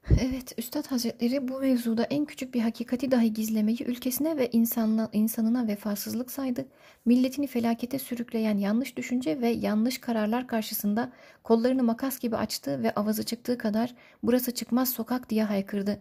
Evet, 0.10 0.54
Üstad 0.58 0.86
Hazretleri 0.92 1.48
bu 1.48 1.60
mevzuda 1.60 2.04
en 2.04 2.26
küçük 2.26 2.54
bir 2.54 2.62
hakikati 2.62 3.12
dahi 3.12 3.34
gizlemeyi 3.34 3.84
ülkesine 3.84 4.38
ve 4.38 4.50
insanla, 4.52 5.10
insanına 5.14 5.68
vefasızlık 5.68 6.32
saydı. 6.32 6.66
Milletini 7.06 7.48
felakete 7.48 8.00
sürükleyen 8.00 8.58
yanlış 8.58 8.98
düşünce 8.98 9.42
ve 9.42 9.50
yanlış 9.50 9.98
kararlar 9.98 10.48
karşısında 10.48 11.12
kollarını 11.44 11.84
makas 11.84 12.20
gibi 12.20 12.38
açtı 12.38 12.84
ve 12.84 12.92
avazı 12.92 13.24
çıktığı 13.24 13.58
kadar 13.58 13.96
burası 14.24 14.52
çıkmaz 14.52 14.90
sokak 14.90 15.30
diye 15.30 15.44
haykırdı. 15.44 16.00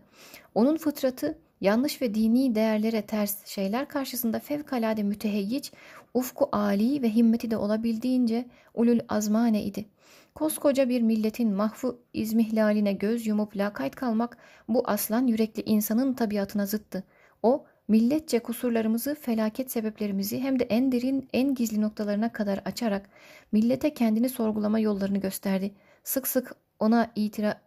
Onun 0.54 0.76
fıtratı 0.76 1.38
yanlış 1.60 2.02
ve 2.02 2.14
dini 2.14 2.54
değerlere 2.54 3.02
ters 3.02 3.46
şeyler 3.46 3.88
karşısında 3.88 4.38
fevkalade 4.38 5.02
müteheyyic, 5.02 5.70
ufku 6.14 6.48
âli 6.52 7.02
ve 7.02 7.14
himmeti 7.14 7.50
de 7.50 7.56
olabildiğince 7.56 8.46
ulul 8.74 9.00
azmane 9.08 9.64
idi. 9.64 9.86
Koskoca 10.34 10.88
bir 10.88 11.02
milletin 11.02 11.52
mahfu 11.52 12.00
izmihlaline 12.12 12.92
göz 12.92 13.26
yumup 13.26 13.56
lakayt 13.56 13.94
kalmak 13.94 14.38
bu 14.68 14.82
aslan 14.88 15.26
yürekli 15.26 15.62
insanın 15.62 16.14
tabiatına 16.14 16.66
zıttı. 16.66 17.04
O, 17.42 17.66
milletçe 17.88 18.38
kusurlarımızı, 18.38 19.14
felaket 19.14 19.70
sebeplerimizi 19.70 20.40
hem 20.40 20.58
de 20.58 20.64
en 20.64 20.92
derin, 20.92 21.28
en 21.32 21.54
gizli 21.54 21.80
noktalarına 21.80 22.32
kadar 22.32 22.58
açarak 22.58 23.10
millete 23.52 23.94
kendini 23.94 24.28
sorgulama 24.28 24.78
yollarını 24.78 25.18
gösterdi. 25.18 25.74
Sık 26.04 26.28
sık 26.28 26.54
ona 26.80 27.10
itira, 27.14 27.60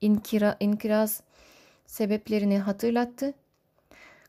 inkira, 0.00 0.56
inkiraz 0.60 1.22
sebeplerini 1.86 2.58
hatırlattı 2.58 3.34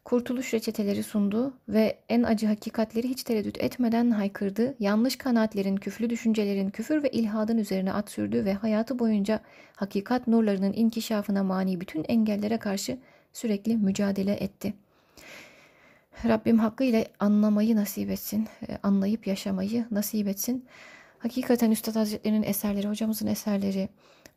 kurtuluş 0.06 0.54
reçeteleri 0.54 1.04
sundu 1.04 1.54
ve 1.70 1.98
en 2.10 2.24
acı 2.24 2.48
hakikatleri 2.48 3.10
hiç 3.10 3.24
tereddüt 3.24 3.58
etmeden 3.64 4.12
haykırdı, 4.12 4.76
yanlış 4.80 5.16
kanaatlerin, 5.16 5.76
küflü 5.76 6.10
düşüncelerin, 6.10 6.70
küfür 6.70 7.04
ve 7.04 7.10
ilhadın 7.10 7.58
üzerine 7.58 7.94
at 7.94 8.12
sürdü 8.12 8.46
ve 8.46 8.54
hayatı 8.54 9.00
boyunca 9.00 9.40
hakikat 9.76 10.28
nurlarının 10.28 10.74
inkişafına 10.74 11.44
mani 11.44 11.82
bütün 11.82 12.04
engellere 12.04 12.58
karşı 12.58 12.98
sürekli 13.34 13.78
mücadele 13.78 14.34
etti. 14.34 14.74
Rabbim 16.26 16.60
hakkıyla 16.60 17.06
anlamayı 17.20 17.76
nasip 17.76 18.10
etsin, 18.10 18.48
e, 18.70 18.78
anlayıp 18.84 19.28
yaşamayı 19.28 19.86
nasip 19.92 20.28
etsin. 20.28 20.66
Hakikaten 21.20 21.72
Üstad 21.72 21.96
Hazretleri'nin 21.96 22.44
eserleri, 22.44 22.88
hocamızın 22.88 23.28
eserleri 23.28 23.90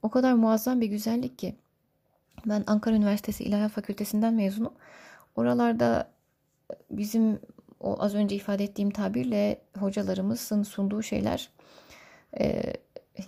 o 0.02 0.08
kadar 0.08 0.32
muazzam 0.32 0.80
bir 0.80 0.86
güzellik 0.86 1.38
ki 1.38 1.54
ben 2.46 2.64
Ankara 2.66 2.94
Üniversitesi 2.94 3.44
İlahiyat 3.44 3.72
Fakültesinden 3.72 4.34
mezunum. 4.34 4.72
Oralarda 5.34 6.10
bizim 6.90 7.38
o 7.80 8.02
az 8.02 8.14
önce 8.14 8.36
ifade 8.36 8.64
ettiğim 8.64 8.90
tabirle 8.90 9.60
hocalarımızın 9.78 10.62
sunduğu 10.62 11.02
şeyler 11.02 11.50
e, 12.40 12.62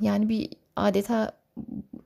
yani 0.01 0.29
bir 0.29 0.49
adeta 0.77 1.33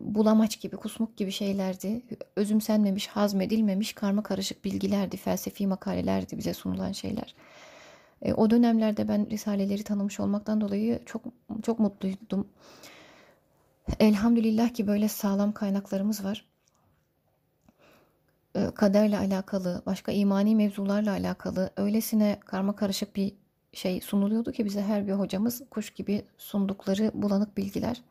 bulamaç 0.00 0.60
gibi, 0.60 0.76
kusmuk 0.76 1.16
gibi 1.16 1.30
şeylerdi. 1.32 2.02
Özümsenmemiş, 2.36 3.06
hazmedilmemiş, 3.06 3.92
karma 3.92 4.22
karışık 4.22 4.64
bilgilerdi, 4.64 5.16
felsefi 5.16 5.66
makalelerdi 5.66 6.38
bize 6.38 6.54
sunulan 6.54 6.92
şeyler. 6.92 7.34
E, 8.22 8.34
o 8.34 8.50
dönemlerde 8.50 9.08
ben 9.08 9.30
risaleleri 9.30 9.84
tanımış 9.84 10.20
olmaktan 10.20 10.60
dolayı 10.60 11.00
çok 11.06 11.22
çok 11.62 11.78
mutluydum. 11.78 12.48
Elhamdülillah 14.00 14.74
ki 14.74 14.86
böyle 14.86 15.08
sağlam 15.08 15.52
kaynaklarımız 15.52 16.24
var. 16.24 16.44
E, 18.54 18.70
kaderle 18.74 19.18
alakalı, 19.18 19.82
başka 19.86 20.12
imani 20.12 20.56
mevzularla 20.56 21.10
alakalı 21.10 21.70
öylesine 21.76 22.40
karma 22.46 22.76
karışık 22.76 23.16
bir 23.16 23.32
şey 23.72 24.00
sunuluyordu 24.00 24.52
ki 24.52 24.64
bize 24.64 24.82
her 24.82 25.06
bir 25.06 25.12
hocamız 25.12 25.62
kuş 25.70 25.90
gibi 25.90 26.24
sundukları 26.38 27.10
bulanık 27.14 27.56
bilgiler, 27.56 28.02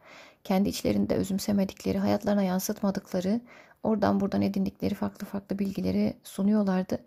kendi 0.44 0.70
içlerinde 0.70 1.16
özümsemedikleri, 1.16 1.98
hayatlarına 1.98 2.44
yansıtmadıkları, 2.44 3.42
oradan 3.84 4.20
buradan 4.20 4.42
edindikleri 4.42 4.96
farklı 4.96 5.28
farklı 5.28 5.60
bilgileri 5.60 6.14
sunuyorlardı. 6.24 7.00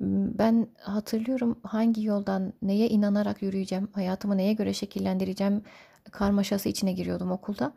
Ben 0.00 0.66
hatırlıyorum 0.80 1.58
hangi 1.62 2.04
yoldan 2.04 2.52
neye 2.62 2.88
inanarak 2.88 3.42
yürüyeceğim, 3.42 3.88
hayatımı 3.92 4.36
neye 4.36 4.52
göre 4.52 4.74
şekillendireceğim 4.74 5.62
karmaşası 6.10 6.68
içine 6.68 6.92
giriyordum 6.92 7.30
okulda. 7.30 7.72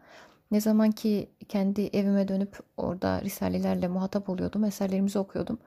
Ne 0.56 0.62
zaman 0.62 0.92
ki 0.92 1.30
kendi 1.50 1.82
evime 1.82 2.28
dönüp 2.28 2.60
orada 2.78 3.22
risalelerle 3.22 3.88
muhatap 3.88 4.30
oluyordum, 4.30 4.64
eserlerimizi 4.64 5.20
okuyordum. 5.20 5.60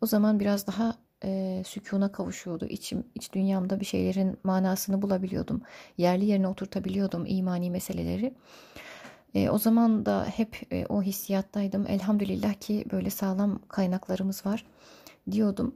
O 0.00 0.06
zaman 0.06 0.40
biraz 0.40 0.66
daha 0.66 0.94
e, 1.24 1.62
sükuna 1.66 2.12
kavuşuyordu. 2.12 2.66
İçim, 2.66 3.04
iç 3.14 3.32
dünyamda 3.32 3.80
bir 3.80 3.84
şeylerin 3.84 4.38
manasını 4.44 5.02
bulabiliyordum. 5.02 5.62
Yerli 5.98 6.24
yerine 6.24 6.48
oturtabiliyordum 6.48 7.24
imani 7.26 7.70
meseleleri. 7.70 8.34
E, 9.34 9.50
o 9.50 9.58
zaman 9.58 10.06
da 10.06 10.26
hep 10.36 10.72
e, 10.72 10.86
o 10.88 11.02
hissiyattaydım. 11.02 11.86
Elhamdülillah 11.86 12.54
ki 12.54 12.84
böyle 12.92 13.10
sağlam 13.10 13.60
kaynaklarımız 13.68 14.46
var 14.46 14.66
diyordum. 15.30 15.74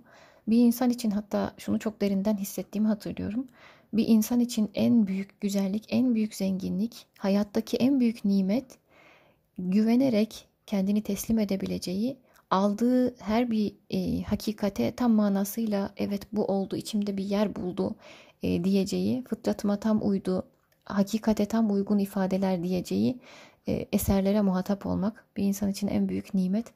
Bir 0.49 0.59
insan 0.59 0.91
için 0.91 1.11
hatta 1.11 1.55
şunu 1.59 1.79
çok 1.79 2.01
derinden 2.01 2.37
hissettiğimi 2.37 2.89
hatırlıyorum. 2.89 3.47
Bir 3.93 4.09
insan 4.09 4.41
için 4.41 4.71
en 4.75 5.07
büyük 5.07 5.41
güzellik, 5.41 5.85
en 5.89 6.15
büyük 6.15 6.35
zenginlik, 6.35 7.07
hayattaki 7.19 7.77
en 7.77 8.01
büyük 8.01 8.25
nimet 8.25 8.79
güvenerek 9.59 10.49
kendini 10.67 11.03
teslim 11.03 11.39
edebileceği, 11.39 12.17
aldığı 12.51 13.17
her 13.19 13.51
bir 13.51 13.75
e, 13.91 14.23
hakikate 14.23 14.93
tam 14.93 15.13
manasıyla 15.13 15.93
evet 15.97 16.23
bu 16.33 16.45
oldu, 16.45 16.77
içimde 16.77 17.17
bir 17.17 17.25
yer 17.25 17.57
buldu 17.57 17.95
e, 18.43 18.65
diyeceği, 18.65 19.25
fıtratıma 19.25 19.81
tam 19.81 20.09
uydu, 20.09 20.47
hakikate 20.85 21.47
tam 21.47 21.71
uygun 21.71 21.99
ifadeler 21.99 22.63
diyeceği 22.63 23.19
e, 23.69 23.87
eserlere 23.93 24.41
muhatap 24.41 24.87
olmak 24.87 25.25
bir 25.37 25.45
insan 25.45 25.71
için 25.71 25.89
en 25.89 26.09
büyük 26.09 26.35
nimet. 26.35 26.67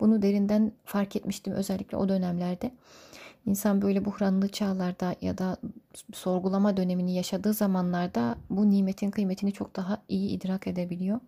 Bunu 0.00 0.22
derinden 0.22 0.72
fark 0.84 1.16
etmiştim 1.16 1.52
özellikle 1.52 1.96
o 1.96 2.08
dönemlerde. 2.08 2.70
İnsan 3.46 3.82
böyle 3.82 4.04
buhranlı 4.04 4.48
çağlarda 4.48 5.14
ya 5.20 5.38
da 5.38 5.56
sorgulama 6.12 6.76
dönemini 6.76 7.14
yaşadığı 7.14 7.52
zamanlarda 7.54 8.36
bu 8.50 8.70
nimetin 8.70 9.10
kıymetini 9.10 9.52
çok 9.52 9.76
daha 9.76 10.02
iyi 10.08 10.30
idrak 10.30 10.66
edebiliyor. 10.66 11.20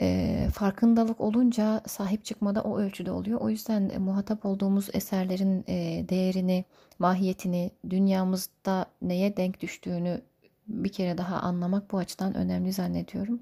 E, 0.00 0.48
farkındalık 0.54 1.20
olunca 1.20 1.80
sahip 1.86 2.24
çıkmada 2.24 2.62
o 2.62 2.78
ölçüde 2.78 3.10
oluyor. 3.10 3.40
O 3.40 3.50
yüzden 3.50 3.88
e, 3.88 3.98
muhatap 3.98 4.46
olduğumuz 4.46 4.88
eserlerin 4.92 5.64
e, 5.68 6.08
değerini, 6.08 6.64
mahiyetini, 6.98 7.70
dünyamızda 7.90 8.86
neye 9.02 9.36
denk 9.36 9.60
düştüğünü 9.60 10.20
bir 10.68 10.92
kere 10.92 11.18
daha 11.18 11.36
anlamak 11.40 11.92
bu 11.92 11.98
açıdan 11.98 12.34
önemli 12.34 12.72
zannediyorum. 12.72 13.40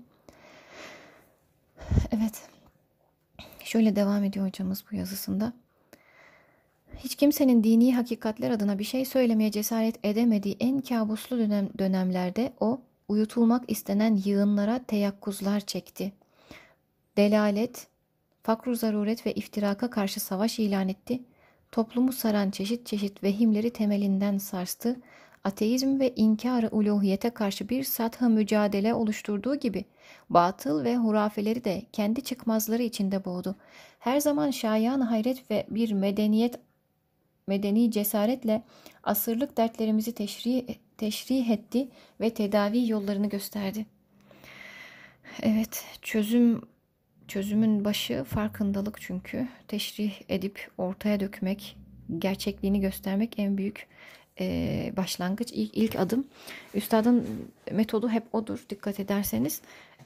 Evet. 2.12 2.48
Şöyle 3.64 3.96
devam 3.96 4.24
ediyor 4.24 4.46
hocamız 4.46 4.84
bu 4.92 4.96
yazısında. 4.96 5.52
Hiç 6.98 7.14
kimsenin 7.14 7.64
dini 7.64 7.94
hakikatler 7.94 8.50
adına 8.50 8.78
bir 8.78 8.84
şey 8.84 9.04
söylemeye 9.04 9.50
cesaret 9.50 10.04
edemediği 10.04 10.56
en 10.60 10.80
kabuslu 10.80 11.38
dönem, 11.38 11.68
dönemlerde 11.78 12.52
o 12.60 12.80
uyutulmak 13.08 13.64
istenen 13.68 14.20
yığınlara 14.24 14.84
teyakkuzlar 14.84 15.60
çekti. 15.60 16.12
Delalet, 17.16 17.86
fakru 18.42 18.76
zaruret 18.76 19.26
ve 19.26 19.34
iftiraka 19.34 19.90
karşı 19.90 20.20
savaş 20.20 20.58
ilan 20.58 20.88
etti. 20.88 21.20
Toplumu 21.72 22.12
saran 22.12 22.50
çeşit 22.50 22.86
çeşit 22.86 23.22
vehimleri 23.22 23.70
temelinden 23.70 24.38
sarstı. 24.38 24.96
Ateizm 25.44 26.00
ve 26.00 26.14
inkarı 26.16 26.68
uluhiyete 26.68 27.30
karşı 27.30 27.68
bir 27.68 27.84
satha 27.84 28.28
mücadele 28.28 28.94
oluşturduğu 28.94 29.54
gibi 29.54 29.84
batıl 30.30 30.84
ve 30.84 30.96
hurafeleri 30.96 31.64
de 31.64 31.82
kendi 31.92 32.24
çıkmazları 32.24 32.82
içinde 32.82 33.24
boğdu. 33.24 33.56
Her 33.98 34.20
zaman 34.20 34.50
şayan 34.50 35.00
hayret 35.00 35.50
ve 35.50 35.66
bir 35.70 35.92
medeniyet 35.92 36.58
medeni 37.46 37.90
cesaretle 37.90 38.62
asırlık 39.02 39.56
dertlerimizi 39.56 40.12
teşrih, 40.12 40.62
teşrih 40.98 41.50
etti 41.50 41.88
ve 42.20 42.34
tedavi 42.34 42.88
yollarını 42.88 43.28
gösterdi. 43.28 43.86
Evet, 45.42 45.84
çözüm 46.02 46.62
çözümün 47.28 47.84
başı 47.84 48.24
farkındalık 48.24 49.00
çünkü 49.00 49.48
teşrih 49.68 50.12
edip 50.28 50.70
ortaya 50.78 51.20
dökmek, 51.20 51.76
gerçekliğini 52.18 52.80
göstermek 52.80 53.38
en 53.38 53.58
büyük 53.58 53.86
e, 54.40 54.92
başlangıç, 54.96 55.52
ilk, 55.52 55.76
ilk 55.76 55.96
adım. 55.96 56.26
Üstadın 56.74 57.26
metodu 57.72 58.08
hep 58.08 58.34
odur. 58.34 58.64
Dikkat 58.70 59.00
ederseniz 59.00 59.60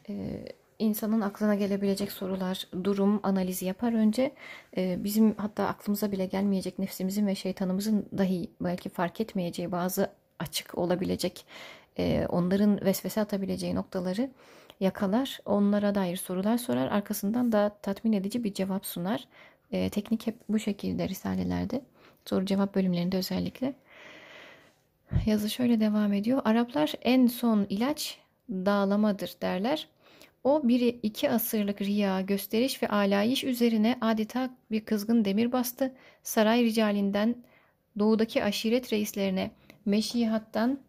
e, 0.09 0.45
insanın 0.81 1.21
aklına 1.21 1.55
gelebilecek 1.55 2.13
sorular, 2.13 2.67
durum 2.85 3.21
analizi 3.23 3.67
yapar 3.67 3.93
önce. 3.93 4.33
E, 4.77 5.05
bizim 5.05 5.35
hatta 5.37 5.67
aklımıza 5.67 6.13
bile 6.13 6.27
gelmeyecek 6.27 6.79
nefsimizin 6.79 7.27
ve 7.27 7.35
şeytanımızın 7.35 8.09
dahi 8.19 8.51
belki 8.61 8.89
fark 8.89 9.21
etmeyeceği 9.21 9.73
bazı 9.73 10.11
açık 10.39 10.79
olabilecek, 10.79 11.47
e, 11.99 12.27
onların 12.29 12.81
vesvese 12.85 13.21
atabileceği 13.21 13.75
noktaları 13.75 14.31
yakalar. 14.81 15.41
Onlara 15.45 15.95
dair 15.95 16.17
sorular 16.17 16.59
sorar. 16.59 16.89
Arkasından 16.89 17.53
da 17.53 17.77
tatmin 17.83 18.13
edici 18.13 18.45
bir 18.45 18.55
cevap 18.55 18.87
sunar. 18.87 19.29
E, 19.73 19.91
teknik 19.91 20.27
hep 20.27 20.37
bu 20.49 20.59
şekilde 20.59 21.09
risalelerde. 21.09 21.83
Soru 22.25 22.45
cevap 22.45 22.75
bölümlerinde 22.75 23.17
özellikle. 23.17 23.75
Yazı 25.27 25.51
şöyle 25.51 25.81
devam 25.81 26.13
ediyor. 26.13 26.43
Araplar 26.45 26.93
en 27.03 27.27
son 27.27 27.67
ilaç 27.69 28.19
dağlamadır 28.51 29.35
derler. 29.43 29.89
O 30.45 30.69
bir 30.69 30.81
iki 31.03 31.31
asırlık 31.31 31.81
riya, 31.81 32.21
gösteriş 32.21 32.83
ve 32.83 32.89
alayiş 32.89 33.45
üzerine 33.45 33.99
adeta 34.01 34.51
bir 34.71 34.85
kızgın 34.85 35.25
demir 35.25 35.53
bastı. 35.53 35.95
Saray 36.23 36.65
ricalinden 36.65 37.37
doğudaki 37.99 38.45
aşiret 38.45 38.93
reislerine, 38.93 39.51
meşihattan 39.85 40.81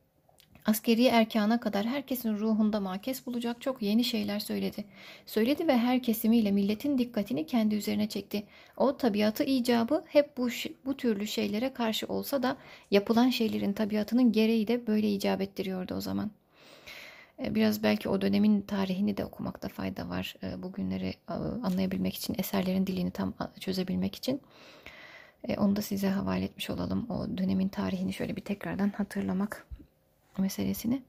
askeri 0.65 1.05
erkana 1.05 1.59
kadar 1.59 1.85
herkesin 1.85 2.37
ruhunda 2.37 2.79
makes 2.79 3.25
bulacak 3.25 3.61
çok 3.61 3.81
yeni 3.81 4.03
şeyler 4.03 4.39
söyledi. 4.39 4.85
Söyledi 5.25 5.67
ve 5.67 5.77
her 5.77 6.03
kesimiyle 6.03 6.51
milletin 6.51 6.97
dikkatini 6.97 7.45
kendi 7.45 7.75
üzerine 7.75 8.09
çekti. 8.09 8.43
O 8.77 8.97
tabiatı 8.97 9.43
icabı 9.43 10.03
hep 10.07 10.37
bu, 10.37 10.49
bu 10.85 10.97
türlü 10.97 11.27
şeylere 11.27 11.73
karşı 11.73 12.07
olsa 12.07 12.43
da 12.43 12.57
yapılan 12.91 13.29
şeylerin 13.29 13.73
tabiatının 13.73 14.31
gereği 14.31 14.67
de 14.67 14.87
böyle 14.87 15.11
icap 15.13 15.41
ettiriyordu 15.41 15.95
o 15.95 16.01
zaman. 16.01 16.31
E, 17.43 17.55
biraz 17.55 17.83
belki 17.83 18.09
o 18.09 18.21
dönemin 18.21 18.61
tarihini 18.61 19.17
de 19.17 19.25
okumakta 19.25 19.67
fayda 19.67 20.09
var. 20.09 20.35
E, 20.43 20.63
bugünleri 20.63 21.13
anlayabilmek 21.63 22.13
için, 22.15 22.35
eserlerin 22.37 22.87
dilini 22.87 23.11
tam 23.11 23.33
çözebilmek 23.59 24.15
için. 24.15 24.41
E, 25.47 25.57
onu 25.57 25.75
da 25.75 25.81
size 25.81 26.09
havale 26.09 26.45
etmiş 26.45 26.69
olalım. 26.69 27.09
O 27.09 27.37
dönemin 27.37 27.67
tarihini 27.67 28.13
şöyle 28.13 28.35
bir 28.35 28.41
tekrardan 28.41 28.89
hatırlamak 28.89 29.67
meselesini. 30.37 31.01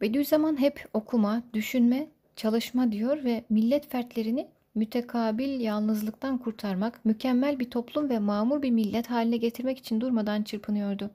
Bediüzzaman 0.00 0.60
hep 0.60 0.88
okuma, 0.94 1.42
düşünme, 1.54 2.06
çalışma 2.36 2.92
diyor 2.92 3.24
ve 3.24 3.44
millet 3.50 3.90
fertlerini 3.90 4.48
mütekabil 4.74 5.60
yalnızlıktan 5.60 6.38
kurtarmak, 6.38 7.04
mükemmel 7.04 7.60
bir 7.60 7.70
toplum 7.70 8.10
ve 8.10 8.18
mamur 8.18 8.62
bir 8.62 8.70
millet 8.70 9.10
haline 9.10 9.36
getirmek 9.36 9.78
için 9.78 10.00
durmadan 10.00 10.42
çırpınıyordu. 10.42 11.10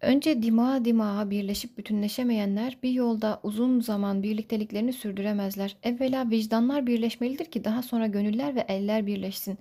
Önce 0.00 0.42
dima 0.42 0.84
dimağa 0.84 1.30
birleşip 1.30 1.78
bütünleşemeyenler 1.78 2.78
bir 2.82 2.90
yolda 2.90 3.40
uzun 3.42 3.80
zaman 3.80 4.22
birlikteliklerini 4.22 4.92
sürdüremezler. 4.92 5.76
Evvela 5.82 6.30
vicdanlar 6.30 6.86
birleşmelidir 6.86 7.44
ki 7.44 7.64
daha 7.64 7.82
sonra 7.82 8.06
gönüller 8.06 8.54
ve 8.54 8.60
eller 8.60 9.06
birleşsin. 9.06 9.58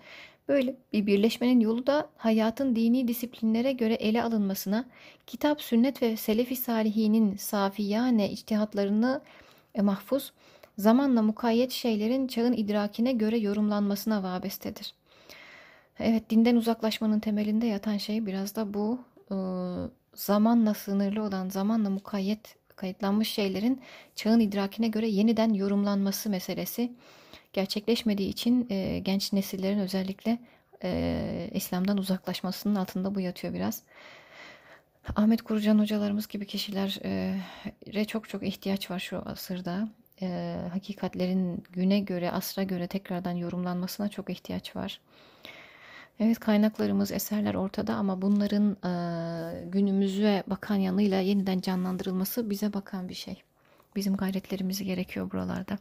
Böyle 0.48 0.76
bir 0.94 1.06
birleşmenin 1.08 1.60
yolu 1.60 1.88
da 1.88 2.10
hayatın 2.18 2.76
dini 2.76 3.08
disiplinlere 3.08 3.72
göre 3.72 3.94
ele 3.94 4.24
alınmasına, 4.24 4.86
kitap, 5.28 5.62
sünnet 5.62 6.02
ve 6.02 6.18
selefi 6.18 6.56
salihinin 6.56 7.36
safiyane 7.36 8.32
içtihatlarını 8.32 9.22
e, 9.76 9.82
mahfuz, 9.82 10.34
zamanla 10.78 11.22
mukayyet 11.22 11.72
şeylerin 11.72 12.28
çağın 12.28 12.54
idrakine 12.54 13.12
göre 13.12 13.38
yorumlanmasına 13.38 14.24
vabestedir. 14.24 14.94
Evet, 16.00 16.30
dinden 16.30 16.56
uzaklaşmanın 16.56 17.20
temelinde 17.20 17.68
yatan 17.68 17.98
şey 17.98 18.26
biraz 18.26 18.56
da 18.56 18.74
bu 18.74 19.00
e, 19.32 19.36
zamanla 20.16 20.74
sınırlı 20.74 21.24
olan, 21.24 21.50
zamanla 21.50 21.90
mukayyet 21.90 22.56
kayıtlanmış 22.76 23.30
şeylerin 23.30 23.82
çağın 24.16 24.40
idrakine 24.40 24.88
göre 24.88 25.08
yeniden 25.08 25.54
yorumlanması 25.54 26.30
meselesi 26.30 26.94
gerçekleşmediği 27.54 28.30
için 28.30 28.68
e, 28.70 29.00
genç 29.00 29.34
nesillerin 29.34 29.80
özellikle 29.80 30.40
e, 30.84 31.50
İslam'dan 31.54 31.98
uzaklaşmasının 31.98 32.76
altında 32.76 33.16
bu 33.16 33.20
yatıyor 33.20 33.54
biraz. 33.54 33.84
Ahmet 35.16 35.42
Kurucan 35.42 35.80
hocalarımız 35.80 36.28
gibi 36.28 36.48
kişilere 36.48 38.06
çok 38.06 38.30
çok 38.30 38.44
ihtiyaç 38.44 38.92
var 38.92 39.00
şu 39.00 39.22
asırda. 39.26 39.90
E, 40.22 40.58
hakikatlerin 40.72 41.64
güne 41.72 42.00
göre, 42.00 42.32
asra 42.32 42.64
göre 42.64 42.88
tekrardan 42.88 43.32
yorumlanmasına 43.32 44.10
çok 44.10 44.30
ihtiyaç 44.30 44.76
var. 44.76 45.00
Evet 46.20 46.40
kaynaklarımız, 46.40 47.12
eserler 47.12 47.56
ortada 47.56 47.96
ama 47.96 48.22
bunların 48.22 48.72
e, 48.72 49.70
günümüze 49.70 50.44
bakan 50.48 50.76
yanıyla 50.76 51.20
yeniden 51.20 51.60
canlandırılması 51.60 52.50
bize 52.50 52.74
bakan 52.74 53.10
bir 53.10 53.14
şey. 53.14 53.44
Bizim 53.96 54.18
gayretlerimiz 54.18 54.84
gerekiyor 54.84 55.32
buralarda. 55.32 55.78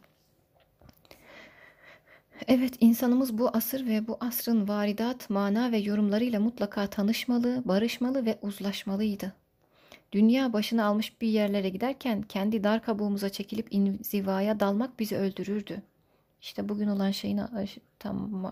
Evet, 2.48 2.74
insanımız 2.80 3.38
bu 3.38 3.50
asır 3.52 3.86
ve 3.86 4.08
bu 4.08 4.16
asrın 4.20 4.68
varidat, 4.68 5.30
mana 5.30 5.72
ve 5.72 5.78
yorumlarıyla 5.78 6.40
mutlaka 6.40 6.86
tanışmalı, 6.86 7.62
barışmalı 7.64 8.26
ve 8.26 8.38
uzlaşmalıydı. 8.42 9.32
Dünya 10.12 10.52
başını 10.52 10.84
almış 10.84 11.20
bir 11.20 11.28
yerlere 11.28 11.68
giderken 11.68 12.22
kendi 12.22 12.64
dar 12.64 12.82
kabuğumuza 12.82 13.28
çekilip 13.28 13.66
inzivaya 13.70 14.60
dalmak 14.60 14.98
bizi 14.98 15.16
öldürürdü. 15.16 15.82
İşte 16.42 16.68
bugün 16.68 16.88
olan 16.88 17.10
şeyin 17.10 17.40
tam 17.98 18.50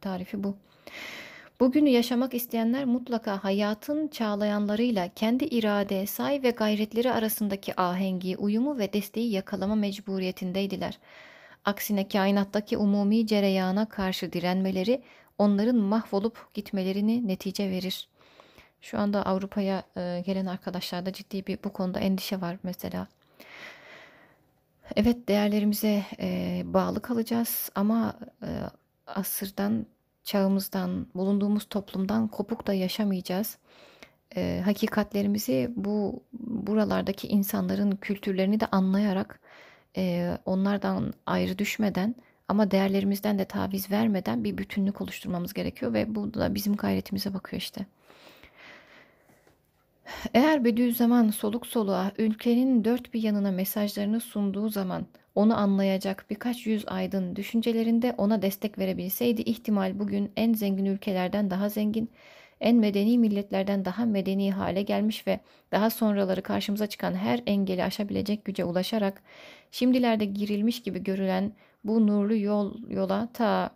tarifi 0.00 0.44
bu. 0.44 0.56
Bugünü 1.60 1.88
yaşamak 1.88 2.34
isteyenler 2.34 2.84
mutlaka 2.84 3.44
hayatın 3.44 4.08
çağlayanlarıyla 4.08 5.08
kendi 5.14 5.44
irade, 5.44 6.06
say 6.06 6.42
ve 6.42 6.50
gayretleri 6.50 7.12
arasındaki 7.12 7.80
ahengi, 7.80 8.36
uyumu 8.36 8.78
ve 8.78 8.92
desteği 8.92 9.30
yakalama 9.30 9.74
mecburiyetindeydiler.'' 9.74 10.98
Aksine 11.66 12.08
kainattaki 12.08 12.78
umumi 12.78 13.26
cereyana 13.26 13.88
karşı 13.88 14.32
direnmeleri 14.32 15.02
onların 15.38 15.76
mahvolup 15.76 16.54
gitmelerini 16.54 17.28
netice 17.28 17.70
verir. 17.70 18.08
Şu 18.80 18.98
anda 18.98 19.26
Avrupa'ya 19.26 19.82
e, 19.96 20.22
gelen 20.26 20.46
arkadaşlarda 20.46 21.12
ciddi 21.12 21.46
bir 21.46 21.58
bu 21.64 21.72
konuda 21.72 22.00
endişe 22.00 22.40
var 22.40 22.56
mesela. 22.62 23.06
Evet 24.96 25.28
değerlerimize 25.28 26.02
e, 26.20 26.62
bağlı 26.64 27.02
kalacağız 27.02 27.70
ama 27.74 28.18
e, 28.42 28.48
asırdan, 29.06 29.86
çağımızdan, 30.24 31.06
bulunduğumuz 31.14 31.64
toplumdan 31.64 32.28
kopuk 32.28 32.66
da 32.66 32.74
yaşamayacağız. 32.74 33.58
hakikatlerimizi 34.64 35.70
bu 35.76 36.22
buralardaki 36.32 37.28
insanların 37.28 37.96
kültürlerini 37.96 38.60
de 38.60 38.66
anlayarak 38.66 39.40
e, 39.96 40.38
onlardan 40.44 41.14
ayrı 41.26 41.58
düşmeden 41.58 42.14
ama 42.48 42.70
değerlerimizden 42.70 43.38
de 43.38 43.44
taviz 43.44 43.90
vermeden 43.90 44.44
bir 44.44 44.58
bütünlük 44.58 45.00
oluşturmamız 45.00 45.54
gerekiyor 45.54 45.92
ve 45.92 46.14
bu 46.14 46.34
da 46.34 46.54
bizim 46.54 46.76
gayretimize 46.76 47.34
bakıyor 47.34 47.60
işte. 47.60 47.86
Eğer 50.34 50.64
Bediüzzaman 50.64 51.30
soluk 51.30 51.66
soluğa 51.66 52.12
ülkenin 52.18 52.84
dört 52.84 53.14
bir 53.14 53.22
yanına 53.22 53.50
mesajlarını 53.50 54.20
sunduğu 54.20 54.68
zaman 54.68 55.06
onu 55.34 55.58
anlayacak 55.58 56.26
birkaç 56.30 56.66
yüz 56.66 56.84
aydın 56.88 57.36
düşüncelerinde 57.36 58.14
ona 58.18 58.42
destek 58.42 58.78
verebilseydi 58.78 59.42
ihtimal 59.42 59.98
bugün 59.98 60.32
en 60.36 60.52
zengin 60.52 60.84
ülkelerden 60.84 61.50
daha 61.50 61.68
zengin, 61.68 62.10
en 62.60 62.76
medeni 62.76 63.18
milletlerden 63.18 63.84
daha 63.84 64.04
medeni 64.04 64.52
hale 64.52 64.82
gelmiş 64.82 65.26
ve 65.26 65.40
daha 65.72 65.90
sonraları 65.90 66.42
karşımıza 66.42 66.86
çıkan 66.86 67.14
her 67.14 67.42
engeli 67.46 67.84
aşabilecek 67.84 68.44
güce 68.44 68.64
ulaşarak 68.64 69.22
şimdilerde 69.70 70.24
girilmiş 70.24 70.82
gibi 70.82 71.02
görülen 71.04 71.52
bu 71.84 72.06
nurlu 72.06 72.36
yol 72.36 72.74
yola 72.90 73.28
ta 73.32 73.70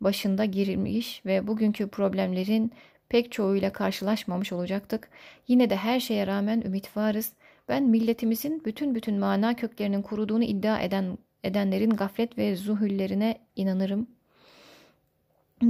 başında 0.00 0.44
girilmiş 0.44 1.22
ve 1.26 1.46
bugünkü 1.46 1.88
problemlerin 1.88 2.72
pek 3.08 3.32
çoğuyla 3.32 3.72
karşılaşmamış 3.72 4.52
olacaktık. 4.52 5.08
Yine 5.48 5.70
de 5.70 5.76
her 5.76 6.00
şeye 6.00 6.26
rağmen 6.26 6.60
ümit 6.60 6.96
varız. 6.96 7.32
Ben 7.68 7.82
milletimizin 7.82 8.62
bütün 8.64 8.94
bütün 8.94 9.18
mana 9.18 9.56
köklerinin 9.56 10.02
kuruduğunu 10.02 10.44
iddia 10.44 10.80
eden 10.80 11.18
edenlerin 11.44 11.90
gaflet 11.90 12.38
ve 12.38 12.56
zuhüllerine 12.56 13.38
inanırım. 13.56 14.06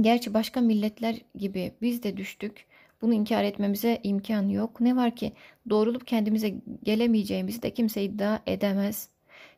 Gerçi 0.01 0.33
başka 0.33 0.61
milletler 0.61 1.15
gibi 1.35 1.71
biz 1.81 2.03
de 2.03 2.17
düştük. 2.17 2.65
Bunu 3.01 3.13
inkar 3.13 3.43
etmemize 3.43 3.99
imkan 4.03 4.49
yok. 4.49 4.81
Ne 4.81 4.95
var 4.95 5.15
ki 5.15 5.33
doğrulup 5.69 6.07
kendimize 6.07 6.53
gelemeyeceğimizi 6.83 7.61
de 7.61 7.71
kimse 7.71 8.03
iddia 8.03 8.39
edemez. 8.47 9.09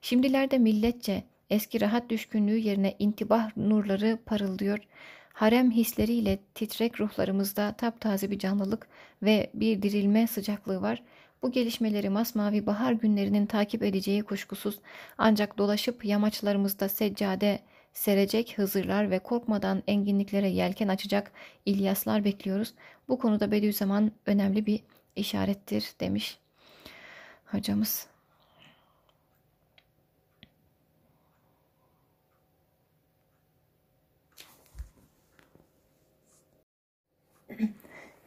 Şimdilerde 0.01 0.57
milletçe 0.57 1.23
eski 1.49 1.81
rahat 1.81 2.09
düşkünlüğü 2.09 2.57
yerine 2.57 2.95
intibah 2.99 3.57
nurları 3.57 4.19
parıldıyor. 4.25 4.79
Harem 5.39 5.71
hisleriyle 5.71 6.39
titrek 6.55 7.01
ruhlarımızda 7.01 7.71
taptaze 7.71 8.31
bir 8.31 8.39
canlılık 8.39 8.87
ve 9.23 9.49
bir 9.53 9.81
dirilme 9.81 10.27
sıcaklığı 10.27 10.81
var. 10.81 11.03
Bu 11.41 11.51
gelişmeleri 11.51 12.09
masmavi 12.09 12.65
bahar 12.65 12.91
günlerinin 12.91 13.45
takip 13.45 13.83
edeceği 13.83 14.23
kuşkusuz 14.23 14.79
ancak 15.17 15.57
dolaşıp 15.57 16.05
yamaçlarımızda 16.05 16.89
seccade 16.89 17.59
serecek 17.93 18.53
Hızırlar 18.57 19.11
ve 19.11 19.19
korkmadan 19.19 19.83
enginliklere 19.87 20.49
yelken 20.49 20.87
açacak 20.87 21.31
İlyaslar 21.65 22.23
bekliyoruz. 22.25 22.73
Bu 23.09 23.19
konuda 23.19 23.51
Bediüzzaman 23.51 24.11
önemli 24.25 24.65
bir 24.65 24.79
işarettir 25.15 25.93
demiş 25.99 26.37
hocamız. 27.45 28.07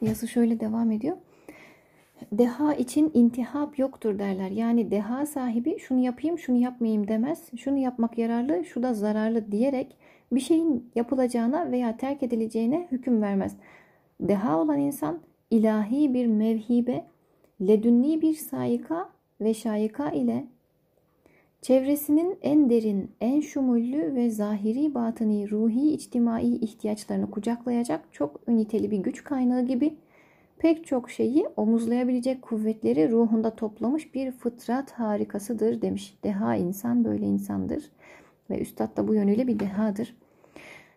Yazı 0.03 0.29
şöyle 0.29 0.61
devam 0.61 0.91
ediyor. 0.91 1.17
Deha 2.33 2.75
için 2.75 3.11
intihap 3.15 3.79
yoktur 3.79 4.19
derler. 4.19 4.51
Yani 4.51 4.91
deha 4.91 5.27
sahibi 5.27 5.79
şunu 5.79 6.05
yapayım 6.05 6.39
şunu 6.39 6.57
yapmayayım 6.57 7.09
demez. 7.09 7.49
Şunu 7.57 7.79
yapmak 7.79 8.19
yararlı 8.19 8.65
şu 8.65 8.83
da 8.83 8.95
zararlı 8.95 9.53
diyerek 9.53 9.97
bir 10.33 10.41
şeyin 10.41 10.91
yapılacağına 10.95 11.73
veya 11.73 11.97
terk 11.97 12.23
edileceğine 12.23 12.89
hüküm 12.91 13.23
vermez. 13.23 13.57
Deha 14.21 14.59
olan 14.61 14.79
insan 14.79 15.21
ilahi 15.51 16.15
bir 16.15 16.27
mevhibe 16.27 17.05
ledünni 17.61 18.23
bir 18.23 18.35
sayika 18.35 19.09
ve 19.41 19.55
şayika 19.55 20.11
ile 20.11 20.45
çevresinin 21.63 22.39
en 22.43 22.71
derin, 22.71 23.11
en 23.21 23.41
şumullü 23.41 24.15
ve 24.15 24.31
zahiri 24.31 24.95
batıni 24.95 25.51
ruhi 25.51 25.93
içtimai 25.93 26.55
ihtiyaçlarını 26.55 27.31
kucaklayacak 27.31 28.13
çok 28.13 28.41
üniteli 28.49 28.91
bir 28.91 28.99
güç 28.99 29.25
kaynağı 29.25 29.67
gibi 29.67 29.97
pek 30.59 30.87
çok 30.87 31.11
şeyi 31.11 31.47
omuzlayabilecek 31.57 32.43
kuvvetleri 32.43 33.11
ruhunda 33.11 33.57
toplamış 33.57 34.15
bir 34.15 34.31
fıtrat 34.31 34.91
harikasıdır 34.91 35.83
demiş. 35.83 36.19
Deha 36.25 36.57
insan 36.57 37.05
böyle 37.05 37.27
insandır 37.27 37.91
ve 38.51 38.59
üstad 38.59 38.97
da 38.97 39.09
bu 39.09 39.15
yönüyle 39.15 39.47
bir 39.47 39.59
dehadır. 39.59 40.17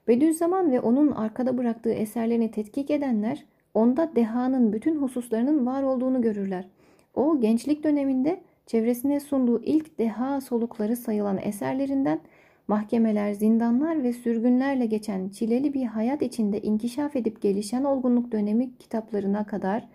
Bediüzzaman 0.07 0.71
ve 0.71 0.79
onun 0.79 1.11
arkada 1.11 1.57
bıraktığı 1.57 1.93
eserlerini 1.93 2.51
tetkik 2.51 2.91
edenler 2.91 3.45
onda 3.73 4.15
dehanın 4.15 4.73
bütün 4.73 5.01
hususlarının 5.01 5.65
var 5.65 5.83
olduğunu 5.83 6.21
görürler. 6.21 6.69
O 7.15 7.39
gençlik 7.39 7.83
döneminde 7.83 8.41
çevresine 8.65 9.19
sunduğu 9.19 9.63
ilk 9.63 9.99
deha 9.99 10.41
solukları 10.41 10.95
sayılan 10.95 11.37
eserlerinden 11.37 12.19
mahkemeler, 12.67 13.33
zindanlar 13.33 14.03
ve 14.03 14.13
sürgünlerle 14.13 14.85
geçen 14.85 15.29
çileli 15.29 15.73
bir 15.73 15.85
hayat 15.85 16.21
içinde 16.21 16.61
inkişaf 16.61 17.15
edip 17.15 17.41
gelişen 17.41 17.83
olgunluk 17.83 18.31
dönemi 18.31 18.77
kitaplarına 18.77 19.45
kadar 19.45 19.87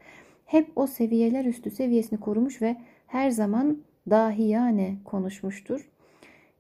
hep 0.46 0.68
o 0.76 0.86
seviyeler 0.86 1.44
üstü 1.44 1.70
seviyesini 1.70 2.20
korumuş 2.20 2.62
ve 2.62 2.76
her 3.06 3.30
zaman 3.30 3.78
dahiyane 4.10 4.96
konuşmuştur. 5.04 5.90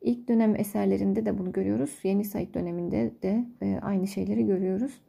İlk 0.00 0.28
dönem 0.28 0.56
eserlerinde 0.56 1.26
de 1.26 1.38
bunu 1.38 1.52
görüyoruz. 1.52 1.98
Yeni 2.02 2.24
Said 2.24 2.54
döneminde 2.54 3.10
de 3.22 3.44
e, 3.62 3.78
aynı 3.82 4.06
şeyleri 4.06 4.46
görüyoruz. 4.46 5.00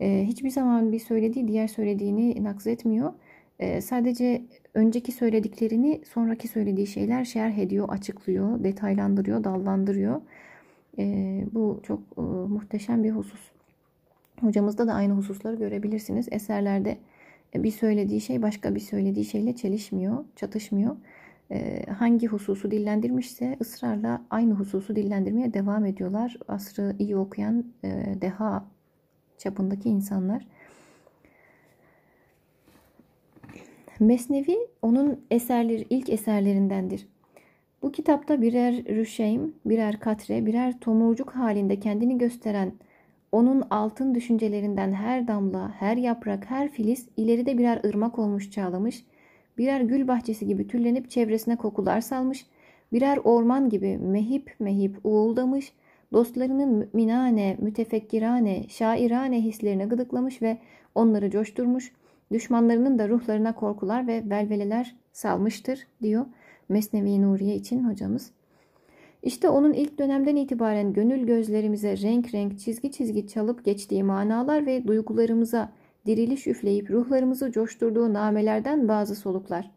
E, 0.00 0.24
hiçbir 0.26 0.50
zaman 0.50 0.92
bir 0.92 0.98
söylediği 0.98 1.48
diğer 1.48 1.68
söylediğini 1.68 2.44
nakzetmiyor. 2.44 3.12
E, 3.58 3.80
sadece 3.80 4.42
önceki 4.78 5.12
söylediklerini 5.12 6.00
sonraki 6.04 6.48
söylediği 6.48 6.86
şeyler 6.86 7.24
şerh 7.24 7.58
ediyor, 7.58 7.88
açıklıyor, 7.88 8.64
detaylandırıyor, 8.64 9.44
dallandırıyor. 9.44 10.20
E, 10.98 11.04
bu 11.52 11.80
çok 11.82 12.00
e, 12.18 12.20
muhteşem 12.20 13.04
bir 13.04 13.10
husus. 13.10 13.40
Hocamızda 14.40 14.86
da 14.86 14.94
aynı 14.94 15.12
hususları 15.12 15.56
görebilirsiniz. 15.56 16.28
Eserlerde 16.30 16.98
bir 17.54 17.70
söylediği 17.70 18.20
şey 18.20 18.42
başka 18.42 18.74
bir 18.74 18.80
söylediği 18.80 19.24
şeyle 19.24 19.56
çelişmiyor, 19.56 20.24
çatışmıyor. 20.36 20.96
E, 21.50 21.86
hangi 21.98 22.26
hususu 22.26 22.70
dillendirmişse 22.70 23.56
ısrarla 23.60 24.22
aynı 24.30 24.54
hususu 24.54 24.96
dillendirmeye 24.96 25.54
devam 25.54 25.86
ediyorlar. 25.86 26.36
Asrı 26.48 26.96
iyi 26.98 27.16
okuyan 27.16 27.64
e, 27.84 28.14
deha 28.20 28.64
çapındaki 29.38 29.88
insanlar. 29.88 30.46
Mesnevi 34.00 34.58
onun 34.82 35.20
eserleri, 35.30 35.86
ilk 35.90 36.08
eserlerindendir. 36.08 37.08
Bu 37.82 37.92
kitapta 37.92 38.42
birer 38.42 38.74
rüşeym, 38.74 39.54
birer 39.64 40.00
katre, 40.00 40.46
birer 40.46 40.80
tomurcuk 40.80 41.30
halinde 41.30 41.80
kendini 41.80 42.18
gösteren 42.18 42.72
onun 43.32 43.62
altın 43.70 44.14
düşüncelerinden 44.14 44.92
her 44.92 45.28
damla, 45.28 45.72
her 45.78 45.96
yaprak, 45.96 46.50
her 46.50 46.68
filiz 46.68 47.08
ileride 47.16 47.58
birer 47.58 47.80
ırmak 47.84 48.18
olmuş 48.18 48.50
çağlamış, 48.50 49.04
birer 49.58 49.80
gül 49.80 50.08
bahçesi 50.08 50.46
gibi 50.46 50.68
tüllenip 50.68 51.10
çevresine 51.10 51.56
kokular 51.56 52.00
salmış, 52.00 52.46
birer 52.92 53.18
orman 53.24 53.68
gibi 53.68 53.98
mehip 53.98 54.54
mehip 54.60 54.96
uğuldamış, 55.04 55.72
dostlarının 56.12 56.88
minane, 56.92 57.56
mütefekkirane, 57.60 58.68
şairane 58.68 59.40
hislerine 59.40 59.84
gıdıklamış 59.84 60.42
ve 60.42 60.58
onları 60.94 61.30
coşturmuş, 61.30 61.92
düşmanlarının 62.32 62.98
da 62.98 63.08
ruhlarına 63.08 63.54
korkular 63.54 64.06
ve 64.06 64.22
velveleler 64.30 64.96
salmıştır 65.12 65.86
diyor 66.02 66.26
Mesnevi 66.68 67.22
Nuriye 67.22 67.54
için 67.54 67.84
hocamız. 67.84 68.30
İşte 69.22 69.48
onun 69.48 69.72
ilk 69.72 69.98
dönemden 69.98 70.36
itibaren 70.36 70.92
gönül 70.92 71.26
gözlerimize 71.26 71.96
renk 71.96 72.34
renk 72.34 72.58
çizgi 72.58 72.92
çizgi 72.92 73.26
çalıp 73.26 73.64
geçtiği 73.64 74.04
manalar 74.04 74.66
ve 74.66 74.86
duygularımıza 74.86 75.72
diriliş 76.06 76.46
üfleyip 76.46 76.90
ruhlarımızı 76.90 77.52
coşturduğu 77.52 78.12
namelerden 78.12 78.88
bazı 78.88 79.14
soluklar. 79.14 79.70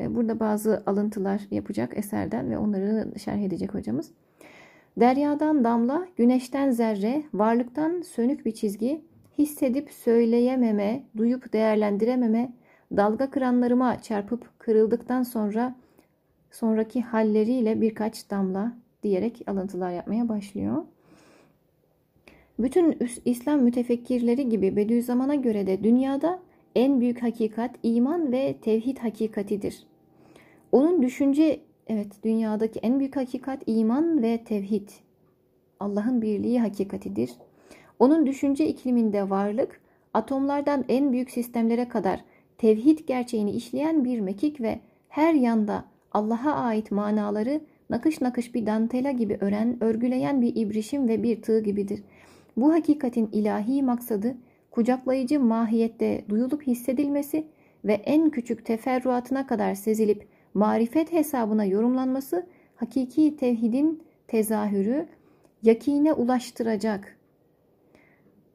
E, 0.00 0.14
burada 0.14 0.40
bazı 0.40 0.82
alıntılar 0.86 1.40
yapacak 1.50 1.98
eserden 1.98 2.50
ve 2.50 2.58
onları 2.58 3.18
şerh 3.18 3.42
edecek 3.42 3.74
hocamız. 3.74 4.10
Deryadan 4.96 5.64
damla, 5.64 6.06
güneşten 6.16 6.70
zerre, 6.70 7.22
varlıktan 7.34 8.02
sönük 8.02 8.46
bir 8.46 8.52
çizgi, 8.52 9.00
hissedip 9.38 9.90
söyleyememe, 9.90 11.02
duyup 11.16 11.52
değerlendirememe, 11.52 12.52
dalga 12.96 13.30
kıranlarıma 13.30 14.02
çarpıp 14.02 14.58
kırıldıktan 14.58 15.22
sonra 15.22 15.74
sonraki 16.50 17.02
halleriyle 17.02 17.80
birkaç 17.80 18.30
damla 18.30 18.72
diyerek 19.02 19.42
alıntılar 19.46 19.90
yapmaya 19.90 20.28
başlıyor. 20.28 20.84
Bütün 22.58 22.98
İslam 23.24 23.60
mütefekkirleri 23.60 24.48
gibi 24.48 24.76
Bediüzzaman'a 24.76 25.34
göre 25.34 25.66
de 25.66 25.84
dünyada 25.84 26.40
en 26.74 27.00
büyük 27.00 27.22
hakikat 27.22 27.70
iman 27.82 28.32
ve 28.32 28.56
tevhid 28.62 28.98
hakikatidir. 28.98 29.86
Onun 30.72 31.02
düşünce 31.02 31.60
evet 31.86 32.24
dünyadaki 32.24 32.78
en 32.78 32.98
büyük 32.98 33.16
hakikat 33.16 33.62
iman 33.66 34.22
ve 34.22 34.44
tevhid. 34.44 34.88
Allah'ın 35.80 36.22
birliği 36.22 36.60
hakikatidir. 36.60 37.30
Onun 38.00 38.26
düşünce 38.26 38.66
ikliminde 38.66 39.30
varlık 39.30 39.80
atomlardan 40.14 40.84
en 40.88 41.12
büyük 41.12 41.30
sistemlere 41.30 41.88
kadar 41.88 42.24
tevhid 42.58 42.98
gerçeğini 42.98 43.50
işleyen 43.50 44.04
bir 44.04 44.20
mekik 44.20 44.60
ve 44.60 44.80
her 45.08 45.34
yanda 45.34 45.84
Allah'a 46.12 46.52
ait 46.52 46.90
manaları 46.90 47.60
nakış 47.90 48.20
nakış 48.20 48.54
bir 48.54 48.66
dantela 48.66 49.10
gibi 49.10 49.38
ören, 49.40 49.84
örgüleyen 49.84 50.42
bir 50.42 50.56
ibrişim 50.56 51.08
ve 51.08 51.22
bir 51.22 51.42
tığ 51.42 51.60
gibidir. 51.60 52.02
Bu 52.56 52.72
hakikatin 52.72 53.28
ilahi 53.32 53.82
maksadı 53.82 54.36
kucaklayıcı 54.70 55.40
mahiyette 55.40 56.24
duyulup 56.28 56.62
hissedilmesi 56.62 57.46
ve 57.84 57.92
en 57.92 58.30
küçük 58.30 58.66
teferruatına 58.66 59.46
kadar 59.46 59.74
sezilip 59.74 60.28
marifet 60.54 61.12
hesabına 61.12 61.64
yorumlanması 61.64 62.46
hakiki 62.76 63.36
tevhidin 63.36 64.02
tezahürü 64.28 65.06
yakine 65.62 66.12
ulaştıracak. 66.12 67.19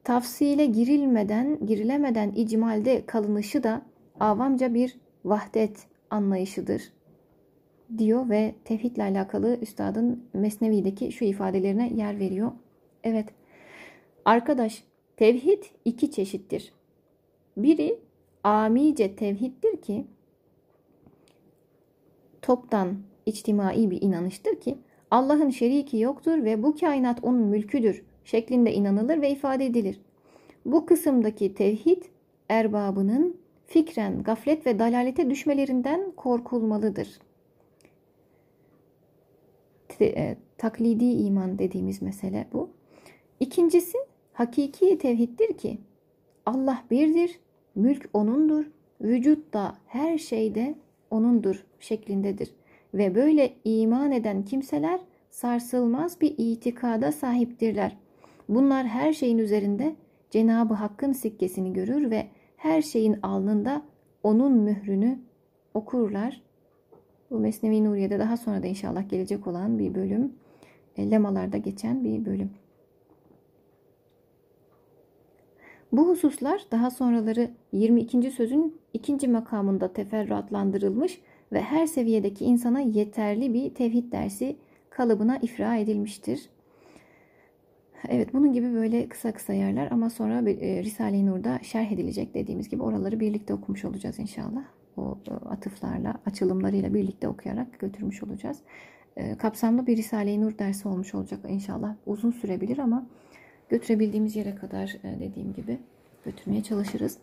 Tafsile 0.06 0.66
girilmeden, 0.66 1.66
girilemeden 1.66 2.32
icmalde 2.36 3.06
kalınışı 3.06 3.62
da 3.62 3.82
avamca 4.20 4.74
bir 4.74 4.96
vahdet 5.24 5.86
anlayışıdır 6.10 6.92
diyor 7.98 8.30
ve 8.30 8.54
tevhidle 8.64 9.02
alakalı 9.02 9.58
üstadın 9.62 10.24
Mesnevi'deki 10.34 11.12
şu 11.12 11.24
ifadelerine 11.24 11.92
yer 11.94 12.18
veriyor. 12.18 12.52
Evet, 13.04 13.28
arkadaş 14.24 14.84
tevhid 15.16 15.62
iki 15.84 16.10
çeşittir. 16.10 16.72
Biri 17.56 17.98
amice 18.44 19.16
tevhiddir 19.16 19.82
ki 19.82 20.06
toptan 22.42 22.96
içtimai 23.26 23.90
bir 23.90 24.02
inanıştır 24.02 24.60
ki 24.60 24.78
Allah'ın 25.10 25.50
şeriki 25.50 25.98
yoktur 25.98 26.44
ve 26.44 26.62
bu 26.62 26.76
kainat 26.76 27.24
onun 27.24 27.40
mülküdür 27.40 28.04
şeklinde 28.26 28.72
inanılır 28.72 29.20
ve 29.20 29.30
ifade 29.30 29.66
edilir. 29.66 30.00
Bu 30.64 30.86
kısımdaki 30.86 31.54
tevhid 31.54 32.02
erbabının 32.48 33.36
fikren 33.66 34.22
gaflet 34.22 34.66
ve 34.66 34.78
dalalete 34.78 35.30
düşmelerinden 35.30 36.10
korkulmalıdır. 36.16 37.18
E, 40.00 40.36
taklidi 40.58 41.04
iman 41.04 41.58
dediğimiz 41.58 42.02
mesele 42.02 42.46
bu. 42.52 42.70
İkincisi 43.40 43.98
hakiki 44.32 44.98
tevhiddir 44.98 45.58
ki 45.58 45.78
Allah 46.46 46.84
birdir, 46.90 47.40
mülk 47.74 48.08
O'nundur, 48.12 48.64
vücut 49.00 49.54
da 49.54 49.76
her 49.86 50.18
şeyde 50.18 50.74
O'nundur 51.10 51.64
şeklindedir. 51.80 52.54
Ve 52.94 53.14
böyle 53.14 53.54
iman 53.64 54.12
eden 54.12 54.44
kimseler 54.44 55.00
sarsılmaz 55.30 56.20
bir 56.20 56.34
itikada 56.38 57.12
sahiptirler. 57.12 57.96
Bunlar 58.48 58.86
her 58.86 59.12
şeyin 59.12 59.38
üzerinde 59.38 59.96
Cenab-ı 60.30 60.74
Hakk'ın 60.74 61.12
sikkesini 61.12 61.72
görür 61.72 62.10
ve 62.10 62.26
her 62.56 62.82
şeyin 62.82 63.18
alnında 63.22 63.82
onun 64.22 64.52
mührünü 64.52 65.18
okurlar. 65.74 66.42
Bu 67.30 67.38
Mesnevi 67.38 67.84
Nuriye'de 67.84 68.18
daha 68.18 68.36
sonra 68.36 68.62
da 68.62 68.66
inşallah 68.66 69.08
gelecek 69.08 69.46
olan 69.46 69.78
bir 69.78 69.94
bölüm. 69.94 70.32
E, 70.96 71.10
lemalarda 71.10 71.56
geçen 71.56 72.04
bir 72.04 72.24
bölüm. 72.24 72.50
Bu 75.92 76.08
hususlar 76.08 76.66
daha 76.70 76.90
sonraları 76.90 77.50
22. 77.72 78.30
sözün 78.30 78.80
ikinci 78.92 79.28
makamında 79.28 79.92
teferruatlandırılmış 79.92 81.20
ve 81.52 81.60
her 81.60 81.86
seviyedeki 81.86 82.44
insana 82.44 82.80
yeterli 82.80 83.54
bir 83.54 83.74
tevhid 83.74 84.12
dersi 84.12 84.56
kalıbına 84.90 85.36
ifra 85.36 85.76
edilmiştir. 85.76 86.50
Evet 88.08 88.34
bunun 88.34 88.52
gibi 88.52 88.74
böyle 88.74 89.08
kısa 89.08 89.32
kısa 89.32 89.52
yerler 89.52 89.88
ama 89.90 90.10
sonra 90.10 90.50
e, 90.50 90.82
Risale-i 90.82 91.26
Nur'da 91.26 91.58
şerh 91.62 91.92
edilecek 91.92 92.34
dediğimiz 92.34 92.68
gibi 92.68 92.82
oraları 92.82 93.20
birlikte 93.20 93.54
okumuş 93.54 93.84
olacağız 93.84 94.18
inşallah. 94.18 94.64
o 94.96 95.18
atıflarla, 95.50 96.14
açılımlarıyla 96.26 96.94
birlikte 96.94 97.28
okuyarak 97.28 97.78
götürmüş 97.80 98.22
olacağız. 98.22 98.58
Kapsamlı 99.38 99.86
bir 99.86 99.96
Risale-i 99.96 100.40
Nur 100.40 100.58
dersi 100.58 100.88
olmuş 100.88 101.14
olacak 101.14 101.40
inşallah. 101.48 101.94
Uzun 102.06 102.30
sürebilir 102.30 102.78
ama 102.78 103.06
götürebildiğimiz 103.68 104.36
yere 104.36 104.54
kadar 104.54 104.96
dediğim 105.20 105.52
gibi 105.52 105.78
götürmeye 106.24 106.62
çalışırız. 106.62 107.18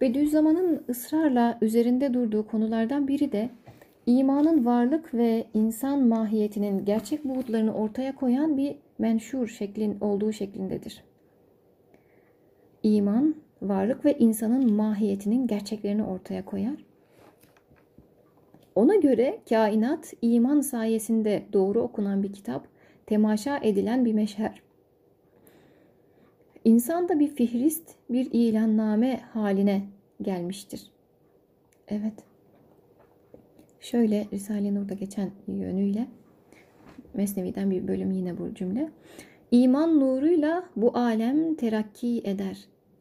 Bediüzzaman'ın 0.00 0.82
ısrarla 0.88 1.58
üzerinde 1.60 2.14
durduğu 2.14 2.46
konulardan 2.46 3.08
biri 3.08 3.32
de 3.32 3.50
imanın 4.06 4.66
varlık 4.66 5.14
ve 5.14 5.44
insan 5.54 6.08
mahiyetinin 6.08 6.84
gerçek 6.84 7.24
buğutlarını 7.24 7.74
ortaya 7.74 8.14
koyan 8.14 8.56
bir 8.56 8.76
menşur 9.00 9.48
şeklin 9.48 10.00
olduğu 10.00 10.32
şeklindedir. 10.32 11.04
İman, 12.82 13.34
varlık 13.62 14.04
ve 14.04 14.18
insanın 14.18 14.72
mahiyetinin 14.72 15.46
gerçeklerini 15.46 16.04
ortaya 16.04 16.44
koyar. 16.44 16.84
Ona 18.74 18.96
göre 18.96 19.40
kainat 19.48 20.14
iman 20.22 20.60
sayesinde 20.60 21.42
doğru 21.52 21.80
okunan 21.80 22.22
bir 22.22 22.32
kitap, 22.32 22.66
temaşa 23.06 23.58
edilen 23.58 24.04
bir 24.04 24.14
meşher. 24.14 24.62
İnsan 26.64 27.08
da 27.08 27.20
bir 27.20 27.28
fihrist, 27.28 27.94
bir 28.10 28.28
ilanname 28.32 29.20
haline 29.32 29.82
gelmiştir. 30.22 30.90
Evet. 31.88 32.14
Şöyle 33.80 34.26
Risale-i 34.32 34.74
Nur'da 34.74 34.94
geçen 34.94 35.30
yönüyle 35.48 36.06
Mesnevi'den 37.14 37.70
bir 37.70 37.88
bölüm 37.88 38.12
yine 38.12 38.38
bu 38.38 38.54
cümle. 38.54 38.90
İman 39.50 40.00
nuruyla 40.00 40.64
bu 40.76 40.96
alem 40.98 41.54
terakki 41.54 42.20
eder 42.24 42.58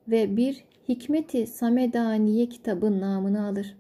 ve 0.08 0.38
bir 0.38 0.66
hikmeti 0.90 1.48
Samedaniye 1.48 2.50
kitabın 2.50 3.02
namını 3.02 3.46
alır. 3.46 3.78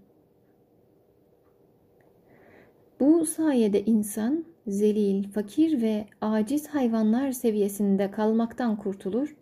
Bu 2.99 3.25
sayede 3.25 3.86
insan 3.86 4.45
zelil, 4.67 5.32
fakir 5.32 5.82
ve 5.82 6.05
aciz 6.21 6.67
hayvanlar 6.67 7.32
seviyesinde 7.32 8.11
kalmaktan 8.11 8.77
kurtulur. 8.77 9.36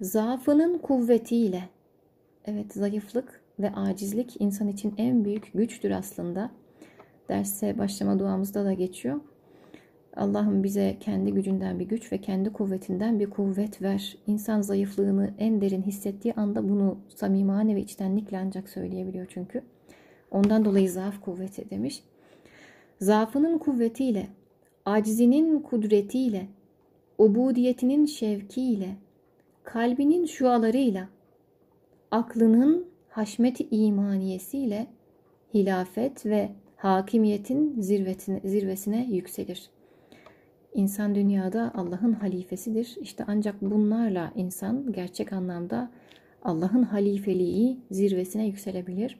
Zaafının 0.00 0.78
kuvvetiyle, 0.78 1.62
evet 2.44 2.72
zayıflık 2.72 3.40
ve 3.58 3.70
acizlik 3.70 4.40
insan 4.40 4.68
için 4.68 4.94
en 4.98 5.24
büyük 5.24 5.50
güçtür 5.54 5.90
aslında. 5.90 6.50
Derse 7.28 7.78
başlama 7.78 8.18
duamızda 8.18 8.64
da 8.64 8.72
geçiyor. 8.72 9.20
Allah'ım 10.16 10.62
bize 10.64 10.96
kendi 11.00 11.32
gücünden 11.32 11.78
bir 11.78 11.84
güç 11.84 12.12
ve 12.12 12.18
kendi 12.18 12.52
kuvvetinden 12.52 13.20
bir 13.20 13.30
kuvvet 13.30 13.82
ver. 13.82 14.16
İnsan 14.26 14.60
zayıflığını 14.60 15.34
en 15.38 15.60
derin 15.60 15.82
hissettiği 15.82 16.34
anda 16.34 16.68
bunu 16.68 16.98
samimane 17.08 17.76
ve 17.76 17.80
içtenlikle 17.80 18.38
ancak 18.38 18.68
söyleyebiliyor 18.68 19.26
çünkü. 19.34 19.62
Ondan 20.30 20.64
dolayı 20.64 20.90
zaaf 20.90 21.20
kuvveti 21.20 21.70
demiş. 21.70 22.02
Zaafının 23.00 23.58
kuvvetiyle, 23.58 24.26
acizinin 24.84 25.60
kudretiyle, 25.60 26.46
ubudiyetinin 27.18 28.06
şevkiyle, 28.06 28.96
kalbinin 29.64 30.26
şualarıyla, 30.26 31.08
aklının 32.10 32.86
haşmet 33.08 33.60
imaniyesiyle 33.70 34.86
hilafet 35.54 36.26
ve 36.26 36.50
hakimiyetin 36.76 37.80
zirvetine, 37.80 38.40
zirvesine 38.44 39.06
yükselir. 39.10 39.70
İnsan 40.74 41.14
dünyada 41.14 41.72
Allah'ın 41.74 42.12
halifesidir. 42.12 42.96
İşte 43.00 43.24
ancak 43.26 43.62
bunlarla 43.62 44.32
insan 44.34 44.92
gerçek 44.92 45.32
anlamda 45.32 45.90
Allah'ın 46.42 46.82
halifeliği 46.82 47.78
zirvesine 47.90 48.46
yükselebilir. 48.46 49.18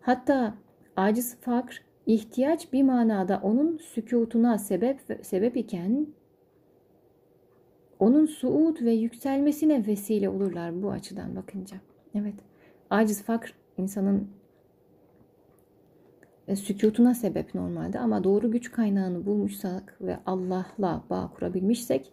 Hatta 0.00 0.54
aciz 0.96 1.36
fakr, 1.40 1.82
ihtiyaç 2.06 2.72
bir 2.72 2.82
manada 2.82 3.40
onun 3.42 3.76
sükutuna 3.76 4.58
sebep 4.58 5.00
sebep 5.22 5.56
iken 5.56 6.06
onun 7.98 8.26
suud 8.26 8.80
ve 8.80 8.92
yükselmesine 8.92 9.86
vesile 9.86 10.28
olurlar 10.28 10.82
bu 10.82 10.90
açıdan 10.90 11.36
bakınca. 11.36 11.76
Evet. 12.14 12.34
Aciz 12.90 13.22
fakr 13.22 13.54
insanın 13.78 14.28
e, 16.48 16.56
sükutuna 16.56 17.14
sebep 17.14 17.54
normalde 17.54 17.98
ama 17.98 18.24
doğru 18.24 18.50
güç 18.50 18.70
kaynağını 18.72 19.26
bulmuşsak 19.26 19.96
ve 20.00 20.18
Allah'la 20.26 21.04
bağ 21.10 21.32
kurabilmişsek 21.34 22.12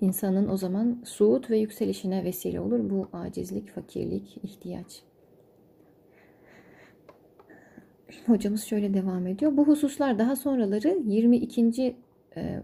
insanın 0.00 0.48
o 0.48 0.56
zaman 0.56 1.02
suud 1.04 1.50
ve 1.50 1.58
yükselişine 1.58 2.24
vesile 2.24 2.60
olur 2.60 2.90
bu 2.90 3.08
acizlik, 3.12 3.70
fakirlik, 3.70 4.38
ihtiyaç. 4.42 5.02
Hocamız 8.26 8.64
şöyle 8.64 8.94
devam 8.94 9.26
ediyor. 9.26 9.56
Bu 9.56 9.66
hususlar 9.66 10.18
daha 10.18 10.36
sonraları 10.36 10.98
22. 11.06 11.96
E, 12.36 12.62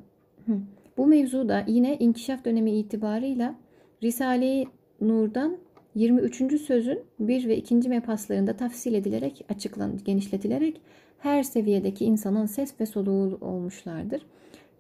bu 0.97 1.07
mevzuda 1.07 1.65
yine 1.67 1.97
inkişaf 1.97 2.45
dönemi 2.45 2.71
itibarıyla 2.71 3.55
Risale-i 4.03 4.67
Nur'dan 5.01 5.57
23. 5.95 6.61
sözün 6.61 7.03
1 7.21 7.49
ve 7.49 7.57
2. 7.57 7.89
mepaslarında 7.89 8.57
tafsil 8.57 8.95
edilerek, 8.95 9.45
açıklan, 9.49 9.99
genişletilerek 10.05 10.81
her 11.25 11.43
seviyedeki 11.43 12.05
insanın 12.05 12.47
ses 12.47 12.81
ve 12.81 12.87
soluğu 12.87 13.39
olmuşlardır. 13.41 14.27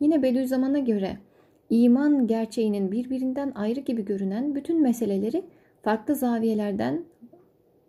Yine 0.00 0.22
Bediüzzaman'a 0.22 0.78
göre 0.78 1.18
iman 1.70 2.26
gerçeğinin 2.26 2.92
birbirinden 2.92 3.52
ayrı 3.54 3.80
gibi 3.80 4.04
görünen 4.04 4.54
bütün 4.54 4.82
meseleleri 4.82 5.44
farklı 5.82 6.14
zaviyelerden 6.14 7.04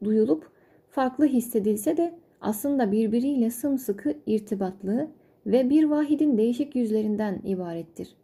duyulup 0.04 0.50
farklı 0.90 1.26
hissedilse 1.26 1.98
de 1.98 2.14
aslında 2.42 2.92
birbiriyle 2.92 3.50
sımsıkı 3.50 4.14
irtibatlı 4.26 5.08
ve 5.46 5.70
bir 5.70 5.84
vahidin 5.84 6.38
değişik 6.38 6.76
yüzlerinden 6.76 7.42
ibarettir. 7.44 8.16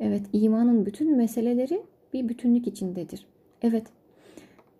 Evet, 0.00 0.22
imanın 0.32 0.86
bütün 0.86 1.16
meseleleri 1.16 1.82
bir 2.12 2.28
bütünlük 2.28 2.66
içindedir. 2.66 3.26
Evet, 3.62 3.86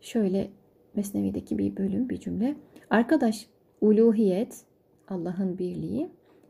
şöyle 0.00 0.48
Mesnevi'deki 0.94 1.58
bir 1.58 1.76
bölüm, 1.76 2.08
bir 2.08 2.20
cümle. 2.20 2.56
Arkadaş, 2.90 3.48
uluhiyet, 3.80 4.64
Allah'ın 5.08 5.58
birliği, 5.58 6.08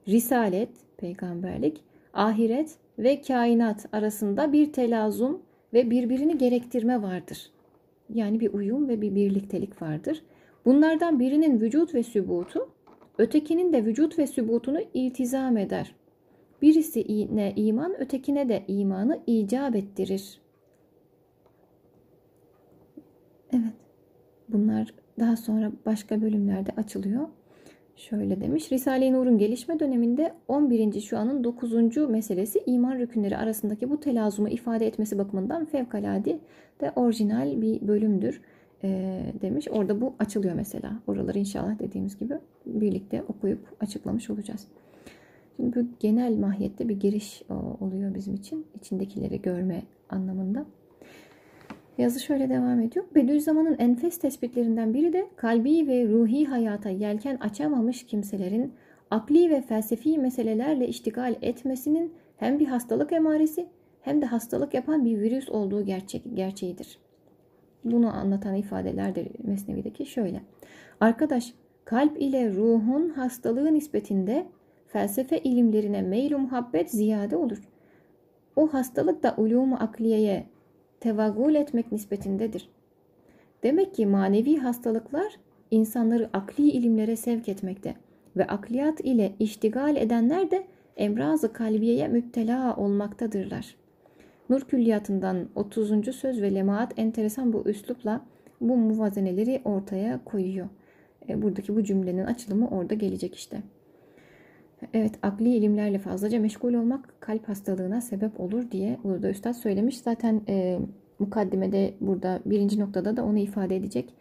risalet, 0.08 0.68
peygamberlik, 0.96 1.80
ahiret 2.12 2.76
ve 2.98 3.22
kainat 3.22 3.86
arasında 3.92 4.52
bir 4.52 4.72
telazum 4.72 5.42
ve 5.72 5.90
birbirini 5.90 6.38
gerektirme 6.38 7.02
vardır. 7.02 7.50
Yani 8.14 8.40
bir 8.40 8.52
uyum 8.52 8.88
ve 8.88 9.00
bir 9.00 9.14
birliktelik 9.14 9.82
vardır. 9.82 10.22
Bunlardan 10.64 11.20
birinin 11.20 11.60
vücut 11.60 11.94
ve 11.94 12.02
sübutu, 12.02 12.68
ötekinin 13.18 13.72
de 13.72 13.84
vücut 13.84 14.18
ve 14.18 14.26
sübutunu 14.26 14.80
iltizam 14.94 15.56
eder. 15.56 15.94
Birisi 16.62 17.28
ne 17.36 17.52
iman, 17.56 18.00
ötekine 18.00 18.48
de 18.48 18.64
imanı 18.68 19.20
icap 19.26 19.76
ettirir. 19.76 20.40
Evet. 23.52 23.72
Bunlar 24.48 24.94
daha 25.18 25.36
sonra 25.36 25.72
başka 25.86 26.22
bölümlerde 26.22 26.70
açılıyor. 26.76 27.28
Şöyle 27.96 28.40
demiş. 28.40 28.72
Risale-i 28.72 29.12
Nur'un 29.12 29.38
gelişme 29.38 29.80
döneminde 29.80 30.34
11. 30.48 31.00
şu 31.00 31.18
anın 31.18 31.44
9. 31.44 31.96
meselesi 31.96 32.62
iman 32.66 32.98
rükünleri 32.98 33.36
arasındaki 33.36 33.90
bu 33.90 34.00
telazumu 34.00 34.48
ifade 34.48 34.86
etmesi 34.86 35.18
bakımından 35.18 35.64
fevkalade 35.64 36.38
de 36.80 36.92
orijinal 36.96 37.62
bir 37.62 37.88
bölümdür 37.88 38.40
e, 38.84 39.20
demiş. 39.40 39.68
Orada 39.70 40.00
bu 40.00 40.14
açılıyor 40.18 40.54
mesela. 40.54 40.92
Oraları 41.06 41.38
inşallah 41.38 41.78
dediğimiz 41.78 42.18
gibi 42.18 42.34
birlikte 42.66 43.22
okuyup 43.22 43.76
açıklamış 43.80 44.30
olacağız. 44.30 44.66
Şimdi 45.56 45.76
bu 45.76 45.86
genel 46.00 46.38
mahiyette 46.38 46.88
bir 46.88 47.00
giriş 47.00 47.42
oluyor 47.80 48.14
bizim 48.14 48.34
için. 48.34 48.66
içindekileri 48.74 49.42
görme 49.42 49.82
anlamında. 50.08 50.66
Yazı 51.98 52.20
şöyle 52.20 52.48
devam 52.48 52.80
ediyor. 52.80 53.04
Bediüzzaman'ın 53.14 53.76
enfes 53.78 54.18
tespitlerinden 54.18 54.94
biri 54.94 55.12
de 55.12 55.26
kalbi 55.36 55.86
ve 55.88 56.08
ruhi 56.08 56.46
hayata 56.46 56.88
yelken 56.90 57.36
açamamış 57.36 58.06
kimselerin 58.06 58.74
akli 59.10 59.50
ve 59.50 59.62
felsefi 59.62 60.18
meselelerle 60.18 60.88
iştigal 60.88 61.34
etmesinin 61.42 62.14
hem 62.36 62.58
bir 62.58 62.66
hastalık 62.66 63.12
emaresi 63.12 63.66
hem 64.00 64.22
de 64.22 64.26
hastalık 64.26 64.74
yapan 64.74 65.04
bir 65.04 65.20
virüs 65.20 65.48
olduğu 65.48 65.84
gerçek, 65.84 66.22
gerçeğidir. 66.34 66.98
Bunu 67.84 68.16
anlatan 68.16 68.54
ifadeler 68.54 69.14
de 69.14 69.28
Mesnevi'deki 69.44 70.06
şöyle. 70.06 70.40
Arkadaş, 71.00 71.54
kalp 71.84 72.22
ile 72.22 72.54
ruhun 72.54 73.08
hastalığı 73.08 73.74
nispetinde 73.74 74.46
felsefe 74.86 75.38
ilimlerine 75.38 76.02
meyl 76.02 76.36
muhabbet 76.36 76.90
ziyade 76.90 77.36
olur. 77.36 77.68
O 78.56 78.66
hastalık 78.66 79.22
da 79.22 79.34
ulûmu 79.38 79.76
akliyeye 79.80 80.46
tevagül 81.00 81.54
etmek 81.54 81.92
nispetindedir. 81.92 82.68
Demek 83.62 83.94
ki 83.94 84.06
manevi 84.06 84.56
hastalıklar 84.56 85.36
insanları 85.70 86.30
akli 86.32 86.70
ilimlere 86.70 87.16
sevk 87.16 87.48
etmekte 87.48 87.94
ve 88.36 88.46
akliyat 88.46 89.00
ile 89.00 89.32
iştigal 89.38 89.96
edenler 89.96 90.50
de 90.50 90.66
emrazı 90.96 91.52
kalbiyeye 91.52 92.08
müptela 92.08 92.76
olmaktadırlar. 92.76 93.74
Nur 94.50 94.60
Külliyatı'ndan 94.60 95.48
30. 95.54 96.14
söz 96.14 96.42
ve 96.42 96.54
lemaat 96.54 96.98
enteresan 96.98 97.52
bu 97.52 97.62
üslupla 97.66 98.20
bu 98.60 98.76
muvazeneleri 98.76 99.60
ortaya 99.64 100.24
koyuyor. 100.24 100.68
E, 101.28 101.42
buradaki 101.42 101.76
bu 101.76 101.84
cümlenin 101.84 102.24
açılımı 102.24 102.68
orada 102.68 102.94
gelecek 102.94 103.34
işte. 103.34 103.62
Evet, 104.94 105.14
akli 105.22 105.56
ilimlerle 105.56 105.98
fazlaca 105.98 106.40
meşgul 106.40 106.74
olmak 106.74 107.20
kalp 107.20 107.48
hastalığına 107.48 108.00
sebep 108.00 108.40
olur 108.40 108.70
diye 108.70 108.98
burada 109.04 109.30
üstad 109.30 109.52
söylemiş. 109.52 109.98
Zaten 109.98 110.40
e, 110.48 110.78
mukaddimede 111.18 111.94
burada 112.00 112.40
birinci 112.46 112.80
noktada 112.80 113.16
da 113.16 113.24
onu 113.24 113.38
ifade 113.38 113.76
edecek. 113.76 114.14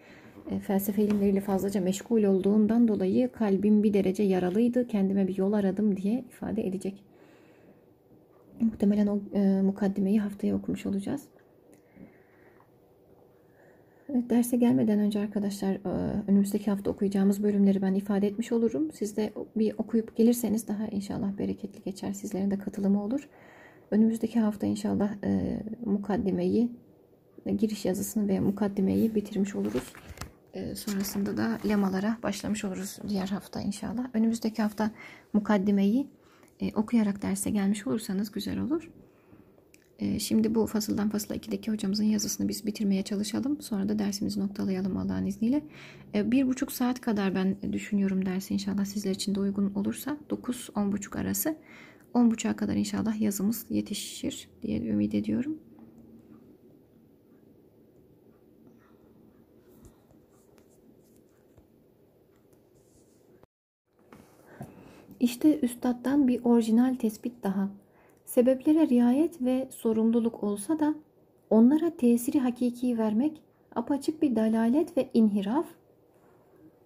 E, 0.52 0.60
felsefe 0.60 1.04
ilimleriyle 1.04 1.42
fazlaca 1.42 1.82
meşgul 1.82 2.24
olduğundan 2.24 2.88
dolayı 2.88 3.32
kalbim 3.32 3.84
bir 3.84 3.94
derece 3.94 4.24
yaralıydı. 4.24 4.88
Kendime 4.88 5.28
bir 5.28 5.38
yol 5.38 5.54
aradım 5.54 5.98
diye 5.98 6.20
ifade 6.20 6.68
edecek. 6.68 7.04
Muhtemelen 8.62 9.08
o 9.08 9.20
e, 9.34 9.62
mukaddimeyi 9.62 10.20
haftaya 10.20 10.56
okumuş 10.56 10.86
olacağız. 10.86 11.24
Evet, 14.10 14.30
derse 14.30 14.58
gelmeden 14.58 15.00
önce 15.00 15.20
arkadaşlar 15.20 15.74
e, 15.74 15.80
önümüzdeki 16.28 16.72
hafta 16.72 16.90
okuyacağımız 16.90 17.44
bölümleri 17.44 17.82
ben 17.82 17.94
ifade 17.94 18.28
etmiş 18.28 18.52
olurum. 18.52 18.92
Siz 18.92 19.18
de 19.18 19.34
bir 19.56 19.74
okuyup 19.78 20.16
gelirseniz 20.16 20.68
daha 20.68 20.88
inşallah 20.88 21.38
bereketli 21.38 21.84
geçer. 21.84 22.14
Sizlerin 22.14 22.52
de 22.52 22.58
katılımı 22.58 23.04
olur. 23.04 23.30
Önümüzdeki 23.92 24.40
hafta 24.40 24.68
inşallah 24.68 25.12
e, 25.24 25.60
mukaddimeyi, 25.86 26.72
giriş 27.58 27.86
yazısını 27.86 28.28
ve 28.28 28.40
mukaddimeyi 28.40 29.16
bitirmiş 29.16 29.56
oluruz. 29.56 29.94
E, 30.54 30.76
sonrasında 30.76 31.38
da 31.38 31.60
lemalara 31.68 32.18
başlamış 32.24 32.66
oluruz 32.66 33.00
diğer 33.08 33.28
hafta 33.28 33.62
inşallah. 33.62 34.10
Önümüzdeki 34.14 34.62
hafta 34.62 34.92
mukaddimeyi 35.34 36.08
e, 36.60 36.74
okuyarak 36.74 37.22
derse 37.22 37.50
gelmiş 37.50 37.88
olursanız 37.88 38.32
güzel 38.32 38.60
olur. 38.60 38.92
E, 40.00 40.20
şimdi 40.20 40.56
bu 40.56 40.66
fasıldan 40.68 41.10
fasıla 41.10 41.36
2'deki 41.36 41.72
hocamızın 41.72 42.04
yazısını 42.04 42.48
biz 42.48 42.66
bitirmeye 42.66 43.04
çalışalım. 43.04 43.62
Sonra 43.62 43.90
da 43.90 44.00
dersimizi 44.00 44.40
noktalayalım 44.40 44.98
Allah'ın 44.98 45.26
izniyle. 45.26 45.64
E, 46.16 46.32
bir 46.32 46.48
buçuk 46.48 46.72
saat 46.72 47.02
kadar 47.02 47.36
ben 47.36 47.58
düşünüyorum 47.74 48.26
dersi 48.26 48.54
inşallah 48.54 48.86
sizler 48.86 49.12
için 49.12 49.36
de 49.36 49.40
uygun 49.40 49.74
olursa. 49.74 50.18
9-10 50.30 50.92
buçuk 50.92 51.16
arası. 51.16 51.56
10 52.14 52.32
buçuğa 52.32 52.56
kadar 52.56 52.76
inşallah 52.76 53.22
yazımız 53.22 53.66
yetişir 53.70 54.50
diye 54.62 54.82
ümit 54.82 55.16
ediyorum. 55.16 55.58
İşte 65.20 65.60
üstattan 65.60 66.28
bir 66.28 66.42
orijinal 66.44 66.96
tespit 66.96 67.44
daha. 67.44 67.70
Sebeplere 68.28 68.90
riayet 68.90 69.42
ve 69.42 69.68
sorumluluk 69.70 70.44
olsa 70.44 70.80
da 70.80 70.96
onlara 71.50 71.90
tesiri 71.90 72.40
hakiki 72.40 72.98
vermek 72.98 73.42
apaçık 73.76 74.22
bir 74.22 74.36
dalalet 74.36 74.98
ve 74.98 75.10
inhiraf, 75.14 75.66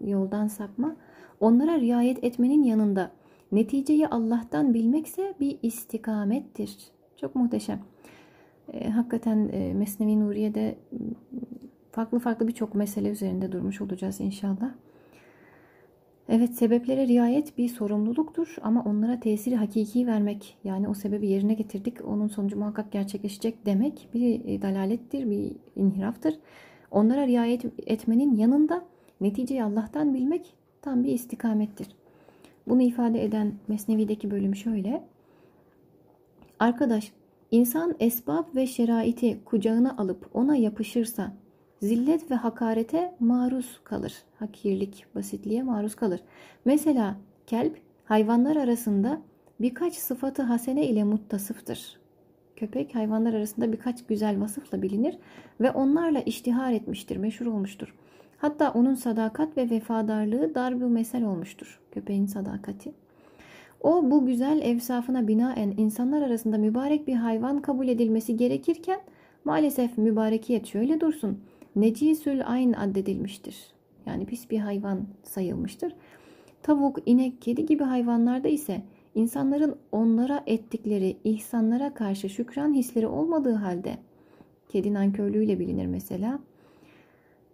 yoldan 0.01 0.47
sapma, 0.47 0.95
onlara 1.39 1.79
riayet 1.79 2.23
etmenin 2.23 2.63
yanında 2.63 3.11
neticeyi 3.51 4.07
Allah'tan 4.07 4.73
bilmekse 4.73 5.33
bir 5.39 5.59
istikamettir. 5.61 6.77
Çok 7.17 7.35
muhteşem. 7.35 7.81
E, 8.73 8.89
hakikaten 8.89 9.49
e, 9.53 9.73
Mesnevi 9.73 10.19
Nuriye'de 10.19 10.75
farklı 11.91 12.19
farklı 12.19 12.47
birçok 12.47 12.75
mesele 12.75 13.09
üzerinde 13.09 13.51
durmuş 13.51 13.81
olacağız 13.81 14.19
inşallah. 14.19 14.71
Evet 16.29 16.55
sebeplere 16.55 17.07
riayet 17.07 17.57
bir 17.57 17.69
sorumluluktur 17.69 18.55
ama 18.61 18.83
onlara 18.83 19.19
tesiri 19.19 19.55
hakiki 19.55 20.07
vermek 20.07 20.57
yani 20.63 20.87
o 20.87 20.93
sebebi 20.93 21.27
yerine 21.27 21.53
getirdik 21.53 22.05
onun 22.05 22.27
sonucu 22.27 22.57
muhakkak 22.59 22.91
gerçekleşecek 22.91 23.65
demek 23.65 24.09
bir 24.13 24.45
e, 24.45 24.61
dalalettir 24.61 25.29
bir 25.29 25.51
inhiraftır. 25.75 26.39
Onlara 26.91 27.27
riayet 27.27 27.65
etmenin 27.87 28.35
yanında 28.35 28.85
neticeyi 29.21 29.63
Allah'tan 29.63 30.13
bilmek 30.13 30.53
tam 30.81 31.03
bir 31.03 31.11
istikamettir. 31.11 31.87
Bunu 32.67 32.81
ifade 32.81 33.23
eden 33.23 33.53
Mesnevi'deki 33.67 34.31
bölüm 34.31 34.55
şöyle. 34.55 35.03
Arkadaş 36.59 37.11
insan 37.51 37.95
esbab 37.99 38.55
ve 38.55 38.67
şeraiti 38.67 39.39
kucağına 39.45 39.97
alıp 39.97 40.29
ona 40.33 40.55
yapışırsa 40.55 41.33
zillet 41.81 42.31
ve 42.31 42.35
hakarete 42.35 43.15
maruz 43.19 43.79
kalır. 43.83 44.13
Hakirlik, 44.39 45.05
basitliğe 45.15 45.63
maruz 45.63 45.95
kalır. 45.95 46.19
Mesela 46.65 47.15
kelp 47.47 47.77
hayvanlar 48.05 48.55
arasında 48.55 49.21
birkaç 49.61 49.93
sıfatı 49.93 50.41
hasene 50.41 50.87
ile 50.87 51.03
muttasıftır. 51.03 51.99
Köpek 52.55 52.95
hayvanlar 52.95 53.33
arasında 53.33 53.71
birkaç 53.71 54.05
güzel 54.05 54.41
vasıfla 54.41 54.81
bilinir 54.81 55.17
ve 55.61 55.71
onlarla 55.71 56.19
iştihar 56.19 56.73
etmiştir, 56.73 57.17
meşhur 57.17 57.45
olmuştur. 57.45 57.95
Hatta 58.37 58.71
onun 58.71 58.95
sadakat 58.95 59.57
ve 59.57 59.69
vefadarlığı 59.69 60.55
darbu 60.55 60.89
mesel 60.89 61.23
olmuştur. 61.23 61.79
Köpeğin 61.91 62.25
sadakati. 62.25 62.93
O 63.81 64.11
bu 64.11 64.25
güzel 64.25 64.61
evsafına 64.61 65.27
binaen 65.27 65.73
insanlar 65.77 66.21
arasında 66.21 66.57
mübarek 66.57 67.07
bir 67.07 67.15
hayvan 67.15 67.61
kabul 67.61 67.87
edilmesi 67.87 68.37
gerekirken 68.37 68.99
maalesef 69.45 69.97
mübarekiyet 69.97 70.67
şöyle 70.67 71.01
dursun 71.01 71.39
necisül 71.75 72.47
ayn 72.47 72.73
addedilmiştir. 72.73 73.57
Yani 74.05 74.25
pis 74.25 74.49
bir 74.49 74.59
hayvan 74.59 75.07
sayılmıştır. 75.23 75.95
Tavuk, 76.63 76.97
inek, 77.05 77.41
kedi 77.41 77.65
gibi 77.65 77.83
hayvanlarda 77.83 78.47
ise 78.47 78.81
insanların 79.15 79.75
onlara 79.91 80.43
ettikleri 80.47 81.17
ihsanlara 81.23 81.93
karşı 81.93 82.29
şükran 82.29 82.73
hisleri 82.73 83.07
olmadığı 83.07 83.53
halde 83.53 83.97
kedi 84.69 84.93
nankörlüğüyle 84.93 85.59
bilinir 85.59 85.85
mesela. 85.85 86.39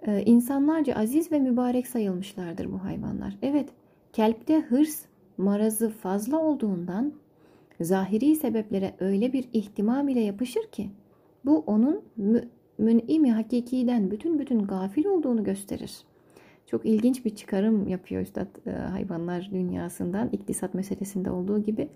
Ee, 0.08 0.24
insanlarca 0.26 0.96
aziz 0.96 1.32
ve 1.32 1.40
mübarek 1.40 1.88
sayılmışlardır 1.88 2.72
bu 2.72 2.84
hayvanlar. 2.84 3.38
Evet, 3.42 3.70
kelpte 4.14 4.60
hırs, 4.60 5.06
marazı 5.38 5.90
fazla 5.90 6.40
olduğundan 6.40 7.14
zahiri 7.82 8.36
sebeplere 8.36 8.94
öyle 9.00 9.34
bir 9.34 9.50
ihtimam 9.54 10.10
ile 10.10 10.20
yapışır 10.20 10.68
ki 10.72 10.90
bu 11.46 11.60
onun 11.60 12.02
mün'imi 12.78 13.32
hakikiden 13.32 14.12
bütün 14.12 14.40
bütün 14.40 14.60
gafil 14.60 15.06
olduğunu 15.06 15.44
gösterir. 15.44 15.98
Çok 16.68 16.86
ilginç 16.86 17.26
bir 17.26 17.36
çıkarım 17.36 17.88
yapıyor 17.88 18.22
Üstad 18.22 18.48
e, 18.68 18.72
hayvanlar 18.72 19.50
dünyasından 19.52 20.30
iktisat 20.32 20.74
meselesinde 20.74 21.32
olduğu 21.32 21.64
gibi. 21.64 21.90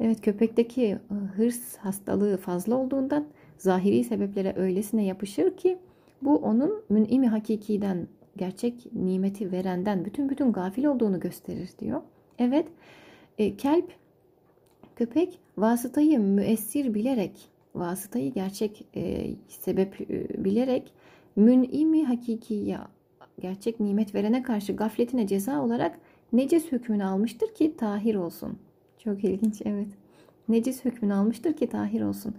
Evet 0.00 0.20
köpekteki 0.20 0.84
e, 0.84 0.98
hırs 1.36 1.76
hastalığı 1.76 2.36
fazla 2.36 2.76
olduğundan 2.76 3.26
zahiri 3.58 4.04
sebeplere 4.04 4.54
öylesine 4.56 5.04
yapışır 5.04 5.56
ki 5.56 5.78
bu 6.22 6.36
onun 6.36 6.82
mün'imi 6.88 7.28
hakikiden 7.28 8.08
gerçek 8.36 8.92
nimeti 8.92 9.52
verenden 9.52 10.04
bütün 10.04 10.28
bütün 10.28 10.52
gafil 10.52 10.84
olduğunu 10.84 11.20
gösterir 11.20 11.70
diyor. 11.78 12.00
Evet 12.38 12.66
e, 13.38 13.56
kelp 13.56 13.92
köpek 14.96 15.38
vasıtayı 15.56 16.20
müessir 16.20 16.94
bilerek 16.94 17.50
vasıtayı 17.74 18.32
gerçek 18.32 18.88
e, 18.96 19.34
sebep 19.48 20.00
e, 20.00 20.44
bilerek 20.44 20.92
mün'imi 21.36 22.04
hakikiye 22.04 22.78
gerçek 23.40 23.80
nimet 23.80 24.14
verene 24.14 24.42
karşı 24.42 24.72
gafletine 24.72 25.26
ceza 25.26 25.62
olarak 25.62 25.98
necis 26.32 26.72
hükmünü 26.72 27.04
almıştır 27.04 27.54
ki 27.54 27.76
tahir 27.76 28.14
olsun. 28.14 28.58
Çok 28.98 29.24
ilginç 29.24 29.62
evet. 29.64 29.88
Necis 30.48 30.84
hükmünü 30.84 31.14
almıştır 31.14 31.52
ki 31.52 31.66
tahir 31.66 32.02
olsun. 32.02 32.34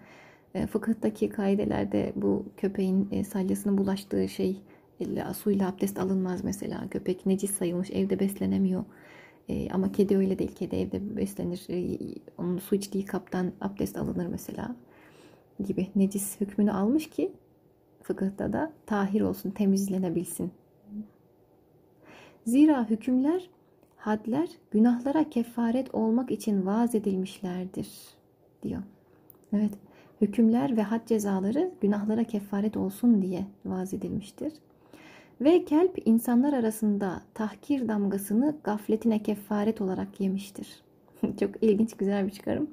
E, 0.53 0.67
fıkıhtaki 0.67 1.29
kaidelerde 1.29 2.13
bu 2.15 2.45
köpeğin 2.57 3.07
e, 3.11 3.23
salyasına 3.23 3.77
bulaştığı 3.77 4.29
şey 4.29 4.61
elle, 4.99 5.25
suyla 5.33 5.67
abdest 5.69 5.99
alınmaz 5.99 6.43
mesela. 6.43 6.87
Köpek 6.91 7.25
necis 7.25 7.51
sayılmış 7.51 7.91
evde 7.91 8.19
beslenemiyor. 8.19 8.85
E, 9.49 9.69
ama 9.69 9.91
kedi 9.91 10.17
öyle 10.17 10.39
değil. 10.39 10.55
Kedi 10.55 10.75
evde 10.75 11.17
beslenir. 11.17 11.65
E, 11.69 11.97
onun 12.37 12.57
su 12.57 12.75
içtiği 12.75 13.05
kaptan 13.05 13.51
abdest 13.61 13.97
alınır 13.97 14.25
mesela 14.25 14.75
gibi 15.63 15.87
necis 15.95 16.41
hükmünü 16.41 16.71
almış 16.71 17.09
ki 17.09 17.31
fıkıhta 18.03 18.53
da 18.53 18.71
tahir 18.85 19.21
olsun, 19.21 19.51
temizlenebilsin. 19.51 20.51
Zira 22.45 22.89
hükümler, 22.89 23.49
hadler 23.97 24.49
günahlara 24.71 25.29
kefaret 25.29 25.95
olmak 25.95 26.31
için 26.31 26.65
vaaz 26.65 26.95
edilmişlerdir 26.95 27.89
diyor. 28.63 28.81
Evet, 29.53 29.71
hükümler 30.21 30.77
ve 30.77 30.81
had 30.81 31.07
cezaları 31.07 31.71
günahlara 31.81 32.23
kefaret 32.23 32.77
olsun 32.77 33.21
diye 33.21 33.45
vaaz 33.65 33.93
edilmiştir. 33.93 34.53
Ve 35.41 35.65
kelp 35.65 36.07
insanlar 36.07 36.53
arasında 36.53 37.21
tahkir 37.33 37.87
damgasını 37.87 38.55
gafletine 38.63 39.23
kefaret 39.23 39.81
olarak 39.81 40.19
yemiştir. 40.19 40.83
Çok 41.39 41.63
ilginç, 41.63 41.93
güzel 41.93 42.25
bir 42.25 42.31
çıkarım. 42.31 42.69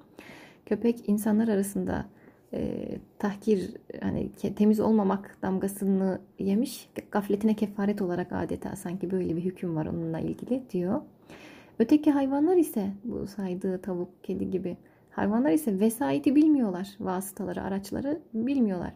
Köpek 0.66 1.08
insanlar 1.08 1.48
arasında 1.48 2.06
e, 2.52 2.88
tahkir 3.18 3.76
hani 4.00 4.30
temiz 4.56 4.80
olmamak 4.80 5.38
damgasını 5.42 6.20
yemiş 6.38 6.88
gafletine 7.10 7.54
kefaret 7.54 8.02
olarak 8.02 8.32
adeta 8.32 8.76
sanki 8.76 9.10
böyle 9.10 9.36
bir 9.36 9.44
hüküm 9.44 9.76
var 9.76 9.86
onunla 9.86 10.20
ilgili 10.20 10.62
diyor. 10.70 11.00
Öteki 11.78 12.10
hayvanlar 12.10 12.56
ise 12.56 12.90
bu 13.04 13.26
saydığı 13.26 13.82
tavuk, 13.82 14.24
kedi 14.24 14.50
gibi 14.50 14.76
hayvanlar 15.10 15.50
ise 15.50 15.80
vesayeti 15.80 16.34
bilmiyorlar. 16.34 16.88
Vasıtaları, 17.00 17.62
araçları 17.62 18.20
bilmiyorlar. 18.34 18.92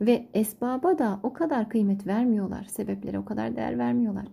Ve 0.00 0.26
esbaba 0.34 0.98
da 0.98 1.20
o 1.22 1.32
kadar 1.32 1.68
kıymet 1.68 2.06
vermiyorlar. 2.06 2.64
Sebeplere 2.64 3.18
o 3.18 3.24
kadar 3.24 3.56
değer 3.56 3.78
vermiyorlar. 3.78 4.26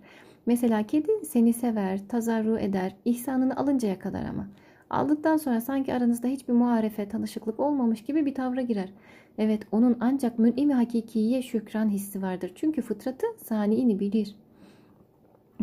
Mesela 0.45 0.83
kedi 0.83 1.25
seni 1.25 1.53
sever, 1.53 2.07
tazarru 2.07 2.59
eder, 2.59 2.95
ihsanını 3.05 3.57
alıncaya 3.57 3.99
kadar 3.99 4.25
ama. 4.25 4.47
Aldıktan 4.89 5.37
sonra 5.37 5.61
sanki 5.61 5.93
aranızda 5.93 6.27
hiçbir 6.27 6.53
muharefe, 6.53 7.09
tanışıklık 7.09 7.59
olmamış 7.59 8.01
gibi 8.01 8.25
bir 8.25 8.35
tavra 8.35 8.61
girer. 8.61 8.93
Evet 9.37 9.61
onun 9.71 9.97
ancak 9.99 10.39
mün'imi 10.39 10.73
hakikiye 10.73 11.41
şükran 11.41 11.89
hissi 11.89 12.21
vardır. 12.21 12.51
Çünkü 12.55 12.81
fıtratı 12.81 13.25
saniini 13.43 13.99
bilir. 13.99 14.35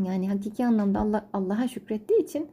Yani 0.04 0.28
hakiki 0.28 0.66
anlamda 0.66 1.00
Allah 1.00 1.26
Allah'a 1.32 1.68
şükrettiği 1.68 2.22
için 2.22 2.48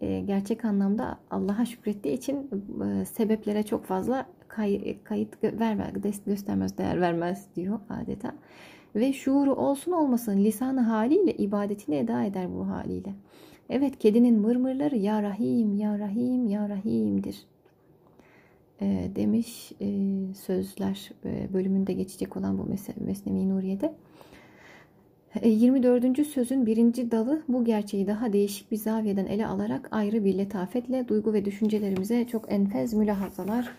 e, 0.00 0.20
gerçek 0.20 0.64
anlamda 0.64 1.18
Allah'a 1.30 1.64
şükrettiği 1.64 2.16
için 2.16 2.50
e, 2.84 3.04
sebeplere 3.04 3.62
çok 3.62 3.84
fazla 3.84 4.26
kay, 4.48 4.96
kayıt 5.04 5.44
ver, 5.44 5.78
ver, 5.78 5.92
göstermez, 6.26 6.78
değer 6.78 7.00
vermez 7.00 7.46
diyor 7.56 7.78
adeta. 7.90 8.34
Ve 8.94 9.12
şuuru 9.12 9.54
olsun 9.54 9.92
olmasın 9.92 10.44
lisanı 10.44 10.80
haliyle 10.80 11.32
ibadetini 11.36 11.96
eda 11.96 12.24
eder 12.24 12.54
bu 12.54 12.68
haliyle. 12.68 13.14
Evet 13.70 13.98
kedinin 13.98 14.38
mırmırları 14.38 14.96
ya 14.96 15.22
Rahim, 15.22 15.76
ya 15.76 15.98
Rahim, 15.98 16.46
ya 16.46 16.68
Rahim'dir. 16.68 17.46
E, 18.80 19.10
demiş 19.16 19.72
e, 19.80 19.88
sözler 20.34 21.10
e, 21.24 21.52
bölümünde 21.52 21.92
geçecek 21.92 22.36
olan 22.36 22.58
bu 22.58 22.68
Mesnevi 22.96 23.48
Nuriye'de. 23.48 23.94
24. 25.44 26.18
E, 26.18 26.24
sözün 26.24 26.66
birinci 26.66 27.10
dalı 27.10 27.42
bu 27.48 27.64
gerçeği 27.64 28.06
daha 28.06 28.32
değişik 28.32 28.70
bir 28.70 28.76
zaviyeden 28.76 29.26
ele 29.26 29.46
alarak 29.46 29.88
ayrı 29.90 30.24
bir 30.24 30.38
letafetle 30.38 31.08
duygu 31.08 31.32
ve 31.32 31.44
düşüncelerimize 31.44 32.26
çok 32.26 32.52
enfez 32.52 32.94
mülahazalar 32.94 33.70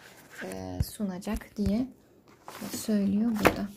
e, 0.44 0.84
sunacak 0.84 1.58
diye 1.58 1.88
söylüyor 2.72 3.32
burada. 3.32 3.70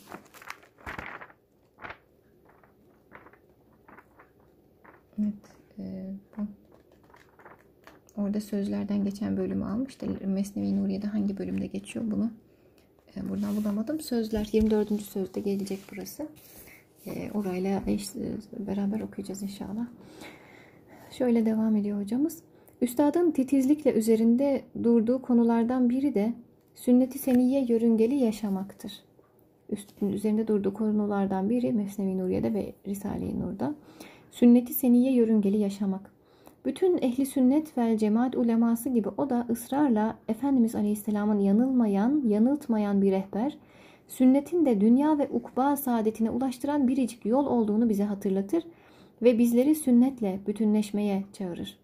Evet. 5.19 5.47
E, 5.79 6.12
bu. 6.37 6.43
Orada 8.22 8.41
sözlerden 8.41 9.05
geçen 9.05 9.37
bölümü 9.37 9.64
almıştı. 9.64 10.07
Mesnevi 10.26 10.76
Nuriye'de 10.76 11.07
hangi 11.07 11.39
bölümde 11.39 11.66
geçiyor 11.66 12.05
bunu? 12.11 12.31
Buradan 13.29 13.57
bulamadım. 13.57 14.01
Sözler 14.01 14.49
24. 14.53 15.03
sözde 15.03 15.41
gelecek 15.41 15.79
burası. 15.93 16.29
E, 17.07 17.31
orayla 17.35 17.83
eş, 17.87 18.14
beraber 18.59 19.01
okuyacağız 19.01 19.43
inşallah. 19.43 19.87
Şöyle 21.11 21.47
devam 21.47 21.76
ediyor 21.76 22.01
hocamız. 22.01 22.43
Üstadın 22.83 23.31
titizlikle 23.31 23.93
üzerinde 23.93 24.62
durduğu 24.83 25.22
konulardan 25.22 25.91
biri 25.91 26.14
de 26.14 26.33
sünnet-i 26.74 27.18
seniye 27.18 27.64
yörüngeli 27.64 28.14
yaşamaktır. 28.14 28.93
Üstün, 29.70 30.12
üzerinde 30.12 30.49
durduğu 30.49 30.74
konulardan 30.74 31.51
biri 31.51 31.72
Mesnevi 31.72 32.18
Nuriye'de 32.18 32.55
ve 32.55 32.72
Risale-i 32.87 33.41
Nur'da. 33.41 33.74
Sünnet-i 34.31 34.74
seniye 34.74 35.12
yörüngeli 35.12 35.59
yaşamak. 35.59 36.11
Bütün 36.64 36.99
ehli 36.99 37.26
sünnet 37.26 37.79
ve 37.79 37.99
cemaat 37.99 38.37
uleması 38.37 38.89
gibi 38.89 39.09
o 39.16 39.31
da 39.31 39.47
ısrarla 39.51 40.18
Efendimiz 40.29 40.74
Aleyhisselam'ın 40.74 41.39
yanılmayan, 41.39 42.22
yanıltmayan 42.26 43.03
bir 43.03 43.12
rehber, 43.12 43.59
sünnetin 44.09 44.66
de 44.66 44.81
dünya 44.81 45.18
ve 45.18 45.29
ukba 45.29 45.76
saadetine 45.76 46.31
ulaştıran 46.31 46.89
biricik 46.89 47.26
yol 47.26 47.47
olduğunu 47.47 47.89
bize 47.89 48.05
hatırlatır 48.05 48.64
ve 49.22 49.39
bizleri 49.39 49.74
sünnetle 49.74 50.41
bütünleşmeye 50.47 51.24
çağırır. 51.33 51.79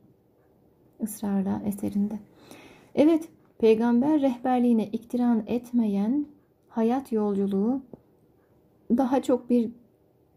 Israrla 1.01 1.63
eserinde. 1.67 2.19
Evet, 2.95 3.29
peygamber 3.59 4.21
rehberliğine 4.21 4.87
iktiran 4.87 5.43
etmeyen 5.47 6.27
hayat 6.69 7.13
yolculuğu 7.13 7.83
daha 8.91 9.23
çok 9.23 9.51
bir 9.51 9.71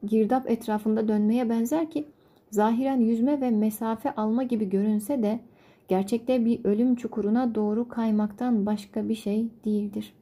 girdap 0.05 0.51
etrafında 0.51 1.07
dönmeye 1.07 1.49
benzer 1.49 1.89
ki 1.89 2.05
zahiren 2.51 2.99
yüzme 2.99 3.41
ve 3.41 3.51
mesafe 3.51 4.15
alma 4.15 4.43
gibi 4.43 4.69
görünse 4.69 5.23
de 5.23 5.39
gerçekte 5.87 6.45
bir 6.45 6.65
ölüm 6.65 6.95
çukuruna 6.95 7.55
doğru 7.55 7.89
kaymaktan 7.89 8.65
başka 8.65 9.09
bir 9.09 9.15
şey 9.15 9.45
değildir. 9.65 10.13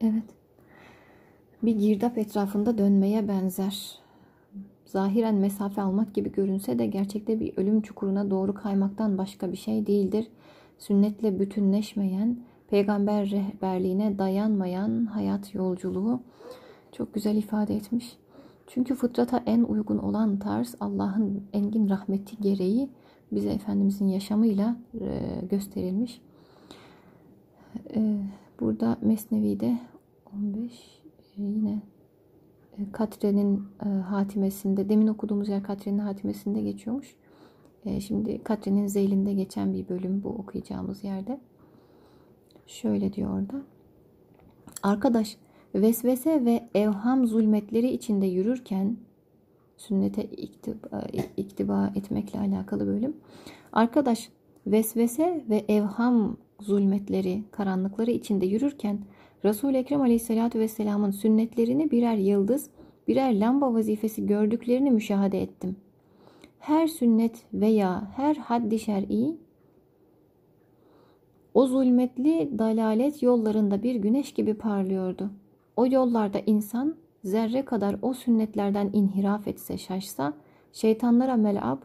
Evet. 0.00 0.24
Bir 1.62 1.78
girdap 1.78 2.18
etrafında 2.18 2.78
dönmeye 2.78 3.28
benzer. 3.28 3.98
Zahiren 4.84 5.34
mesafe 5.34 5.82
almak 5.82 6.14
gibi 6.14 6.32
görünse 6.32 6.78
de 6.78 6.86
gerçekte 6.86 7.40
bir 7.40 7.56
ölüm 7.56 7.80
çukuruna 7.80 8.30
doğru 8.30 8.54
kaymaktan 8.54 9.18
başka 9.18 9.52
bir 9.52 9.56
şey 9.56 9.86
değildir. 9.86 10.26
Sünnetle 10.78 11.38
bütünleşmeyen, 11.40 12.38
peygamber 12.74 13.30
rehberliğine 13.30 14.18
dayanmayan 14.18 15.06
hayat 15.06 15.54
yolculuğu 15.54 16.20
çok 16.92 17.14
güzel 17.14 17.36
ifade 17.36 17.76
etmiş. 17.76 18.16
Çünkü 18.66 18.94
fıtrata 18.94 19.42
en 19.46 19.62
uygun 19.62 19.98
olan 19.98 20.38
tarz 20.38 20.74
Allah'ın 20.80 21.42
engin 21.52 21.88
rahmeti 21.88 22.36
gereği 22.36 22.90
bize 23.32 23.50
Efendimizin 23.50 24.08
yaşamıyla 24.08 24.76
gösterilmiş. 25.50 26.20
Burada 28.60 28.98
Mesnevi'de 29.02 29.78
15 30.36 30.72
e, 30.72 31.42
yine 31.42 31.82
e, 32.78 32.92
Katre'nin 32.92 33.62
e, 33.86 33.88
hatimesinde 33.88 34.88
demin 34.88 35.06
okuduğumuz 35.06 35.48
yer 35.48 35.62
Katre'nin 35.62 35.98
hatimesinde 35.98 36.62
geçiyormuş. 36.62 37.16
Şimdi 38.00 38.44
Katre'nin 38.44 38.86
zeylinde 38.86 39.32
geçen 39.32 39.72
bir 39.72 39.88
bölüm 39.88 40.22
bu 40.22 40.28
okuyacağımız 40.28 41.04
yerde. 41.04 41.40
Şöyle 42.66 43.12
diyor 43.12 43.30
orada. 43.30 43.62
Arkadaş 44.82 45.36
vesvese 45.74 46.44
ve 46.44 46.68
evham 46.74 47.26
zulmetleri 47.26 47.90
içinde 47.90 48.26
yürürken 48.26 48.96
sünnete 49.76 50.24
iktiba, 50.24 51.06
iktiba 51.36 51.92
etmekle 51.96 52.38
alakalı 52.38 52.86
bölüm. 52.86 53.16
Arkadaş 53.72 54.28
vesvese 54.66 55.44
ve 55.50 55.64
evham 55.68 56.36
zulmetleri, 56.60 57.42
karanlıkları 57.50 58.10
içinde 58.10 58.46
yürürken 58.46 58.98
Resul-i 59.44 59.76
Ekrem 59.76 60.00
Aleyhisselatü 60.00 60.58
Vesselam'ın 60.58 61.10
sünnetlerini 61.10 61.90
birer 61.90 62.16
yıldız, 62.16 62.70
birer 63.08 63.40
lamba 63.40 63.74
vazifesi 63.74 64.26
gördüklerini 64.26 64.90
müşahede 64.90 65.42
ettim. 65.42 65.76
Her 66.58 66.86
sünnet 66.86 67.44
veya 67.54 68.12
her 68.16 68.36
haddi 68.36 68.78
şer'i 68.78 69.36
o 71.54 71.66
zulmetli 71.66 72.58
dalalet 72.58 73.22
yollarında 73.22 73.82
bir 73.82 73.94
güneş 73.94 74.32
gibi 74.32 74.54
parlıyordu. 74.54 75.30
O 75.76 75.86
yollarda 75.86 76.38
insan 76.46 76.94
zerre 77.24 77.64
kadar 77.64 77.96
o 78.02 78.14
sünnetlerden 78.14 78.90
inhiraf 78.92 79.48
etse 79.48 79.78
şaşsa, 79.78 80.32
şeytanlara 80.72 81.36
melab, 81.36 81.78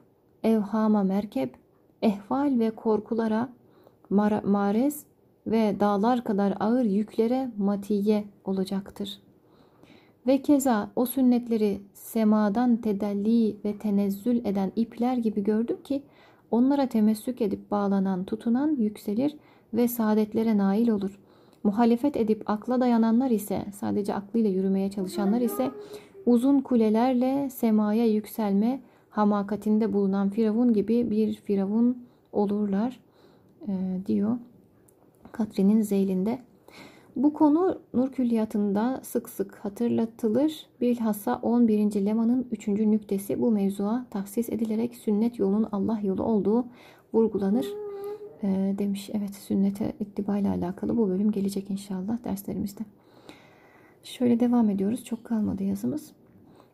evhama 0.44 1.04
merkep, 1.04 1.56
ehval 2.02 2.60
ve 2.60 2.72
korkulara 2.72 3.50
marez 4.44 5.06
ve 5.48 5.80
dağlar 5.80 6.24
kadar 6.24 6.54
ağır 6.60 6.84
yüklere 6.86 7.52
matiye 7.58 8.24
olacaktır. 8.46 9.20
Ve 10.28 10.42
keza 10.42 10.92
o 10.96 11.06
sünnetleri 11.06 11.82
semadan 11.94 12.78
tedelli 12.78 13.58
ve 13.66 13.78
tenezzül 13.78 14.46
eden 14.46 14.72
ipler 14.76 15.18
gibi 15.18 15.44
gördüm 15.44 15.78
ki 15.84 16.04
onlara 16.52 16.88
temessük 16.88 17.42
edip 17.42 17.72
bağlanan, 17.72 18.24
tutunan 18.24 18.76
yükselir 18.76 19.36
ve 19.74 19.88
saadetlere 19.88 20.58
nail 20.58 20.90
olur. 20.90 21.20
Muhalefet 21.64 22.18
edip 22.18 22.44
akla 22.46 22.80
dayananlar 22.80 23.32
ise, 23.32 23.66
sadece 23.74 24.14
aklıyla 24.14 24.50
yürümeye 24.50 24.92
çalışanlar 24.92 25.42
ise 25.42 25.72
uzun 26.26 26.60
kulelerle 26.60 27.50
semaya 27.50 28.06
yükselme 28.06 28.82
hamakatinde 29.10 29.94
bulunan 29.94 30.30
firavun 30.30 30.74
gibi 30.74 31.12
bir 31.12 31.34
firavun 31.34 31.98
olurlar 32.32 33.00
e, 33.68 33.72
diyor. 34.06 34.38
Katri'nin 35.32 35.82
zeylinde. 35.82 36.40
Bu 37.16 37.34
konu 37.34 37.80
Nur 37.94 38.12
Külliyatı'nda 38.12 39.00
sık 39.04 39.30
sık 39.30 39.56
hatırlatılır. 39.56 40.68
Bilhassa 40.82 41.40
11. 41.42 42.06
lemanın 42.06 42.48
3. 42.52 42.68
nüktesi 42.68 43.42
bu 43.42 43.52
mevzuya 43.52 44.06
tahsis 44.10 44.50
edilerek 44.50 44.96
sünnet 44.96 45.40
yolunun 45.40 45.68
Allah 45.72 46.00
yolu 46.04 46.24
olduğu 46.24 46.66
vurgulanır 47.14 47.89
e, 48.44 48.76
demiş. 48.78 49.10
Evet 49.14 49.36
sünnete 49.36 49.94
ittiba 50.00 50.38
ile 50.38 50.50
alakalı 50.50 50.98
bu 50.98 51.10
bölüm 51.10 51.32
gelecek 51.32 51.70
inşallah 51.72 52.24
derslerimizde. 52.24 52.84
Şöyle 54.04 54.40
devam 54.40 54.70
ediyoruz. 54.70 55.06
Çok 55.06 55.24
kalmadı 55.24 55.64
yazımız. 55.64 56.12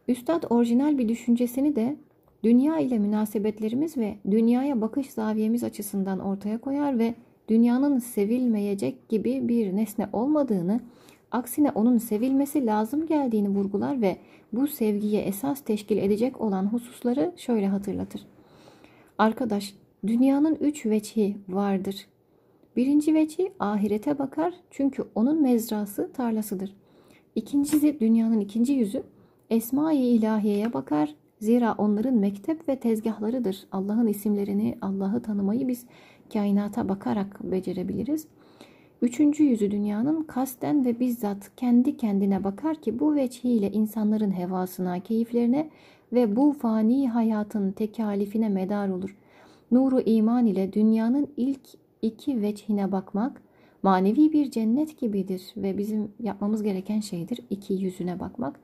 Üstad 0.08 0.44
orijinal 0.50 0.98
bir 0.98 1.10
düşüncesini 1.10 1.76
de 1.76 1.96
dünya 2.44 2.80
ile 2.80 3.00
münasebetlerimiz 3.00 3.98
ve 3.98 4.16
dünyaya 4.32 4.82
bakış 4.82 5.10
zaviyemiz 5.10 5.64
açısından 5.64 6.20
ortaya 6.20 6.58
koyar 6.58 7.00
ve 7.00 7.16
dünyanın 7.50 8.00
sevilmeyecek 8.00 9.10
gibi 9.10 9.48
bir 9.48 9.76
nesne 9.76 10.10
olmadığını, 10.14 10.80
aksine 11.32 11.72
onun 11.72 11.98
sevilmesi 11.98 12.66
lazım 12.66 13.08
geldiğini 13.08 13.50
vurgular 13.50 14.02
ve 14.02 14.18
bu 14.54 14.68
sevgiye 14.68 15.22
esas 15.22 15.62
teşkil 15.62 15.98
edecek 15.98 16.42
olan 16.42 16.66
hususları 16.66 17.32
şöyle 17.38 17.68
hatırlatır. 17.68 18.22
Arkadaş, 19.18 19.74
dünyanın 20.08 20.56
üç 20.56 20.86
veçhi 20.86 21.38
vardır. 21.50 22.08
Birinci 22.76 23.14
veci 23.14 23.54
ahirete 23.60 24.20
bakar 24.20 24.54
çünkü 24.72 25.04
onun 25.16 25.42
mezrası 25.42 26.12
tarlasıdır. 26.14 26.76
İkincisi 27.36 28.00
dünyanın 28.00 28.40
ikinci 28.40 28.74
yüzü 28.74 29.04
Esma-i 29.50 29.98
ilahiyeye 29.98 30.74
bakar. 30.74 31.16
Zira 31.40 31.76
onların 31.78 32.14
mektep 32.14 32.70
ve 32.70 32.76
tezgahlarıdır. 32.76 33.68
Allah'ın 33.72 34.08
isimlerini, 34.08 34.78
Allah'ı 34.82 35.22
tanımayı 35.22 35.68
biz 35.68 35.86
kainata 36.34 36.90
bakarak 36.90 37.44
becerebiliriz. 37.44 38.28
Üçüncü 39.02 39.44
yüzü 39.44 39.72
dünyanın 39.72 40.24
kasten 40.24 40.86
ve 40.86 41.00
bizzat 41.00 41.52
kendi 41.56 41.98
kendine 41.98 42.44
bakar 42.44 42.82
ki 42.82 43.00
bu 43.00 43.16
veçhiyle 43.16 43.72
insanların 43.72 44.32
hevasına, 44.32 45.00
keyiflerine 45.00 45.70
ve 46.14 46.36
bu 46.36 46.54
fani 46.54 47.10
hayatın 47.10 47.72
tekalifine 47.72 48.50
medar 48.50 48.90
olur. 48.90 49.16
Nuru 49.72 50.02
iman 50.02 50.46
ile 50.46 50.74
dünyanın 50.74 51.28
ilk 51.38 51.62
iki 52.02 52.42
veçhine 52.42 52.92
bakmak 52.92 53.42
manevi 53.84 54.34
bir 54.34 54.52
cennet 54.52 55.00
gibidir 55.00 55.54
ve 55.58 55.78
bizim 55.78 56.12
yapmamız 56.20 56.64
gereken 56.64 57.00
şeydir 57.00 57.40
iki 57.50 57.74
yüzüne 57.74 58.20
bakmak. 58.20 58.60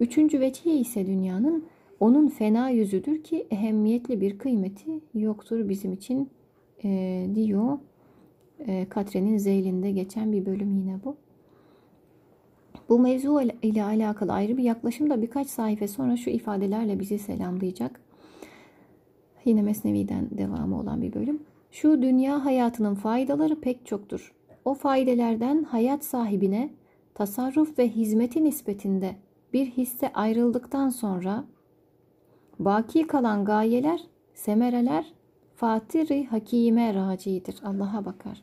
Üçüncü 0.00 0.40
veçhi 0.40 0.72
ise 0.72 1.06
dünyanın 1.06 1.64
onun 2.00 2.28
fena 2.28 2.70
yüzüdür 2.70 3.22
ki 3.22 3.46
ehemmiyetli 3.50 4.20
bir 4.20 4.38
kıymeti 4.38 5.00
yoktur 5.14 5.68
bizim 5.68 5.92
için 5.92 6.28
e, 6.84 7.26
diyor. 7.34 7.78
E, 8.66 8.86
Katre'nin 8.88 9.38
Zeyl'inde 9.38 9.90
geçen 9.90 10.32
bir 10.32 10.46
bölüm 10.46 10.76
yine 10.76 10.96
bu. 11.04 11.16
Bu 12.88 12.98
mevzu 12.98 13.40
ile 13.62 13.84
alakalı 13.84 14.32
ayrı 14.32 14.56
bir 14.56 14.62
yaklaşım 14.62 15.10
da 15.10 15.22
birkaç 15.22 15.46
sayfa 15.46 15.88
sonra 15.88 16.16
şu 16.16 16.30
ifadelerle 16.30 17.00
bizi 17.00 17.18
selamlayacak. 17.18 18.00
Yine 19.44 19.62
Mesnevi'den 19.62 20.28
devamı 20.30 20.80
olan 20.80 21.02
bir 21.02 21.12
bölüm. 21.12 21.42
Şu 21.70 22.02
dünya 22.02 22.44
hayatının 22.44 22.94
faydaları 22.94 23.60
pek 23.60 23.86
çoktur. 23.86 24.34
O 24.64 24.74
faydelerden 24.74 25.62
hayat 25.62 26.04
sahibine 26.04 26.70
tasarruf 27.14 27.78
ve 27.78 27.88
hizmeti 27.88 28.44
nispetinde 28.44 29.16
bir 29.52 29.66
hisse 29.66 30.12
ayrıldıktan 30.12 30.88
sonra 30.88 31.44
baki 32.58 33.06
kalan 33.06 33.44
gayeler, 33.44 34.00
semereler 34.34 35.12
Fatiri 35.56 36.26
Hakime 36.26 36.94
racidir. 36.94 37.56
Allah'a 37.64 38.04
bakar. 38.04 38.42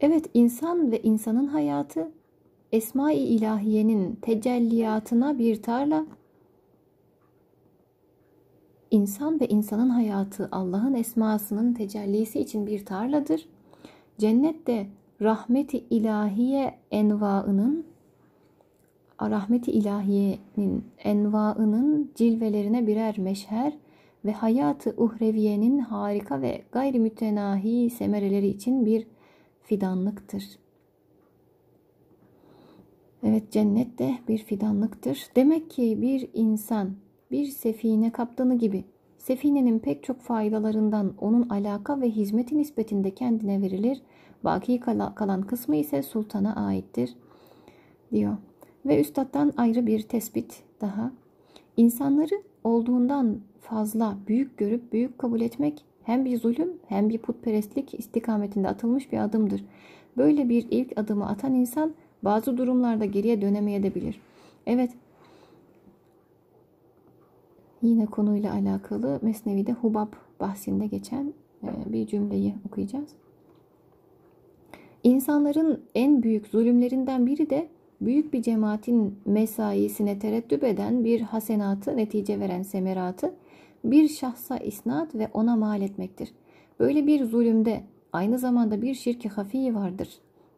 Evet 0.00 0.30
insan 0.34 0.92
ve 0.92 1.02
insanın 1.02 1.46
hayatı 1.46 2.12
Esma-i 2.72 3.16
İlahiye'nin 3.16 4.14
tecelliyatına 4.14 5.38
bir 5.38 5.62
tarla, 5.62 6.06
İnsan 8.90 9.40
ve 9.40 9.48
insanın 9.48 9.88
hayatı 9.88 10.48
Allah'ın 10.52 10.94
esmasının 10.94 11.74
tecellisi 11.74 12.40
için 12.40 12.66
bir 12.66 12.84
tarladır. 12.84 13.48
Cennette 14.18 14.86
rahmeti 15.20 15.78
ilahiye 15.78 16.78
envaının 16.90 17.86
rahmeti 19.22 19.72
ilahiyenin 19.72 20.84
envaının 20.98 22.12
cilvelerine 22.14 22.86
birer 22.86 23.18
meşher 23.18 23.72
ve 24.24 24.32
hayatı 24.32 24.94
uhreviyenin 24.96 25.78
harika 25.78 26.42
ve 26.42 26.62
gayri 26.72 26.98
mütenahi 26.98 27.90
semereleri 27.90 28.46
için 28.46 28.86
bir 28.86 29.06
fidanlıktır. 29.62 30.44
Evet 33.22 33.52
cennet 33.52 33.98
de 33.98 34.18
bir 34.28 34.38
fidanlıktır. 34.38 35.26
Demek 35.36 35.70
ki 35.70 35.98
bir 36.02 36.28
insan 36.34 36.96
bir 37.30 37.46
sefine 37.46 38.12
kaptanı 38.12 38.58
gibi 38.58 38.84
sefinenin 39.18 39.78
pek 39.78 40.02
çok 40.04 40.20
faydalarından 40.20 41.14
onun 41.20 41.48
alaka 41.48 42.00
ve 42.00 42.10
hizmeti 42.10 42.58
nispetinde 42.58 43.10
kendine 43.10 43.62
verilir. 43.62 44.02
Baki 44.44 44.80
kalan 45.14 45.42
kısmı 45.42 45.76
ise 45.76 46.02
sultana 46.02 46.56
aittir 46.66 47.14
diyor. 48.12 48.36
Ve 48.86 49.00
üstattan 49.00 49.52
ayrı 49.56 49.86
bir 49.86 50.02
tespit 50.02 50.62
daha. 50.80 51.12
İnsanları 51.76 52.42
olduğundan 52.64 53.40
fazla 53.60 54.16
büyük 54.28 54.58
görüp 54.58 54.92
büyük 54.92 55.18
kabul 55.18 55.40
etmek 55.40 55.84
hem 56.02 56.24
bir 56.24 56.40
zulüm 56.40 56.72
hem 56.88 57.08
bir 57.08 57.18
putperestlik 57.18 57.94
istikametinde 57.94 58.68
atılmış 58.68 59.12
bir 59.12 59.18
adımdır. 59.18 59.64
Böyle 60.16 60.48
bir 60.48 60.66
ilk 60.70 60.98
adımı 60.98 61.28
atan 61.28 61.54
insan 61.54 61.94
bazı 62.22 62.58
durumlarda 62.58 63.04
geriye 63.04 63.40
dönemeyebilir. 63.42 64.20
Evet, 64.66 64.90
yine 67.86 68.06
konuyla 68.06 68.52
alakalı 68.52 69.18
Mesnevi'de 69.22 69.72
Hubab 69.72 70.12
bahsinde 70.40 70.86
geçen 70.86 71.34
e, 71.62 71.92
bir 71.92 72.06
cümleyi 72.06 72.54
okuyacağız. 72.66 73.08
İnsanların 75.04 75.82
en 75.94 76.22
büyük 76.22 76.46
zulümlerinden 76.46 77.26
biri 77.26 77.50
de 77.50 77.68
büyük 78.00 78.32
bir 78.32 78.42
cemaatin 78.42 79.14
mesaisine 79.26 80.18
tereddüp 80.18 80.64
eden 80.64 81.04
bir 81.04 81.20
hasenatı, 81.20 81.96
netice 81.96 82.40
veren 82.40 82.62
semeratı 82.62 83.34
bir 83.84 84.08
şahsa 84.08 84.56
isnat 84.56 85.14
ve 85.14 85.28
ona 85.34 85.56
mal 85.56 85.82
etmektir. 85.82 86.32
Böyle 86.80 87.06
bir 87.06 87.24
zulümde 87.24 87.80
aynı 88.12 88.38
zamanda 88.38 88.82
bir 88.82 88.94
şirki 88.94 89.28
hafi 89.28 89.74
vardır. 89.74 90.08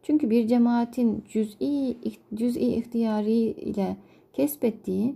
Çünkü 0.03 0.29
bir 0.29 0.47
cemaatin 0.47 1.23
cüz'i, 1.29 1.97
cüz'i 2.33 2.59
ihtiyari 2.59 3.33
ile 3.33 3.97
kesbettiği 4.33 5.15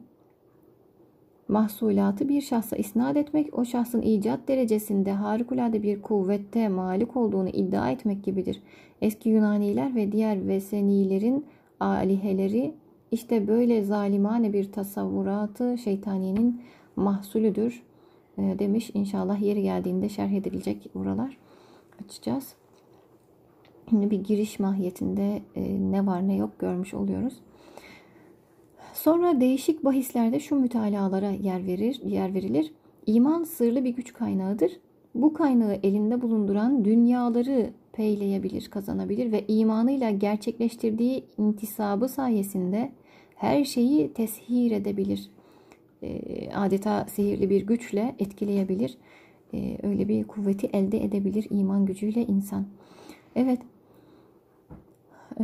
mahsulatı 1.48 2.30
bir 2.30 2.42
şahsa 2.42 2.76
isnat 2.76 3.18
etmek, 3.18 3.58
o 3.58 3.66
şahsın 3.66 4.02
icat 4.02 4.48
derecesinde 4.48 5.12
harikulade 5.12 5.84
bir 5.84 6.02
kuvvette 6.02 6.68
malik 6.68 7.18
olduğunu 7.18 7.50
iddia 7.50 7.92
etmek 7.92 8.24
gibidir. 8.24 8.62
Eski 9.02 9.30
Yunaniler 9.30 9.96
ve 9.96 10.12
diğer 10.12 10.48
Vesenilerin 10.48 11.46
aliheleri 11.80 12.74
işte 13.12 13.48
böyle 13.48 13.84
zalimane 13.84 14.54
bir 14.54 14.72
tasavvuratı 14.72 15.78
şeytaniyenin 15.78 16.62
mahsulüdür 16.96 17.84
e, 18.38 18.60
demiş. 18.60 18.92
İnşallah 18.94 19.42
yeri 19.42 19.62
geldiğinde 19.62 20.10
şerh 20.10 20.32
edilecek 20.32 20.90
buralar. 20.96 21.38
Açacağız. 22.06 22.54
Şimdi 23.90 24.12
bir 24.12 24.24
giriş 24.24 24.60
mahiyetinde 24.60 25.42
e, 25.56 25.92
ne 25.92 26.06
var 26.06 26.28
ne 26.28 26.36
yok 26.36 26.60
görmüş 26.60 26.94
oluyoruz. 26.94 27.34
Sonra 28.94 29.40
değişik 29.40 29.86
bahislerde 29.86 30.40
şu 30.40 30.56
mütalalara 30.56 31.30
yer 31.30 31.66
verir, 31.68 32.02
yer 32.06 32.34
verilir. 32.34 32.74
İman 33.06 33.44
sırlı 33.44 33.84
bir 33.84 33.90
güç 33.90 34.14
kaynağıdır. 34.14 34.72
Bu 35.16 35.34
kaynağı 35.34 35.74
elinde 35.84 36.22
bulunduran 36.22 36.86
dünyaları 36.86 37.70
peyleyebilir, 37.94 38.70
kazanabilir 38.70 39.32
ve 39.32 39.44
imanıyla 39.48 40.10
gerçekleştirdiği 40.10 41.24
intisabı 41.38 42.10
sayesinde 42.10 42.92
her 43.36 43.64
şeyi 43.64 44.14
teshir 44.14 44.72
edebilir. 44.72 45.30
E, 46.04 46.20
adeta 46.56 47.06
sihirli 47.10 47.50
bir 47.50 47.62
güçle 47.62 48.16
etkileyebilir. 48.20 48.98
E, 49.54 49.78
öyle 49.84 50.08
bir 50.08 50.24
kuvveti 50.24 50.68
elde 50.68 51.04
edebilir 51.04 51.48
iman 51.50 51.86
gücüyle 51.86 52.22
insan. 52.22 52.66
Evet, 53.36 53.60
e, 55.40 55.44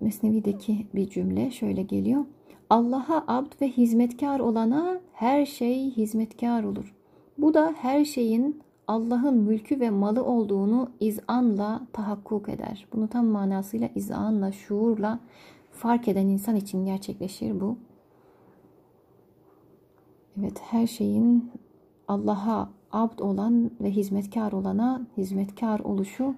Mesnevi'deki 0.00 0.86
bir 0.94 1.08
cümle 1.08 1.50
şöyle 1.50 1.82
geliyor. 1.82 2.24
Allah'a 2.70 3.24
abd 3.28 3.60
ve 3.60 3.68
hizmetkar 3.68 4.40
olana 4.40 5.00
her 5.12 5.46
şey 5.46 5.90
hizmetkar 5.90 6.64
olur. 6.64 6.94
Bu 7.38 7.54
da 7.54 7.74
her 7.78 8.04
şeyin 8.04 8.62
Allah'ın 8.86 9.34
mülkü 9.34 9.80
ve 9.80 9.90
malı 9.90 10.24
olduğunu 10.24 10.90
izanla 11.00 11.82
tahakkuk 11.92 12.48
eder. 12.48 12.86
Bunu 12.92 13.08
tam 13.08 13.26
manasıyla 13.26 13.88
izanla, 13.94 14.52
şuurla 14.52 15.18
fark 15.72 16.08
eden 16.08 16.26
insan 16.26 16.56
için 16.56 16.84
gerçekleşir 16.84 17.60
bu. 17.60 17.76
Evet 20.40 20.60
her 20.60 20.86
şeyin 20.86 21.50
Allah'a 22.08 22.68
abd 22.92 23.18
olan 23.18 23.70
ve 23.80 23.90
hizmetkar 23.90 24.52
olana 24.52 25.06
hizmetkar 25.16 25.80
oluşu 25.80 26.34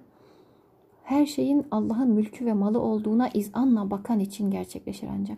her 1.07 1.25
şeyin 1.25 1.65
Allah'ın 1.71 2.09
mülkü 2.09 2.45
ve 2.45 2.53
malı 2.53 2.79
olduğuna 2.79 3.29
izanla 3.29 3.91
bakan 3.91 4.19
için 4.19 4.51
gerçekleşir 4.51 5.07
ancak. 5.11 5.37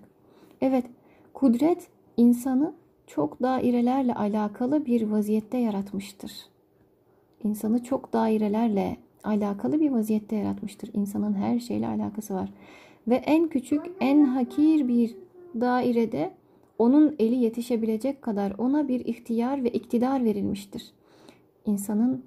Evet 0.61 0.85
kudret 1.33 1.87
insanı 2.17 2.73
çok 3.07 3.41
dairelerle 3.41 4.13
alakalı 4.13 4.85
bir 4.85 5.01
vaziyette 5.01 5.57
yaratmıştır. 5.57 6.31
İnsanı 7.43 7.83
çok 7.83 8.13
dairelerle 8.13 8.97
alakalı 9.23 9.79
bir 9.79 9.91
vaziyette 9.91 10.35
yaratmıştır. 10.35 10.89
İnsanın 10.93 11.33
her 11.33 11.59
şeyle 11.59 11.87
alakası 11.87 12.33
var. 12.33 12.49
Ve 13.07 13.15
en 13.15 13.47
küçük, 13.47 13.81
en 13.99 14.23
hakir 14.23 14.87
bir 14.87 15.15
dairede 15.59 16.31
onun 16.79 17.15
eli 17.19 17.35
yetişebilecek 17.35 18.21
kadar 18.21 18.53
ona 18.57 18.87
bir 18.87 19.05
ihtiyar 19.05 19.63
ve 19.63 19.69
iktidar 19.69 20.23
verilmiştir. 20.23 20.91
İnsanın 21.65 22.23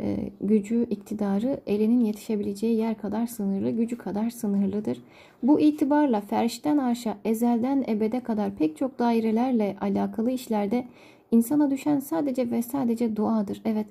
e, 0.00 0.16
gücü, 0.40 0.86
iktidarı 0.90 1.60
elinin 1.66 2.04
yetişebileceği 2.04 2.76
yer 2.76 2.98
kadar 2.98 3.26
sınırlı, 3.26 3.70
gücü 3.70 3.98
kadar 3.98 4.30
sınırlıdır. 4.30 4.98
Bu 5.42 5.60
itibarla 5.60 6.20
ferşten 6.20 6.78
arşa, 6.78 7.16
ezelden 7.24 7.84
ebede 7.88 8.20
kadar 8.20 8.50
pek 8.50 8.76
çok 8.76 8.98
dairelerle 8.98 9.76
alakalı 9.80 10.30
işlerde 10.30 10.84
insana 11.30 11.70
düşen 11.70 12.00
sadece 12.00 12.50
ve 12.50 12.62
sadece 12.62 13.16
duadır. 13.16 13.62
Evet, 13.64 13.86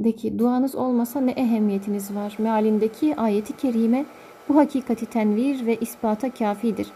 deki 0.00 0.38
duanız 0.38 0.74
olmasa 0.74 1.20
ne 1.20 1.30
ehemmiyetiniz 1.30 2.14
var? 2.14 2.36
Mealindeki 2.38 3.16
ayeti 3.16 3.56
kerime 3.56 4.04
bu 4.48 4.56
hakikati 4.56 5.06
tenvir 5.06 5.66
ve 5.66 5.76
ispata 5.76 6.30
kafidir. 6.30 6.86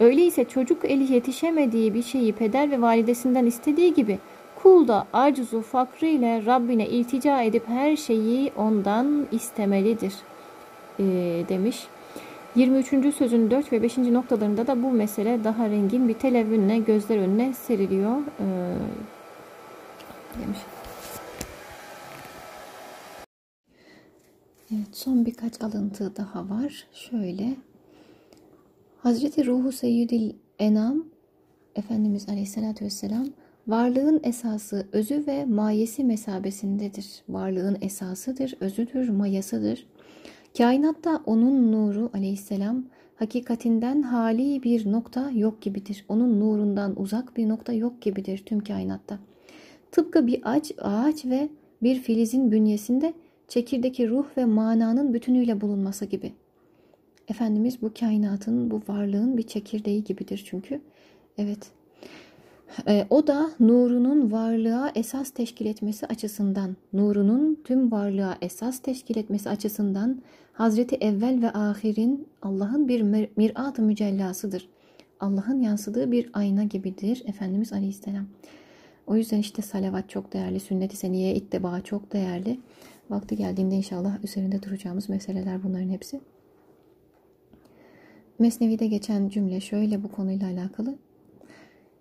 Öyleyse 0.00 0.44
çocuk 0.44 0.84
eli 0.84 1.12
yetişemediği 1.12 1.94
bir 1.94 2.02
şeyi 2.02 2.32
peder 2.32 2.70
ve 2.70 2.80
validesinden 2.80 3.46
istediği 3.46 3.94
gibi 3.94 4.18
kul 4.62 4.88
da 4.88 5.06
acizu 5.12 5.60
fakrı 5.62 6.06
ile 6.06 6.46
Rabbine 6.46 6.88
iltica 6.88 7.42
edip 7.42 7.68
her 7.68 7.96
şeyi 7.96 8.52
ondan 8.56 9.26
istemelidir 9.32 10.14
e, 10.98 11.04
demiş. 11.48 11.86
23. 12.56 13.14
sözün 13.14 13.50
4 13.50 13.72
ve 13.72 13.82
5. 13.82 13.98
noktalarında 13.98 14.66
da 14.66 14.82
bu 14.82 14.90
mesele 14.90 15.44
daha 15.44 15.70
rengin 15.70 16.08
bir 16.08 16.14
televünle 16.14 16.78
gözler 16.78 17.18
önüne 17.18 17.54
seriliyor 17.54 18.16
e, 18.20 18.46
demiş. 20.42 20.58
Evet, 24.74 24.96
son 24.96 25.26
birkaç 25.26 25.62
alıntı 25.62 26.16
daha 26.16 26.48
var. 26.48 26.86
Şöyle. 26.92 27.56
Hazreti 29.02 29.46
Ruhu 29.46 29.72
Seyyidil 29.72 30.32
Enam 30.58 31.04
Efendimiz 31.76 32.28
Aleyhisselatü 32.28 32.84
Vesselam 32.84 33.26
varlığın 33.68 34.20
esası, 34.22 34.88
özü 34.92 35.24
ve 35.26 35.44
mayesi 35.44 36.04
mesabesindedir. 36.04 37.22
Varlığın 37.28 37.78
esasıdır, 37.80 38.54
özüdür, 38.60 39.08
mayasıdır. 39.08 39.86
Kainatta 40.58 41.22
onun 41.26 41.72
nuru 41.72 42.10
aleyhisselam 42.14 42.84
hakikatinden 43.16 44.02
hali 44.02 44.62
bir 44.62 44.92
nokta 44.92 45.30
yok 45.30 45.62
gibidir. 45.62 46.04
Onun 46.08 46.40
nurundan 46.40 47.00
uzak 47.00 47.36
bir 47.36 47.48
nokta 47.48 47.72
yok 47.72 48.02
gibidir 48.02 48.42
tüm 48.46 48.60
kainatta. 48.60 49.18
Tıpkı 49.92 50.26
bir 50.26 50.40
ağaç, 50.44 50.72
ağaç 50.78 51.24
ve 51.24 51.48
bir 51.82 51.96
filizin 52.00 52.52
bünyesinde 52.52 53.12
çekirdeki 53.48 54.08
ruh 54.08 54.26
ve 54.36 54.44
mananın 54.44 55.14
bütünüyle 55.14 55.60
bulunması 55.60 56.04
gibi. 56.04 56.32
Efendimiz 57.28 57.82
bu 57.82 57.92
kainatın, 58.00 58.70
bu 58.70 58.82
varlığın 58.88 59.36
bir 59.36 59.42
çekirdeği 59.42 60.04
gibidir 60.04 60.42
çünkü. 60.46 60.80
Evet. 61.38 61.77
E, 62.88 63.06
o 63.10 63.26
da 63.26 63.50
nurunun 63.60 64.32
varlığa 64.32 64.92
esas 64.94 65.30
teşkil 65.30 65.66
etmesi 65.66 66.06
açısından, 66.06 66.76
nurunun 66.92 67.60
tüm 67.64 67.92
varlığa 67.92 68.38
esas 68.42 68.78
teşkil 68.78 69.16
etmesi 69.16 69.50
açısından 69.50 70.22
Hazreti 70.52 70.96
Evvel 70.96 71.42
ve 71.42 71.50
Ahir'in 71.52 72.26
Allah'ın 72.42 72.88
bir 72.88 73.02
mirat-ı 73.36 73.82
mücellasıdır. 73.82 74.68
Allah'ın 75.20 75.60
yansıdığı 75.60 76.12
bir 76.12 76.30
ayna 76.32 76.64
gibidir 76.64 77.22
Efendimiz 77.26 77.72
Aleyhisselam. 77.72 78.26
O 79.06 79.16
yüzden 79.16 79.38
işte 79.38 79.62
salavat 79.62 80.10
çok 80.10 80.32
değerli, 80.32 80.60
sünnet-i 80.60 80.96
seniye 80.96 81.34
ittiba 81.34 81.80
çok 81.80 82.12
değerli. 82.12 82.60
Vakti 83.10 83.36
geldiğinde 83.36 83.74
inşallah 83.74 84.24
üzerinde 84.24 84.62
duracağımız 84.62 85.08
meseleler 85.08 85.62
bunların 85.62 85.88
hepsi. 85.88 86.20
Mesnevi'de 88.38 88.86
geçen 88.86 89.28
cümle 89.28 89.60
şöyle 89.60 90.02
bu 90.02 90.12
konuyla 90.12 90.46
alakalı. 90.46 90.98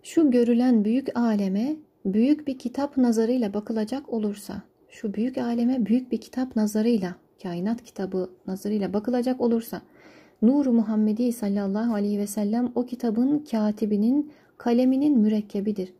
Şu 0.07 0.31
görülen 0.31 0.85
büyük 0.85 1.17
aleme 1.17 1.75
büyük 2.05 2.47
bir 2.47 2.59
kitap 2.59 2.97
nazarıyla 2.97 3.53
bakılacak 3.53 4.13
olursa, 4.13 4.61
şu 4.89 5.13
büyük 5.13 5.37
aleme 5.37 5.85
büyük 5.85 6.11
bir 6.11 6.17
kitap 6.17 6.55
nazarıyla, 6.55 7.15
kainat 7.43 7.83
kitabı 7.83 8.29
nazarıyla 8.47 8.93
bakılacak 8.93 9.41
olursa, 9.41 9.81
Nur-u 10.41 10.73
Muhammedi 10.73 11.31
sallallahu 11.31 11.93
aleyhi 11.93 12.19
ve 12.19 12.27
sellem 12.27 12.71
o 12.75 12.85
kitabın 12.85 13.45
katibinin 13.51 14.31
kaleminin 14.57 15.17
mürekkebidir. 15.17 15.93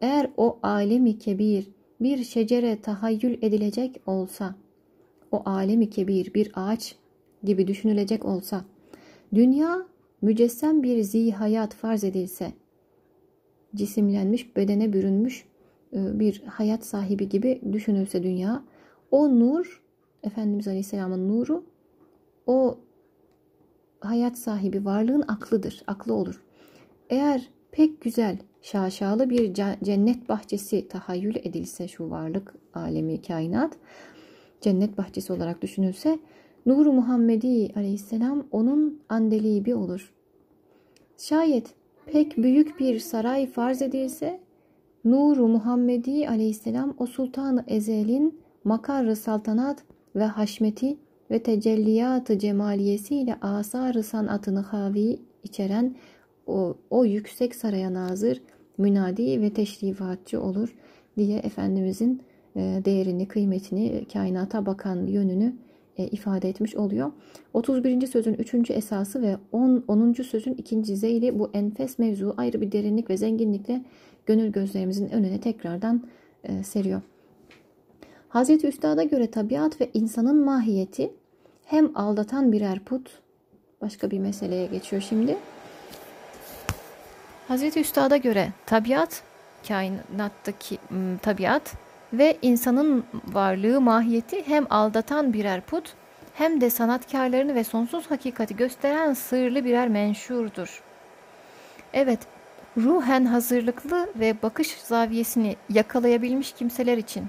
Eğer 0.00 0.30
o 0.36 0.58
alemi 0.62 1.18
kebir 1.18 1.68
bir 2.00 2.24
şecere 2.24 2.80
tahayyül 2.80 3.38
edilecek 3.42 4.00
olsa, 4.06 4.54
o 5.32 5.42
alemi 5.44 5.90
kebir 5.90 6.34
bir 6.34 6.52
ağaç 6.54 6.96
gibi 7.44 7.66
düşünülecek 7.66 8.24
olsa, 8.24 8.64
dünya 9.34 9.86
mücessem 10.22 10.82
bir 10.82 11.02
zihayat 11.02 11.74
farz 11.74 12.04
edilse, 12.04 12.52
cisimlenmiş, 13.74 14.56
bedene 14.56 14.92
bürünmüş 14.92 15.44
e, 15.92 16.18
bir 16.18 16.42
hayat 16.42 16.84
sahibi 16.86 17.28
gibi 17.28 17.60
düşünülse 17.72 18.22
dünya, 18.22 18.64
o 19.10 19.40
nur, 19.40 19.82
Efendimiz 20.22 20.68
Aleyhisselam'ın 20.68 21.28
nuru, 21.28 21.64
o 22.46 22.78
hayat 24.00 24.38
sahibi 24.38 24.84
varlığın 24.84 25.24
aklıdır, 25.28 25.82
aklı 25.86 26.14
olur. 26.14 26.42
Eğer 27.10 27.48
pek 27.70 28.00
güzel, 28.00 28.38
şaşalı 28.62 29.30
bir 29.30 29.54
cennet 29.82 30.28
bahçesi 30.28 30.88
tahayyül 30.88 31.36
edilse 31.36 31.88
şu 31.88 32.10
varlık 32.10 32.54
alemi 32.74 33.22
kainat 33.22 33.76
cennet 34.60 34.98
bahçesi 34.98 35.32
olarak 35.32 35.62
düşünülse 35.62 36.18
Nur-u 36.66 36.92
Muhammedi 36.92 37.72
aleyhisselam 37.76 38.46
onun 38.50 39.00
andelibi 39.08 39.74
olur. 39.74 40.12
Şayet 41.18 41.74
pek 42.06 42.36
büyük 42.36 42.80
bir 42.80 42.98
saray 42.98 43.46
farz 43.46 43.82
edilse 43.82 44.40
Nur-u 45.04 45.48
Muhammedi 45.48 46.28
aleyhisselam 46.28 46.94
o 46.98 47.06
sultanı 47.06 47.64
ezelin 47.66 48.40
makarı 48.64 49.16
saltanat 49.16 49.84
ve 50.16 50.24
haşmeti 50.24 50.96
ve 51.30 51.42
tecelliyatı 51.42 52.38
cemaliyesiyle 52.38 53.34
asar-ı 53.40 54.02
sanatını 54.02 54.60
havi 54.60 55.18
içeren 55.44 55.94
o, 56.46 56.76
o 56.90 57.04
yüksek 57.04 57.54
saraya 57.54 57.94
nazır, 57.94 58.42
münadi 58.78 59.40
ve 59.40 59.52
teşrifatçı 59.52 60.42
olur 60.42 60.74
diye 61.16 61.38
Efendimizin 61.38 62.22
e, 62.56 62.60
değerini, 62.84 63.28
kıymetini, 63.28 64.04
kainata 64.12 64.66
bakan 64.66 65.06
yönünü 65.06 65.52
e, 65.98 66.06
ifade 66.06 66.48
etmiş 66.48 66.76
oluyor. 66.76 67.12
31. 67.52 68.06
sözün 68.06 68.34
3. 68.34 68.70
esası 68.70 69.22
ve 69.22 69.36
10. 69.52 69.84
10. 69.88 70.12
sözün 70.12 70.54
2. 70.54 70.96
zeyli 70.96 71.38
bu 71.38 71.50
enfes 71.54 71.98
mevzu 71.98 72.34
ayrı 72.36 72.60
bir 72.60 72.72
derinlik 72.72 73.10
ve 73.10 73.16
zenginlikle 73.16 73.82
gönül 74.26 74.52
gözlerimizin 74.52 75.08
önüne 75.08 75.40
tekrardan 75.40 76.02
e, 76.44 76.62
seriyor. 76.62 77.00
Hazreti 78.28 78.66
Üstad'a 78.66 79.02
göre 79.02 79.30
tabiat 79.30 79.80
ve 79.80 79.90
insanın 79.94 80.44
mahiyeti 80.44 81.12
hem 81.64 81.96
aldatan 81.96 82.52
birer 82.52 82.78
put, 82.78 83.20
başka 83.80 84.10
bir 84.10 84.18
meseleye 84.18 84.66
geçiyor 84.66 85.02
şimdi, 85.08 85.36
Hazreti 87.48 87.80
Üstad'a 87.80 88.16
göre 88.16 88.48
tabiat, 88.66 89.22
kainattaki 89.68 90.78
tabiat 91.22 91.74
ve 92.12 92.38
insanın 92.42 93.04
varlığı 93.26 93.80
mahiyeti 93.80 94.46
hem 94.46 94.66
aldatan 94.70 95.32
birer 95.32 95.60
put 95.60 95.94
hem 96.34 96.60
de 96.60 96.70
sanatkarlarını 96.70 97.54
ve 97.54 97.64
sonsuz 97.64 98.10
hakikati 98.10 98.56
gösteren 98.56 99.12
sırlı 99.12 99.64
birer 99.64 99.88
menşurdur. 99.88 100.82
Evet, 101.92 102.18
ruhen 102.76 103.24
hazırlıklı 103.24 104.08
ve 104.16 104.42
bakış 104.42 104.76
zaviyesini 104.82 105.56
yakalayabilmiş 105.70 106.52
kimseler 106.52 106.98
için, 106.98 107.26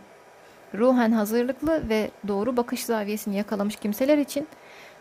ruhen 0.74 1.12
hazırlıklı 1.12 1.90
ve 1.90 2.12
doğru 2.28 2.58
bakış 2.58 2.86
zaviyesini 2.86 3.36
yakalamış 3.36 3.76
kimseler 3.76 4.18
için 4.18 4.48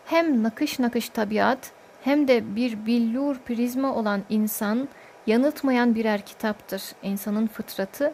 hem 0.07 0.43
nakış 0.43 0.79
nakış 0.79 1.09
tabiat 1.09 1.73
hem 2.05 2.29
de 2.29 2.57
bir 2.57 2.87
billur 2.87 3.37
prizma 3.37 3.95
olan 3.95 4.21
insan 4.31 4.89
yanıltmayan 5.27 5.95
birer 5.95 6.21
kitaptır. 6.21 6.83
İnsanın 7.03 7.47
fıtratı, 7.47 8.13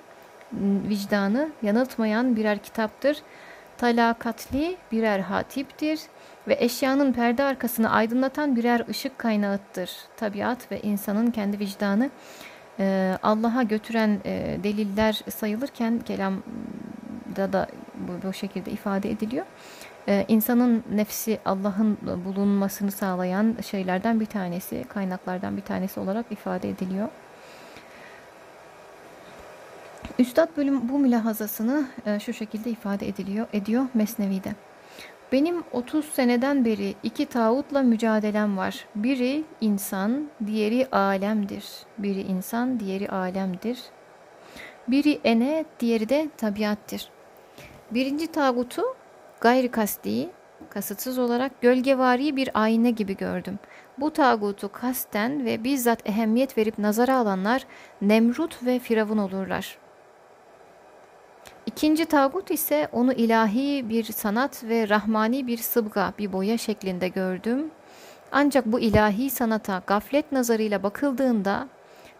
vicdanı 0.88 1.48
yanıltmayan 1.62 2.36
birer 2.36 2.58
kitaptır. 2.58 3.22
Talakatli 3.78 4.76
birer 4.92 5.20
hatiptir 5.20 6.00
ve 6.48 6.56
eşyanın 6.60 7.12
perde 7.12 7.42
arkasını 7.42 7.90
aydınlatan 7.90 8.56
birer 8.56 8.88
ışık 8.88 9.18
kaynağıdır. 9.18 9.90
Tabiat 10.16 10.72
ve 10.72 10.80
insanın 10.80 11.30
kendi 11.30 11.58
vicdanı 11.58 12.10
e, 12.78 13.18
Allah'a 13.22 13.62
götüren 13.62 14.20
e, 14.24 14.58
deliller 14.62 15.20
sayılırken 15.34 15.98
kelamda 15.98 17.52
da 17.52 17.66
bu, 17.94 18.28
bu 18.28 18.32
şekilde 18.32 18.70
ifade 18.70 19.10
ediliyor. 19.10 19.46
Ee, 20.08 20.24
insanın 20.28 20.84
nefsi 20.92 21.38
Allah'ın 21.44 21.98
bulunmasını 22.24 22.90
sağlayan 22.90 23.56
şeylerden 23.70 24.20
bir 24.20 24.26
tanesi, 24.26 24.84
kaynaklardan 24.88 25.56
bir 25.56 25.62
tanesi 25.62 26.00
olarak 26.00 26.26
ifade 26.30 26.68
ediliyor. 26.68 27.08
Üstad 30.18 30.56
bölüm 30.56 30.88
bu 30.88 30.98
mülahazasını 30.98 31.86
e, 32.06 32.20
şu 32.20 32.32
şekilde 32.32 32.70
ifade 32.70 33.08
ediliyor, 33.08 33.46
ediyor 33.52 33.86
Mesnevi'de. 33.94 34.52
Benim 35.32 35.64
30 35.72 36.04
seneden 36.04 36.64
beri 36.64 36.94
iki 37.02 37.26
tağutla 37.26 37.82
mücadelem 37.82 38.56
var. 38.56 38.86
Biri 38.94 39.44
insan, 39.60 40.28
diğeri 40.46 40.86
alemdir. 40.92 41.64
Biri 41.98 42.20
insan, 42.20 42.80
diğeri 42.80 43.08
alemdir. 43.08 43.78
Biri 44.88 45.20
ene, 45.24 45.64
diğeri 45.80 46.08
de 46.08 46.28
tabiattır. 46.36 47.08
Birinci 47.90 48.26
tağutu 48.26 48.82
gayri 49.40 49.70
kasti, 49.70 50.28
kasıtsız 50.70 51.18
olarak 51.18 51.60
gölgevari 51.60 52.36
bir 52.36 52.50
ayna 52.54 52.90
gibi 52.90 53.16
gördüm. 53.16 53.58
Bu 53.98 54.12
tağutu 54.12 54.72
kasten 54.72 55.44
ve 55.44 55.64
bizzat 55.64 56.08
ehemmiyet 56.08 56.58
verip 56.58 56.78
nazara 56.78 57.16
alanlar 57.16 57.66
Nemrut 58.02 58.66
ve 58.66 58.78
Firavun 58.78 59.18
olurlar. 59.18 59.78
İkinci 61.78 62.04
tağut 62.04 62.50
ise 62.50 62.88
onu 62.92 63.12
ilahi 63.12 63.88
bir 63.88 64.04
sanat 64.04 64.64
ve 64.64 64.88
rahmani 64.88 65.46
bir 65.46 65.56
sıbga, 65.56 66.12
bir 66.18 66.32
boya 66.32 66.58
şeklinde 66.58 67.08
gördüm. 67.08 67.70
Ancak 68.32 68.66
bu 68.66 68.80
ilahi 68.80 69.30
sanata 69.30 69.82
gaflet 69.86 70.32
nazarıyla 70.32 70.82
bakıldığında 70.82 71.68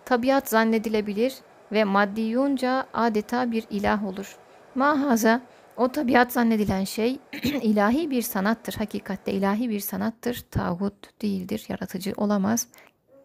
tabiat 0.05 0.48
zannedilebilir 0.48 1.35
ve 1.72 1.85
maddiyunca 1.85 2.86
adeta 2.94 3.51
bir 3.51 3.64
ilah 3.70 4.05
olur. 4.06 4.36
Mahaza 4.74 5.40
o 5.76 5.89
tabiat 5.89 6.32
zannedilen 6.32 6.85
şey 6.85 7.18
ilahi 7.43 8.10
bir 8.10 8.22
sanattır. 8.22 8.74
Hakikatte 8.74 9.32
ilahi 9.32 9.70
bir 9.70 9.80
sanattır. 9.80 10.44
Tağut 10.51 11.22
değildir. 11.22 11.64
Yaratıcı 11.68 12.12
olamaz 12.16 12.68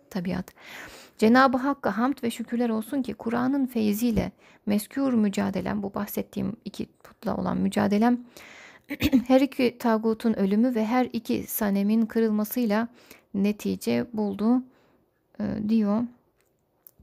tabiat. 0.10 0.46
Cenab-ı 1.24 1.58
Hakk'a 1.58 1.98
hamd 1.98 2.24
ve 2.24 2.32
şükürler 2.32 2.70
olsun 2.70 3.02
ki 3.02 3.14
Kur'an'ın 3.14 3.66
feyziyle 3.66 4.32
meskûr 4.68 5.16
mücadelem, 5.16 5.84
bu 5.84 5.94
bahsettiğim 5.94 6.56
iki 6.66 6.86
putla 6.86 7.38
olan 7.38 7.58
mücadelem 7.58 8.20
her 9.28 9.42
iki 9.42 9.78
tağutun 9.78 10.34
ölümü 10.34 10.76
ve 10.76 10.86
her 10.86 11.10
iki 11.14 11.44
sanemin 11.48 12.06
kırılmasıyla 12.06 12.88
netice 13.34 14.06
buldu 14.14 14.64
e, 15.40 15.70
diyor 15.70 16.04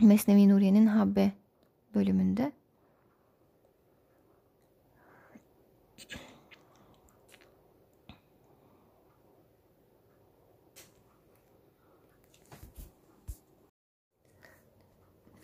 Mesnevi 0.00 0.48
Nuriye'nin 0.48 0.86
Habbe 0.86 1.32
bölümünde. 1.94 2.52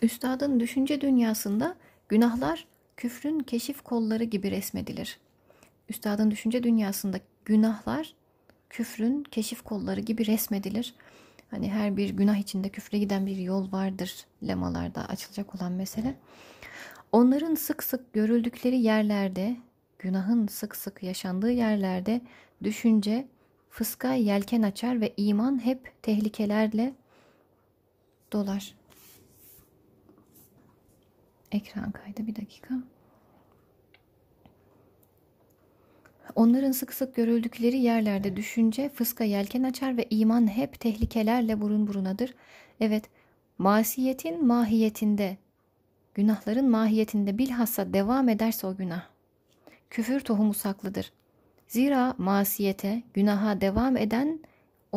Üstadın 0.06 0.60
düşünce 0.60 1.00
dünyasında 1.00 1.76
günahlar 2.08 2.66
küfrün 2.96 3.40
keşif 3.40 3.82
kolları 3.82 4.24
gibi 4.24 4.50
resmedilir. 4.50 5.18
Üstadın 5.88 6.30
düşünce 6.30 6.62
dünyasında 6.62 7.20
günahlar 7.44 8.14
küfrün 8.70 9.24
keşif 9.24 9.62
kolları 9.62 10.00
gibi 10.00 10.26
resmedilir. 10.26 10.94
Hani 11.50 11.70
her 11.70 11.96
bir 11.96 12.10
günah 12.10 12.36
içinde 12.36 12.68
küfre 12.68 12.98
giden 12.98 13.26
bir 13.26 13.36
yol 13.36 13.72
vardır 13.72 14.26
lemalarda 14.46 15.08
açılacak 15.08 15.54
olan 15.54 15.72
mesele. 15.72 16.14
Onların 17.12 17.54
sık 17.54 17.82
sık 17.82 18.12
görüldükleri 18.12 18.76
yerlerde, 18.76 19.56
günahın 19.98 20.46
sık 20.46 20.76
sık 20.76 21.02
yaşandığı 21.02 21.52
yerlerde 21.52 22.20
düşünce 22.62 23.28
fıska 23.70 24.14
yelken 24.14 24.62
açar 24.62 25.00
ve 25.00 25.12
iman 25.16 25.64
hep 25.64 26.02
tehlikelerle 26.02 26.94
dolar. 28.32 28.75
Ekran 31.52 31.90
kaydı 31.90 32.26
bir 32.26 32.36
dakika. 32.36 32.74
Onların 36.34 36.72
sık 36.72 36.94
sık 36.94 37.14
görüldükleri 37.14 37.78
yerlerde 37.78 38.36
düşünce 38.36 38.88
fıska 38.88 39.24
yelken 39.24 39.62
açar 39.62 39.96
ve 39.96 40.06
iman 40.10 40.46
hep 40.46 40.80
tehlikelerle 40.80 41.60
burun 41.60 41.86
burunadır. 41.86 42.34
Evet, 42.80 43.04
masiyetin 43.58 44.46
mahiyetinde, 44.46 45.36
günahların 46.14 46.70
mahiyetinde 46.70 47.38
bilhassa 47.38 47.92
devam 47.92 48.28
ederse 48.28 48.66
o 48.66 48.76
günah. 48.76 49.02
Küfür 49.90 50.20
tohumu 50.20 50.54
saklıdır. 50.54 51.12
Zira 51.68 52.14
masiyete, 52.18 53.02
günaha 53.14 53.60
devam 53.60 53.96
eden 53.96 54.40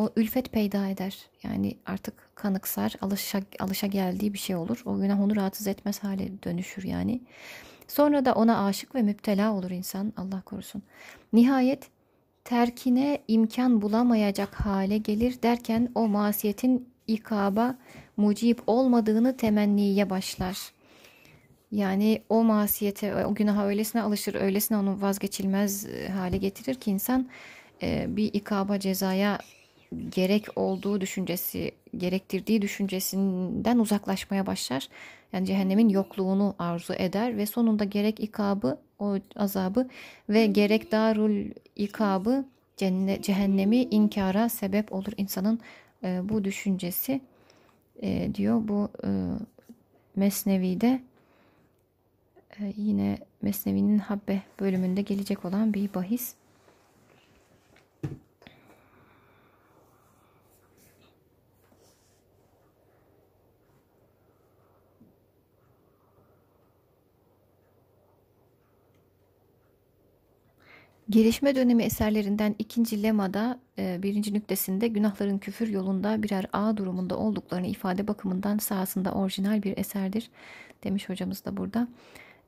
o 0.00 0.10
ülfet 0.16 0.52
peyda 0.52 0.88
eder. 0.88 1.18
Yani 1.42 1.76
artık 1.86 2.30
kanıksar, 2.34 2.94
alışa, 3.00 3.40
alışa 3.58 3.86
geldiği 3.86 4.32
bir 4.32 4.38
şey 4.38 4.56
olur. 4.56 4.82
O 4.84 4.98
günah 5.00 5.20
onu 5.20 5.36
rahatsız 5.36 5.66
etmez 5.66 6.04
hale 6.04 6.42
dönüşür 6.42 6.84
yani. 6.84 7.20
Sonra 7.88 8.24
da 8.24 8.34
ona 8.34 8.64
aşık 8.64 8.94
ve 8.94 9.02
müptela 9.02 9.52
olur 9.52 9.70
insan 9.70 10.12
Allah 10.16 10.42
korusun. 10.42 10.82
Nihayet 11.32 11.88
terkine 12.44 13.18
imkan 13.28 13.82
bulamayacak 13.82 14.54
hale 14.54 14.98
gelir 14.98 15.42
derken 15.42 15.88
o 15.94 16.08
masiyetin 16.08 16.88
ikaba 17.06 17.76
mucip 18.16 18.62
olmadığını 18.66 19.36
temenniye 19.36 20.10
başlar. 20.10 20.72
Yani 21.72 22.22
o 22.28 22.44
masiyete, 22.44 23.26
o 23.26 23.34
günaha 23.34 23.66
öylesine 23.66 24.02
alışır, 24.02 24.34
öylesine 24.34 24.78
onu 24.78 25.02
vazgeçilmez 25.02 25.86
e, 25.86 26.08
hale 26.08 26.36
getirir 26.36 26.74
ki 26.74 26.90
insan 26.90 27.28
e, 27.82 28.06
bir 28.16 28.34
ikaba 28.34 28.78
cezaya 28.78 29.38
gerek 30.08 30.46
olduğu 30.56 31.00
düşüncesi, 31.00 31.70
gerektirdiği 31.96 32.62
düşüncesinden 32.62 33.78
uzaklaşmaya 33.78 34.46
başlar. 34.46 34.88
Yani 35.32 35.46
cehennemin 35.46 35.88
yokluğunu 35.88 36.54
arzu 36.58 36.92
eder 36.92 37.36
ve 37.36 37.46
sonunda 37.46 37.84
gerek 37.84 38.20
ikabı, 38.20 38.78
o 38.98 39.16
azabı 39.36 39.88
ve 40.28 40.46
gerek 40.46 40.92
darul 40.92 41.50
ikabı 41.76 42.44
cehennemi 43.22 43.76
inkara 43.76 44.48
sebep 44.48 44.92
olur 44.92 45.12
insanın 45.16 45.60
e, 46.04 46.20
bu 46.28 46.44
düşüncesi 46.44 47.20
e, 48.02 48.34
diyor 48.34 48.68
bu 48.68 48.88
e, 49.04 49.08
Mesnevi'de 50.16 51.00
e, 52.60 52.72
yine 52.76 53.18
Mesnevi'nin 53.42 53.98
Habbe 53.98 54.42
bölümünde 54.60 55.02
gelecek 55.02 55.44
olan 55.44 55.74
bir 55.74 55.94
bahis. 55.94 56.34
Gelişme 71.10 71.54
dönemi 71.54 71.82
eserlerinden 71.82 72.54
ikinci 72.58 73.02
lemada 73.02 73.58
e, 73.78 74.02
birinci 74.02 74.34
nüktesinde 74.34 74.88
günahların 74.88 75.38
küfür 75.38 75.68
yolunda 75.68 76.22
birer 76.22 76.46
ağ 76.52 76.76
durumunda 76.76 77.16
olduklarını 77.16 77.66
ifade 77.66 78.08
bakımından 78.08 78.58
sahasında 78.58 79.12
orijinal 79.12 79.62
bir 79.62 79.78
eserdir 79.78 80.30
demiş 80.84 81.08
hocamız 81.08 81.44
da 81.44 81.56
burada. 81.56 81.88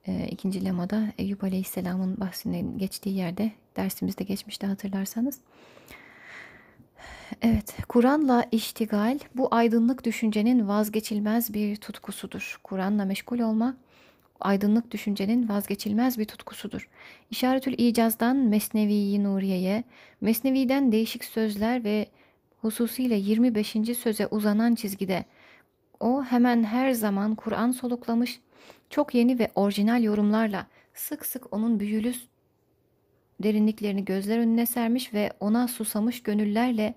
E, 0.07 0.29
ikinci 0.31 0.65
lemada 0.65 1.13
Eyüp 1.19 1.45
Aleyhisselam'ın 1.45 2.21
bahsinin 2.21 2.79
geçtiği 2.79 3.17
yerde 3.17 3.53
dersimizde 3.77 4.25
geçmişte 4.25 4.67
hatırlarsanız. 4.67 5.41
Evet, 7.43 7.77
Kur'an'la 7.89 8.47
iştigal 8.53 9.19
bu 9.35 9.49
aydınlık 9.55 10.05
düşüncenin 10.05 10.69
vazgeçilmez 10.69 11.55
bir 11.55 11.77
tutkusudur. 11.77 12.61
Kur'an'la 12.65 13.05
meşgul 13.05 13.39
olma 13.39 13.77
aydınlık 14.43 14.91
düşüncenin 14.91 15.49
vazgeçilmez 15.49 16.19
bir 16.19 16.25
tutkusudur. 16.25 16.89
İşaretül 17.31 17.75
İcaz'dan 17.79 18.37
Mesnevi-i 18.37 19.25
Nuriye'ye, 19.25 19.85
Mesnevi'den 20.21 20.93
değişik 20.93 21.25
sözler 21.25 21.85
ve 21.85 22.07
hususiyle 22.61 23.15
25. 23.15 23.77
söze 23.99 24.27
uzanan 24.27 24.75
çizgide 24.75 25.25
o 26.01 26.25
hemen 26.25 26.65
her 26.65 26.93
zaman 26.93 27.35
Kur'an 27.35 27.71
soluklamış, 27.71 28.41
çok 28.91 29.15
yeni 29.15 29.39
ve 29.39 29.51
orijinal 29.55 30.03
yorumlarla 30.03 30.67
sık 30.95 31.27
sık 31.27 31.53
onun 31.53 31.81
büyülü 31.81 32.13
derinliklerini 33.43 34.05
gözler 34.05 34.39
önüne 34.39 34.67
sermiş 34.67 35.15
ve 35.15 35.33
ona 35.41 35.69
susamış 35.69 36.23
gönüllerle 36.23 36.95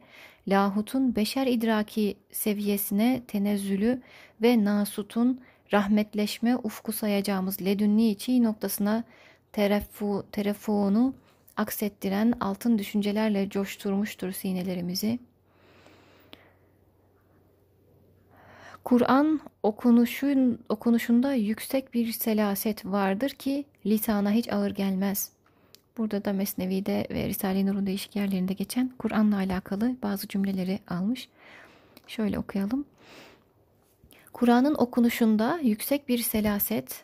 lahutun 0.47 1.15
beşer 1.15 1.47
idraki 1.47 2.17
seviyesine 2.31 3.23
tenezzülü 3.27 4.01
ve 4.41 4.63
nasutun 4.63 5.41
rahmetleşme 5.73 6.55
ufku 6.55 6.91
sayacağımız 6.91 7.61
ledünni 7.61 8.17
çiğ 8.17 8.43
noktasına 8.43 9.03
terefu, 9.51 10.25
terefuunu 10.31 11.13
aksettiren 11.57 12.33
altın 12.39 12.77
düşüncelerle 12.77 13.49
coşturmuştur 13.49 14.31
sinelerimizi. 14.31 15.19
Kur'an 18.83 19.39
okunuşun, 19.63 20.59
okunuşunda 20.69 21.33
yüksek 21.33 21.93
bir 21.93 22.11
selaset 22.11 22.85
vardır 22.85 23.29
ki 23.29 23.65
lisana 23.85 24.31
hiç 24.31 24.53
ağır 24.53 24.71
gelmez. 24.71 25.31
Burada 25.97 26.25
da 26.25 26.33
Mesnevi'de 26.33 27.07
ve 27.11 27.27
Risale-i 27.27 27.65
Nur'un 27.65 27.87
değişik 27.87 28.15
yerlerinde 28.15 28.53
geçen 28.53 28.91
Kur'an'la 28.99 29.37
alakalı 29.37 29.95
bazı 30.03 30.27
cümleleri 30.27 30.79
almış. 30.87 31.29
Şöyle 32.07 32.39
okuyalım. 32.39 32.85
Kur'an'ın 34.35 34.75
okunuşunda 34.75 35.59
yüksek 35.63 36.09
bir 36.09 36.17
selaset 36.17 37.03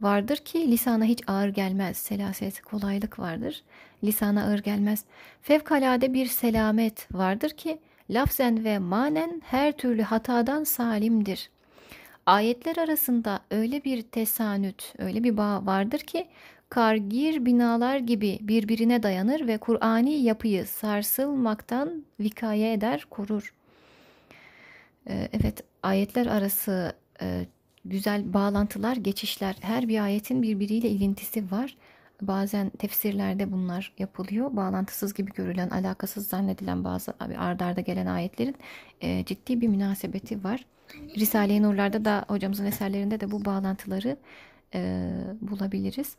vardır 0.00 0.36
ki 0.36 0.70
lisana 0.70 1.04
hiç 1.04 1.22
ağır 1.26 1.48
gelmez. 1.48 1.96
Selaset, 1.96 2.62
kolaylık 2.62 3.18
vardır. 3.18 3.62
Lisana 4.04 4.44
ağır 4.44 4.58
gelmez. 4.58 5.04
Fevkalade 5.42 6.14
bir 6.14 6.26
selamet 6.26 7.14
vardır 7.14 7.50
ki 7.50 7.78
lafzen 8.10 8.64
ve 8.64 8.78
manen 8.78 9.42
her 9.44 9.72
türlü 9.72 10.02
hatadan 10.02 10.64
salimdir. 10.64 11.50
Ayetler 12.26 12.76
arasında 12.76 13.40
öyle 13.50 13.84
bir 13.84 14.02
tesanüt, 14.02 14.94
öyle 14.98 15.24
bir 15.24 15.36
bağ 15.36 15.66
vardır 15.66 15.98
ki 15.98 16.26
kargir 16.68 17.44
binalar 17.44 17.96
gibi 17.96 18.38
birbirine 18.40 19.02
dayanır 19.02 19.46
ve 19.46 19.58
Kur'ani 19.58 20.14
yapıyı 20.14 20.66
sarsılmaktan 20.66 22.04
vikaye 22.20 22.72
eder, 22.72 23.06
korur. 23.10 23.54
Ee, 25.10 25.28
evet 25.32 25.64
ayetler 25.82 26.26
arası 26.26 26.92
e, 27.22 27.46
güzel 27.84 28.34
bağlantılar, 28.34 28.96
geçişler. 28.96 29.56
Her 29.60 29.88
bir 29.88 30.00
ayetin 30.00 30.42
birbiriyle 30.42 30.88
ilintisi 30.88 31.50
var. 31.50 31.76
Bazen 32.22 32.70
tefsirlerde 32.70 33.52
bunlar 33.52 33.92
yapılıyor. 33.98 34.56
Bağlantısız 34.56 35.14
gibi 35.14 35.32
görülen, 35.32 35.70
alakasız 35.70 36.28
zannedilen 36.28 36.84
bazı 36.84 37.12
ardarda 37.20 37.64
arda 37.64 37.80
gelen 37.80 38.06
ayetlerin 38.06 38.56
e, 39.00 39.24
ciddi 39.24 39.60
bir 39.60 39.68
münasebeti 39.68 40.44
var. 40.44 40.66
Risale-i 41.16 41.62
Nurlar'da 41.62 42.04
da 42.04 42.24
hocamızın 42.28 42.64
eserlerinde 42.64 43.20
de 43.20 43.30
bu 43.30 43.44
bağlantıları 43.44 44.16
e, 44.74 45.10
bulabiliriz. 45.40 46.16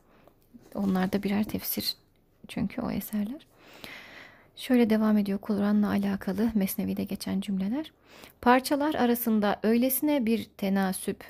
Onlar 0.74 1.12
da 1.12 1.22
birer 1.22 1.44
tefsir 1.44 1.96
çünkü 2.48 2.80
o 2.82 2.90
eserler. 2.90 3.46
Şöyle 4.62 4.90
devam 4.90 5.18
ediyor 5.18 5.38
Kur'an'la 5.38 5.88
alakalı 5.88 6.50
Mesnevi'de 6.54 7.04
geçen 7.04 7.40
cümleler. 7.40 7.92
Parçalar 8.40 8.94
arasında 8.94 9.60
öylesine 9.62 10.26
bir 10.26 10.44
tenasüp, 10.44 11.24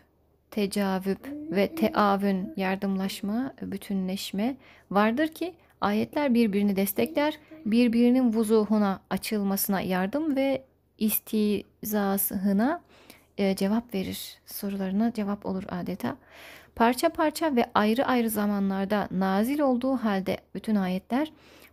tecavüp 0.51 1.19
ve 1.51 1.75
teavün 1.75 2.53
yardımlaşma, 2.57 3.55
bütünleşme 3.63 4.57
vardır 4.91 5.29
ki 5.29 5.55
ayetler 5.81 6.35
birbirini 6.35 6.77
destekler, 6.77 7.39
birbirinin 7.67 8.33
vuzuhuna 8.33 9.01
açılmasına 9.11 9.81
yardım 9.81 10.37
ve 10.37 10.65
istizasına 10.99 12.83
e, 13.39 13.57
cevap 13.57 13.95
verir. 13.95 14.39
Sorularına 14.47 15.13
cevap 15.13 15.47
olur 15.47 15.65
adeta. 15.69 16.17
Parça 16.77 17.09
parça 17.09 17.57
ve 17.57 17.71
ayrı 17.75 18.07
ayrı 18.07 18.31
zamanlarda 18.31 19.09
nazil 19.11 19.61
olduğu 19.61 19.97
halde 19.97 20.37
bütün 20.55 20.75
ayetler 20.75 21.33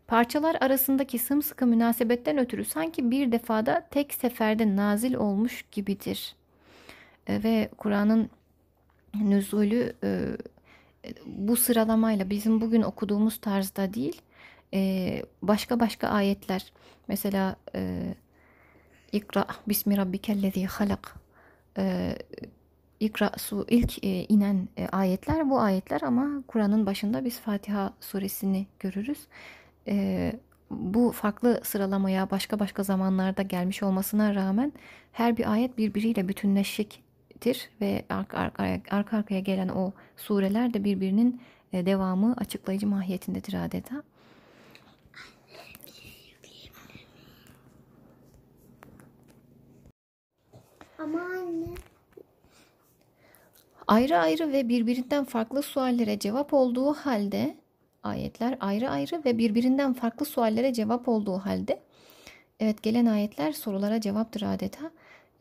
parçalar 0.10 0.57
arasındaki 0.60 1.19
sımsıkı 1.19 1.68
münasebetten 1.68 2.38
ötürü 2.38 2.65
sanki 2.65 3.11
bir 3.11 3.31
defada 3.31 3.88
tek 3.91 4.14
seferde 4.14 4.76
nazil 4.76 5.14
olmuş 5.14 5.65
gibidir. 5.72 6.36
E, 7.27 7.44
ve 7.44 7.69
Kur'an'ın 7.77 8.30
nüzulü 9.15 9.94
e, 10.03 10.38
bu 11.26 11.56
sıralamayla 11.56 12.30
bizim 12.30 12.61
bugün 12.61 12.81
okuduğumuz 12.81 13.38
tarzda 13.41 13.94
değil 13.94 14.22
e, 14.73 15.22
başka 15.41 15.80
başka 15.80 16.07
ayetler 16.07 16.73
mesela 17.07 17.56
İkra 19.11 19.48
bismi 19.68 19.98
rabbikellezi 19.98 20.65
halak 20.65 21.15
İkra 22.99 23.31
su 23.38 23.65
ilk 23.69 24.03
inen 24.03 24.68
ayetler 24.91 25.49
bu 25.49 25.60
ayetler 25.60 26.02
ama 26.02 26.44
Kur'an'ın 26.48 26.86
başında 26.86 27.26
biz 27.26 27.40
Fatiha 27.40 27.94
suresini 28.02 28.68
görürüz. 28.80 29.27
E, 29.89 30.33
bu 30.69 31.11
farklı 31.11 31.61
sıralamaya 31.63 32.31
başka 32.31 32.59
başka 32.59 32.83
zamanlarda 32.83 33.41
gelmiş 33.41 33.83
olmasına 33.83 34.35
rağmen 34.35 34.73
her 35.11 35.37
bir 35.37 35.51
ayet 35.51 35.77
birbiriyle 35.77 36.27
bütünleşiktir 36.27 37.69
ve 37.81 38.05
arka 38.09 38.37
arkaya, 38.37 38.81
arka 38.91 39.17
arkaya 39.17 39.39
gelen 39.39 39.69
o 39.69 39.91
sureler 40.17 40.73
de 40.73 40.83
birbirinin 40.83 41.41
e, 41.73 41.85
devamı 41.85 42.35
açıklayıcı 42.37 42.87
mahiyetindedir 42.87 43.53
adeta. 43.53 44.03
Ama 50.99 51.19
anne 51.19 51.75
ayrı 53.87 54.17
ayrı 54.17 54.51
ve 54.51 54.69
birbirinden 54.69 55.23
farklı 55.25 55.61
suallere 55.61 56.19
cevap 56.19 56.53
olduğu 56.53 56.93
halde 56.93 57.57
ayetler 58.03 58.57
ayrı 58.59 58.89
ayrı 58.89 59.21
ve 59.26 59.38
birbirinden 59.38 59.93
farklı 59.93 60.26
suallere 60.26 60.73
cevap 60.73 61.07
olduğu 61.07 61.38
halde 61.38 61.80
evet 62.59 62.84
gelen 62.84 63.05
ayetler 63.05 63.51
sorulara 63.51 64.01
cevaptır 64.01 64.41
adeta. 64.41 64.91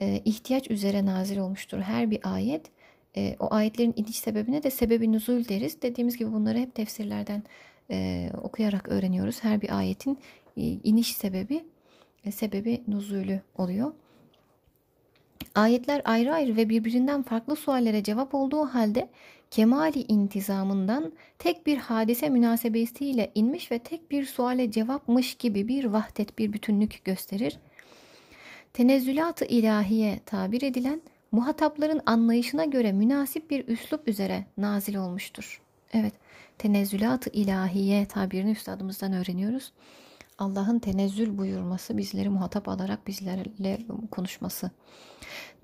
E, 0.00 0.22
ihtiyaç 0.24 0.70
üzere 0.70 1.06
nazil 1.06 1.38
olmuştur 1.38 1.78
her 1.78 2.10
bir 2.10 2.20
ayet. 2.34 2.70
E, 3.16 3.36
o 3.40 3.54
ayetlerin 3.54 3.94
iniş 3.96 4.18
sebebine 4.18 4.62
de 4.62 4.70
sebebi 4.70 5.12
nüzul 5.12 5.48
deriz. 5.48 5.82
Dediğimiz 5.82 6.16
gibi 6.16 6.32
bunları 6.32 6.58
hep 6.58 6.74
tefsirlerden 6.74 7.42
e, 7.90 8.30
okuyarak 8.42 8.88
öğreniyoruz. 8.88 9.44
Her 9.44 9.62
bir 9.62 9.78
ayetin 9.78 10.18
e, 10.56 10.62
iniş 10.62 11.16
sebebi 11.16 11.64
e, 12.24 12.32
sebebi 12.32 12.82
nuzulü 12.88 13.40
oluyor. 13.58 13.92
Ayetler 15.54 16.02
ayrı 16.04 16.34
ayrı 16.34 16.56
ve 16.56 16.68
birbirinden 16.68 17.22
farklı 17.22 17.56
suallere 17.56 18.02
cevap 18.02 18.34
olduğu 18.34 18.64
halde 18.64 19.08
kemali 19.50 20.02
intizamından 20.02 21.12
tek 21.38 21.66
bir 21.66 21.76
hadise 21.76 22.28
münasebetiyle 22.28 23.30
inmiş 23.34 23.72
ve 23.72 23.78
tek 23.78 24.10
bir 24.10 24.24
suale 24.24 24.70
cevapmış 24.70 25.34
gibi 25.34 25.68
bir 25.68 25.84
vahdet 25.84 26.38
bir 26.38 26.52
bütünlük 26.52 27.04
gösterir. 27.04 27.58
Tenezzülat-ı 28.72 29.44
ilahiye 29.44 30.20
tabir 30.26 30.62
edilen 30.62 31.02
muhatapların 31.32 32.00
anlayışına 32.06 32.64
göre 32.64 32.92
münasip 32.92 33.50
bir 33.50 33.68
üslup 33.68 34.08
üzere 34.08 34.44
nazil 34.56 34.96
olmuştur. 34.96 35.60
Evet, 35.92 36.12
tenezzülat-ı 36.58 37.30
ilahiye 37.30 38.06
tabirini 38.06 38.50
üstadımızdan 38.50 39.12
öğreniyoruz. 39.12 39.72
Allah'ın 40.38 40.78
tenezzül 40.78 41.38
buyurması, 41.38 41.98
bizleri 41.98 42.28
muhatap 42.28 42.68
alarak 42.68 43.06
bizlerle 43.06 43.78
konuşması. 44.10 44.70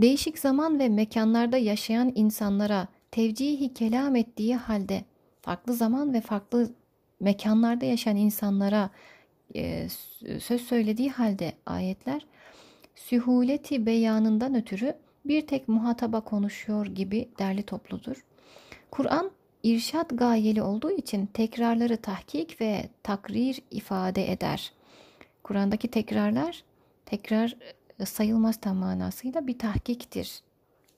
Değişik 0.00 0.38
zaman 0.38 0.78
ve 0.78 0.88
mekanlarda 0.88 1.56
yaşayan 1.56 2.12
insanlara 2.14 2.88
tevcihi 3.14 3.74
kelam 3.74 4.16
ettiği 4.16 4.56
halde 4.56 5.04
farklı 5.42 5.74
zaman 5.74 6.14
ve 6.14 6.20
farklı 6.20 6.70
mekanlarda 7.20 7.84
yaşayan 7.84 8.16
insanlara 8.16 8.90
e, 9.54 9.88
söz 10.40 10.60
söylediği 10.60 11.10
halde 11.10 11.52
ayetler 11.66 12.26
sühuleti 12.94 13.86
beyanından 13.86 14.54
ötürü 14.54 14.94
bir 15.24 15.46
tek 15.46 15.68
muhataba 15.68 16.20
konuşuyor 16.20 16.86
gibi 16.86 17.28
derli 17.38 17.62
topludur. 17.62 18.24
Kur'an 18.90 19.30
irşat 19.62 20.10
gayeli 20.18 20.62
olduğu 20.62 20.90
için 20.90 21.26
tekrarları 21.26 21.96
tahkik 21.96 22.60
ve 22.60 22.88
takrir 23.02 23.62
ifade 23.70 24.32
eder. 24.32 24.72
Kur'an'daki 25.42 25.88
tekrarlar 25.88 26.64
tekrar 27.06 27.56
e, 28.00 28.06
sayılmaz 28.06 28.60
tam 28.60 28.76
manasıyla 28.76 29.46
bir 29.46 29.58
tahkiktir. 29.58 30.40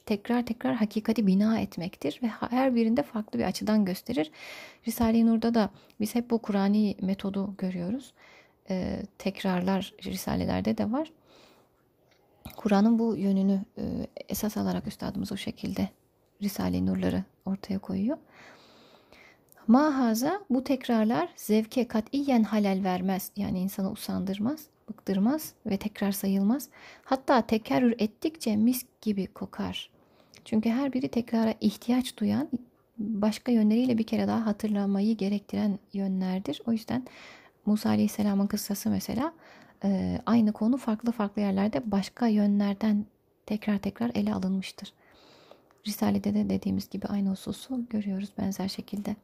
Tekrar 0.06 0.46
tekrar 0.46 0.74
hakikati 0.74 1.26
bina 1.26 1.60
etmektir 1.60 2.20
ve 2.22 2.26
her 2.50 2.74
birinde 2.74 3.02
farklı 3.02 3.38
bir 3.38 3.44
açıdan 3.44 3.84
gösterir. 3.84 4.30
Risale-i 4.86 5.26
Nur'da 5.26 5.54
da 5.54 5.70
biz 6.00 6.14
hep 6.14 6.30
bu 6.30 6.38
Kur'ani 6.38 6.96
metodu 7.02 7.54
görüyoruz. 7.58 8.12
Ee, 8.70 9.02
tekrarlar 9.18 9.94
risalelerde 10.04 10.78
de 10.78 10.92
var. 10.92 11.12
Kur'an'ın 12.56 12.98
bu 12.98 13.16
yönünü 13.16 13.64
e, 13.78 13.82
esas 14.28 14.56
alarak 14.56 14.86
üstadımız 14.86 15.32
o 15.32 15.36
şekilde 15.36 15.88
Risale-i 16.42 16.86
Nur'ları 16.86 17.24
ortaya 17.44 17.78
koyuyor. 17.78 18.18
Mahaza 19.66 20.40
bu 20.50 20.64
tekrarlar 20.64 21.28
zevke 21.36 21.88
katiyen 21.88 22.42
halel 22.42 22.84
vermez. 22.84 23.30
Yani 23.36 23.60
insanı 23.60 23.90
usandırmaz, 23.90 24.66
bıktırmaz 24.88 25.52
ve 25.66 25.76
tekrar 25.76 26.12
sayılmaz. 26.12 26.68
Hatta 27.04 27.46
tekerrür 27.46 27.94
ettikçe 27.98 28.56
mis 28.56 28.82
gibi 29.00 29.26
kokar. 29.26 29.95
Çünkü 30.46 30.70
her 30.70 30.92
biri 30.92 31.08
tekrara 31.08 31.54
ihtiyaç 31.60 32.16
duyan, 32.16 32.48
başka 32.98 33.52
yönleriyle 33.52 33.98
bir 33.98 34.04
kere 34.04 34.28
daha 34.28 34.46
hatırlamayı 34.46 35.16
gerektiren 35.16 35.78
yönlerdir. 35.92 36.62
O 36.66 36.72
yüzden 36.72 37.06
Musa 37.66 37.88
Aleyhisselam'ın 37.88 38.46
kıssası 38.46 38.90
mesela 38.90 39.32
e, 39.84 40.18
aynı 40.26 40.52
konu 40.52 40.76
farklı 40.76 41.12
farklı 41.12 41.42
yerlerde 41.42 41.90
başka 41.90 42.26
yönlerden 42.26 43.06
tekrar 43.46 43.78
tekrar 43.78 44.10
ele 44.14 44.34
alınmıştır. 44.34 44.92
Risale'de 45.86 46.34
de 46.34 46.50
dediğimiz 46.50 46.90
gibi 46.90 47.06
aynı 47.06 47.30
hususu 47.30 47.86
görüyoruz 47.90 48.30
benzer 48.38 48.68
şekilde. 48.68 49.16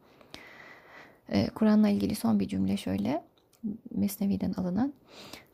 Ee, 1.29 1.47
Kur'an'la 1.55 1.89
ilgili 1.89 2.15
son 2.15 2.41
bir 2.41 2.49
cümle 2.49 2.77
şöyle. 2.77 3.25
Mesnevi'den 3.91 4.53
alınan. 4.53 4.93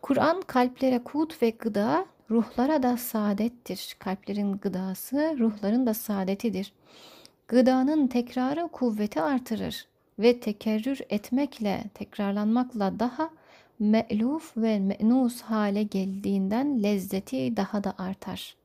Kur'an 0.02 0.42
kalplere 0.42 0.98
kut 0.98 1.42
ve 1.42 1.50
gıda, 1.50 2.06
ruhlara 2.30 2.82
da 2.82 2.96
saadettir. 2.96 3.96
Kalplerin 3.98 4.52
gıdası, 4.52 5.36
ruhların 5.38 5.86
da 5.86 5.94
saadetidir. 5.94 6.72
Gıdanın 7.48 8.06
tekrarı 8.06 8.68
kuvveti 8.68 9.22
artırır 9.22 9.86
ve 10.18 10.40
tekerrür 10.40 11.00
etmekle, 11.10 11.84
tekrarlanmakla 11.94 13.00
daha 13.00 13.30
me'luf 13.78 14.56
ve 14.56 14.78
me'nus 14.78 15.40
hale 15.40 15.82
geldiğinden 15.82 16.82
lezzeti 16.82 17.56
daha 17.56 17.84
da 17.84 17.94
artar. 17.98 18.56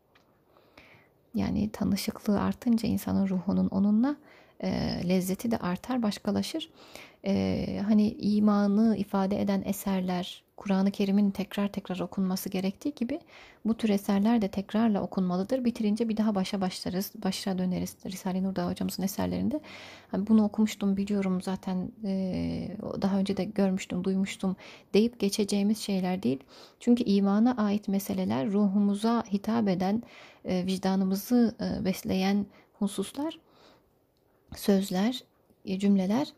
Yani 1.35 1.69
tanışıklığı 1.69 2.41
artınca 2.41 2.89
insanın 2.89 3.27
ruhunun 3.27 3.67
onunla 3.67 4.15
e, 4.63 5.01
lezzeti 5.09 5.51
de 5.51 5.57
artar, 5.57 6.03
başkalaşır. 6.03 6.69
E, 7.25 7.81
hani 7.87 8.11
imanı 8.11 8.97
ifade 8.97 9.41
eden 9.41 9.61
eserler, 9.65 10.42
Kur'an-ı 10.57 10.91
Kerim'in 10.91 11.31
tekrar 11.31 11.67
tekrar 11.67 11.99
okunması 11.99 12.49
gerektiği 12.49 12.95
gibi 12.95 13.19
bu 13.65 13.77
tür 13.77 13.89
eserler 13.89 14.41
de 14.41 14.47
tekrarla 14.47 15.01
okunmalıdır. 15.01 15.65
Bitirince 15.65 16.09
bir 16.09 16.17
daha 16.17 16.35
başa 16.35 16.61
başlarız, 16.61 17.11
başa 17.23 17.57
döneriz. 17.57 17.95
Risale-i 18.05 18.43
Nur'da 18.43 18.67
hocamızın 18.67 19.03
eserlerinde. 19.03 19.59
Hani 20.11 20.27
bunu 20.27 20.43
okumuştum, 20.45 20.97
biliyorum 20.97 21.41
zaten 21.41 21.91
daha 23.01 23.17
önce 23.17 23.37
de 23.37 23.43
görmüştüm, 23.43 24.03
duymuştum 24.03 24.55
deyip 24.93 25.19
geçeceğimiz 25.19 25.77
şeyler 25.77 26.23
değil. 26.23 26.39
Çünkü 26.79 27.03
imana 27.03 27.57
ait 27.57 27.87
meseleler 27.87 28.51
ruhumuza 28.51 29.23
hitap 29.31 29.67
eden, 29.67 30.03
vicdanımızı 30.45 31.55
besleyen 31.85 32.45
hususlar, 32.73 33.39
sözler, 34.55 35.23
e, 35.65 35.79
cümleler 35.79 36.33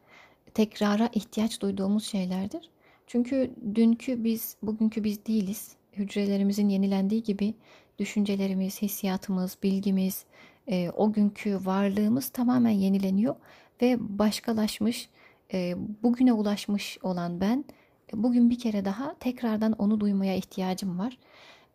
tekrara 0.54 1.10
ihtiyaç 1.14 1.62
duyduğumuz 1.62 2.06
şeylerdir. 2.06 2.70
Çünkü 3.08 3.52
dünkü 3.76 4.24
biz, 4.24 4.58
bugünkü 4.62 5.04
biz 5.04 5.26
değiliz. 5.26 5.76
Hücrelerimizin 5.94 6.70
yenilendiği 6.70 7.24
gibi 7.24 7.54
düşüncelerimiz, 8.00 8.82
hissiyatımız, 8.82 9.58
bilgimiz, 9.64 10.26
e, 10.68 10.90
o 10.90 11.14
günkü 11.14 11.66
varlığımız 11.66 12.30
tamamen 12.30 12.72
yenileniyor 12.72 13.36
ve 13.82 13.98
başkalaşmış, 14.00 15.10
e, 15.54 15.76
bugüne 16.04 16.34
ulaşmış 16.34 16.98
olan 17.04 17.42
ben 17.42 17.66
bugün 18.14 18.50
bir 18.50 18.60
kere 18.60 18.86
daha 18.86 19.16
tekrardan 19.20 19.72
onu 19.72 20.00
duymaya 20.00 20.36
ihtiyacım 20.36 21.00
var. 21.00 21.18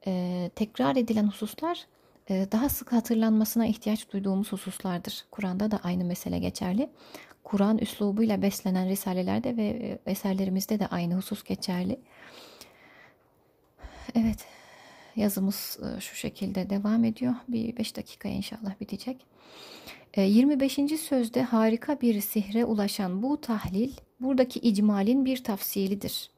E, 0.06 0.50
tekrar 0.56 0.96
edilen 0.96 1.26
hususlar 1.26 1.78
e, 1.78 1.99
daha 2.30 2.68
sık 2.68 2.92
hatırlanmasına 2.92 3.66
ihtiyaç 3.66 4.12
duyduğumuz 4.12 4.52
hususlardır. 4.52 5.24
Kur'an'da 5.30 5.70
da 5.70 5.80
aynı 5.82 6.04
mesele 6.04 6.38
geçerli. 6.38 6.90
Kur'an 7.44 7.78
üslubuyla 7.78 8.42
beslenen 8.42 8.88
risalelerde 8.88 9.56
ve 9.56 9.66
e, 9.66 10.10
eserlerimizde 10.10 10.80
de 10.80 10.86
aynı 10.86 11.14
husus 11.14 11.44
geçerli. 11.44 12.00
Evet, 14.14 14.44
yazımız 15.16 15.78
e, 15.82 16.00
şu 16.00 16.16
şekilde 16.16 16.70
devam 16.70 17.04
ediyor. 17.04 17.34
Bir 17.48 17.76
5 17.76 17.96
dakika 17.96 18.28
inşallah 18.28 18.80
bitecek. 18.80 19.26
25. 20.16 20.74
sözde 21.00 21.42
harika 21.42 22.00
bir 22.00 22.20
sihre 22.20 22.64
ulaşan 22.64 23.22
bu 23.22 23.40
tahlil 23.40 23.92
buradaki 24.20 24.60
icmalin 24.60 25.24
bir 25.24 25.44
tafsilidir. 25.44 26.30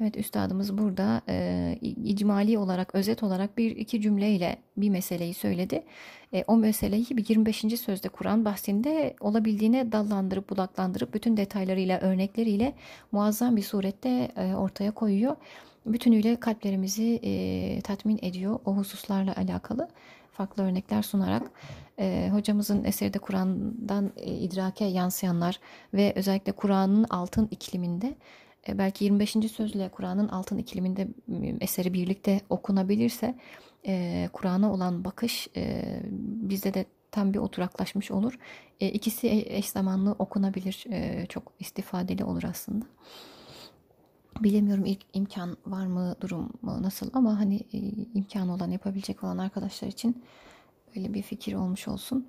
Evet 0.00 0.16
üstadımız 0.16 0.78
burada 0.78 1.22
e, 1.28 1.78
icmali 1.80 2.58
olarak, 2.58 2.94
özet 2.94 3.22
olarak 3.22 3.58
bir 3.58 3.76
iki 3.76 4.00
cümleyle 4.00 4.56
bir 4.76 4.90
meseleyi 4.90 5.34
söyledi. 5.34 5.84
E, 6.34 6.44
o 6.46 6.56
meseleyi 6.56 7.06
bir 7.10 7.28
25. 7.28 7.80
sözde 7.80 8.08
Kur'an 8.08 8.44
bahsinde 8.44 9.14
olabildiğine 9.20 9.92
dallandırıp 9.92 10.50
budaklandırıp 10.50 11.14
bütün 11.14 11.36
detaylarıyla, 11.36 12.00
örnekleriyle 12.00 12.72
muazzam 13.12 13.56
bir 13.56 13.62
surette 13.62 14.32
e, 14.36 14.54
ortaya 14.54 14.90
koyuyor. 14.90 15.36
Bütünüyle 15.86 16.36
kalplerimizi 16.36 17.20
e, 17.22 17.80
tatmin 17.80 18.18
ediyor 18.22 18.58
o 18.64 18.76
hususlarla 18.76 19.36
alakalı 19.36 19.88
farklı 20.32 20.62
örnekler 20.62 21.02
sunarak 21.02 21.50
e, 21.98 22.28
hocamızın 22.32 22.84
eseri 22.84 23.14
de 23.14 23.18
Kur'an'dan 23.18 24.12
e, 24.16 24.34
idrake 24.34 24.84
yansıyanlar 24.84 25.60
ve 25.94 26.12
özellikle 26.16 26.52
Kur'an'ın 26.52 27.04
altın 27.04 27.48
ikliminde 27.50 28.14
belki 28.68 29.04
25. 29.04 29.30
sözle 29.30 29.88
Kur'an'ın 29.88 30.28
altın 30.28 30.58
ikliminde 30.58 31.08
eseri 31.60 31.92
birlikte 31.92 32.40
okunabilirse 32.50 33.34
e, 33.86 34.28
Kur'an'a 34.32 34.72
olan 34.72 35.04
bakış 35.04 35.48
e, 35.56 35.84
bizde 36.20 36.74
de 36.74 36.86
tam 37.10 37.34
bir 37.34 37.38
oturaklaşmış 37.38 38.10
olur. 38.10 38.38
E, 38.80 38.88
ikisi 38.88 39.28
eş 39.28 39.68
zamanlı 39.68 40.12
okunabilir. 40.18 40.84
E, 40.90 41.26
çok 41.28 41.52
istifadeli 41.58 42.24
olur 42.24 42.42
aslında. 42.42 42.84
Bilemiyorum 44.40 44.84
ilk 44.84 45.00
imkan 45.12 45.56
var 45.66 45.86
mı, 45.86 46.16
durum 46.20 46.52
nasıl 46.62 47.10
ama 47.12 47.40
hani 47.40 47.56
e, 47.72 47.78
imkanı 48.14 48.54
olan, 48.54 48.70
yapabilecek 48.70 49.24
olan 49.24 49.38
arkadaşlar 49.38 49.88
için 49.88 50.24
öyle 50.96 51.14
bir 51.14 51.22
fikir 51.22 51.54
olmuş 51.54 51.88
olsun. 51.88 52.28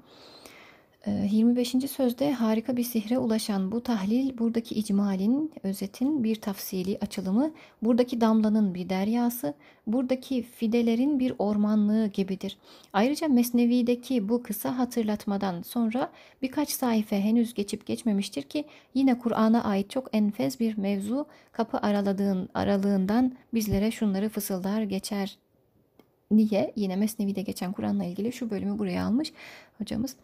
25. 1.07 1.75
Ee, 1.75 1.87
sözde 1.87 2.33
harika 2.33 2.77
bir 2.77 2.83
sihre 2.83 3.17
ulaşan 3.17 3.71
bu 3.71 3.83
tahlil 3.83 4.37
buradaki 4.37 4.75
icmalin, 4.75 5.51
özetin 5.63 6.23
bir 6.23 6.35
tafsili 6.35 6.97
açılımı, 7.01 7.51
buradaki 7.81 8.21
damlanın 8.21 8.73
bir 8.73 8.89
deryası, 8.89 9.53
buradaki 9.87 10.43
fidelerin 10.43 11.19
bir 11.19 11.33
ormanlığı 11.39 12.07
gibidir. 12.07 12.57
Ayrıca 12.93 13.27
Mesnevi'deki 13.27 14.29
bu 14.29 14.43
kısa 14.43 14.77
hatırlatmadan 14.77 15.61
sonra 15.61 16.11
birkaç 16.41 16.69
sayfa 16.69 17.15
henüz 17.15 17.53
geçip 17.53 17.85
geçmemiştir 17.85 18.41
ki 18.41 18.65
yine 18.93 19.19
Kur'an'a 19.19 19.63
ait 19.63 19.89
çok 19.89 20.15
enfez 20.15 20.59
bir 20.59 20.77
mevzu 20.77 21.25
kapı 21.51 21.77
araladığın 21.77 22.49
aralığından 22.53 23.33
bizlere 23.53 23.91
şunları 23.91 24.29
fısıldar 24.29 24.81
geçer 24.81 25.37
Niye? 26.31 26.73
Yine 26.75 26.95
Mesnevi'de 26.95 27.41
geçen 27.41 27.71
Kur'an'la 27.71 28.03
ilgili 28.03 28.31
şu 28.31 28.49
bölümü 28.49 28.79
buraya 28.79 29.05
almış 29.05 29.33
hocamız. 29.77 30.15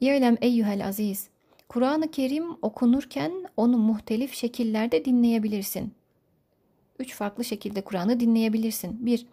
Ye'lem 0.00 0.36
eyyuhel 0.40 0.86
aziz. 0.86 1.28
Kur'an-ı 1.68 2.10
Kerim 2.10 2.44
okunurken 2.62 3.32
onu 3.56 3.78
muhtelif 3.78 4.34
şekillerde 4.34 5.04
dinleyebilirsin. 5.04 5.92
Üç 6.98 7.14
farklı 7.14 7.44
şekilde 7.44 7.80
Kur'an'ı 7.80 8.20
dinleyebilirsin. 8.20 9.06
Bir, 9.06 9.26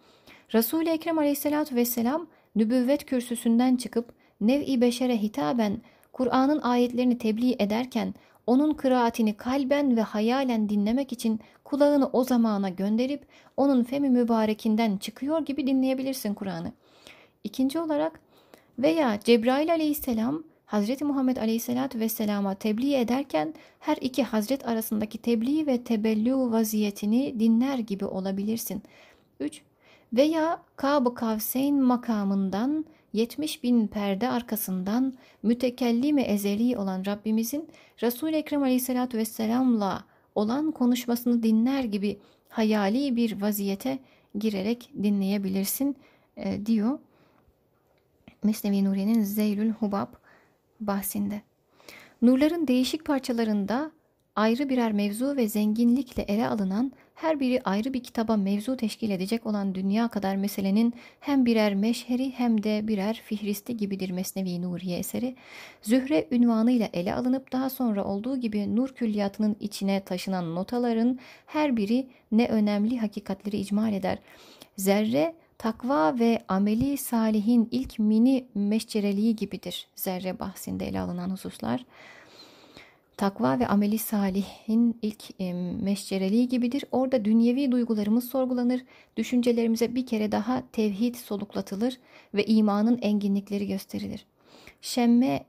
Resul-i 0.54 0.90
Ekrem 0.90 1.18
aleyhissalatü 1.18 1.76
vesselam 1.76 2.26
nübüvvet 2.56 3.06
kürsüsünden 3.06 3.76
çıkıp 3.76 4.12
nev-i 4.40 4.80
beşere 4.80 5.22
hitaben 5.22 5.80
Kur'an'ın 6.12 6.60
ayetlerini 6.60 7.18
tebliğ 7.18 7.56
ederken 7.58 8.14
onun 8.46 8.74
kıraatini 8.74 9.36
kalben 9.36 9.96
ve 9.96 10.02
hayalen 10.02 10.68
dinlemek 10.68 11.12
için 11.12 11.40
kulağını 11.64 12.10
o 12.12 12.24
zamana 12.24 12.68
gönderip 12.68 13.26
onun 13.56 13.84
femi 13.84 14.10
mübarekinden 14.10 14.96
çıkıyor 14.96 15.40
gibi 15.40 15.66
dinleyebilirsin 15.66 16.34
Kur'an'ı. 16.34 16.72
İkinci 17.44 17.78
olarak 17.78 18.20
veya 18.78 19.20
Cebrail 19.24 19.72
aleyhisselam 19.72 20.42
Hazreti 20.66 21.04
Muhammed 21.04 21.36
aleyhisselatü 21.36 22.00
vesselama 22.00 22.54
tebliğ 22.54 22.94
ederken 22.94 23.54
her 23.80 23.96
iki 24.00 24.22
hazret 24.22 24.68
arasındaki 24.68 25.18
tebliğ 25.18 25.66
ve 25.66 25.84
tebellü 25.84 26.34
vaziyetini 26.36 27.40
dinler 27.40 27.78
gibi 27.78 28.04
olabilirsin. 28.04 28.82
3. 29.40 29.62
Veya 30.12 30.62
Kab-ı 30.76 31.14
Kavseyn 31.14 31.82
makamından 31.82 32.84
70 33.12 33.62
bin 33.62 33.86
perde 33.86 34.28
arkasından 34.28 35.14
mütekellim 35.42 36.18
ezeli 36.18 36.78
olan 36.78 37.04
Rabbimizin 37.06 37.68
Resul-i 38.02 38.36
Ekrem 38.36 38.62
aleyhissalatü 38.62 39.18
vesselamla 39.18 40.04
olan 40.34 40.70
konuşmasını 40.70 41.42
dinler 41.42 41.84
gibi 41.84 42.18
hayali 42.48 43.16
bir 43.16 43.42
vaziyete 43.42 43.98
girerek 44.38 44.90
dinleyebilirsin 45.02 45.96
e, 46.36 46.66
diyor. 46.66 46.98
Mesnevi 48.42 48.84
Nuriye'nin 48.84 49.22
Zeylül 49.22 49.70
Hubab 49.70 50.12
bahsinde. 50.80 51.42
Nurların 52.22 52.68
değişik 52.68 53.04
parçalarında 53.04 53.90
ayrı 54.36 54.68
birer 54.68 54.92
mevzu 54.92 55.36
ve 55.36 55.48
zenginlikle 55.48 56.22
ele 56.22 56.48
alınan 56.48 56.92
her 57.14 57.40
biri 57.40 57.60
ayrı 57.64 57.94
bir 57.94 58.02
kitaba 58.02 58.36
mevzu 58.36 58.76
teşkil 58.76 59.10
edecek 59.10 59.46
olan 59.46 59.74
dünya 59.74 60.08
kadar 60.08 60.36
meselenin 60.36 60.94
hem 61.20 61.46
birer 61.46 61.74
meşheri 61.74 62.30
hem 62.30 62.62
de 62.62 62.88
birer 62.88 63.22
fihristi 63.24 63.76
gibidir 63.76 64.10
Mesnevi 64.10 64.62
Nuriye 64.62 64.98
eseri. 64.98 65.36
Zühre 65.82 66.28
ünvanıyla 66.30 66.88
ele 66.92 67.14
alınıp 67.14 67.52
daha 67.52 67.70
sonra 67.70 68.04
olduğu 68.04 68.36
gibi 68.36 68.76
nur 68.76 68.88
külliyatının 68.88 69.56
içine 69.60 70.00
taşınan 70.04 70.54
notaların 70.54 71.18
her 71.46 71.76
biri 71.76 72.06
ne 72.32 72.48
önemli 72.48 72.98
hakikatleri 72.98 73.56
icmal 73.56 73.92
eder. 73.92 74.18
Zerre 74.76 75.34
takva 75.58 76.18
ve 76.18 76.38
ameli 76.48 76.96
salihin 76.96 77.68
ilk 77.70 77.98
mini 77.98 78.46
meşcereliği 78.54 79.36
gibidir. 79.36 79.86
Zerre 79.96 80.38
bahsinde 80.38 80.88
ele 80.88 81.00
alınan 81.00 81.30
hususlar. 81.30 81.84
Takva 83.16 83.58
ve 83.58 83.66
ameli 83.66 83.98
salihin 83.98 84.98
ilk 85.02 85.40
meşcereliği 85.82 86.48
gibidir. 86.48 86.84
Orada 86.92 87.24
dünyevi 87.24 87.72
duygularımız 87.72 88.28
sorgulanır, 88.28 88.84
düşüncelerimize 89.16 89.94
bir 89.94 90.06
kere 90.06 90.32
daha 90.32 90.62
tevhid 90.72 91.14
soluklatılır 91.14 91.98
ve 92.34 92.46
imanın 92.46 92.98
enginlikleri 93.02 93.68
gösterilir. 93.68 94.26
Şemme 94.80 95.44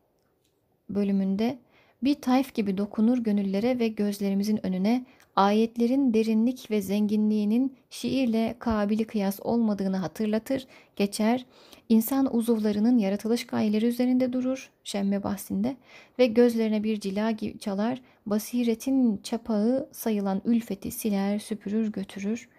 bölümünde 0.90 1.58
bir 2.04 2.16
tayf 2.16 2.54
gibi 2.54 2.78
dokunur 2.78 3.18
gönüllere 3.18 3.80
ve 3.80 3.88
gözlerimizin 3.88 4.66
önüne 4.66 5.06
ayetlerin 5.36 6.14
derinlik 6.14 6.72
ve 6.72 6.82
zenginliğinin 6.82 7.78
şiirle 7.90 8.56
kabili 8.60 9.06
kıyas 9.06 9.40
olmadığını 9.44 9.98
hatırlatır, 9.98 10.68
geçer, 10.96 11.46
insan 11.90 12.36
uzuvlarının 12.36 12.98
yaratılış 12.98 13.48
gayeleri 13.48 13.86
üzerinde 13.86 14.34
durur, 14.34 14.70
şemme 14.84 15.24
bahsinde 15.24 15.78
ve 16.20 16.26
gözlerine 16.26 16.84
bir 16.84 17.00
cila 17.00 17.38
çalar, 17.60 18.02
basiretin 18.26 19.18
çapağı 19.18 19.90
sayılan 19.92 20.42
ülfeti 20.46 20.92
siler, 20.92 21.40
süpürür, 21.40 21.92
götürür. 21.92 22.50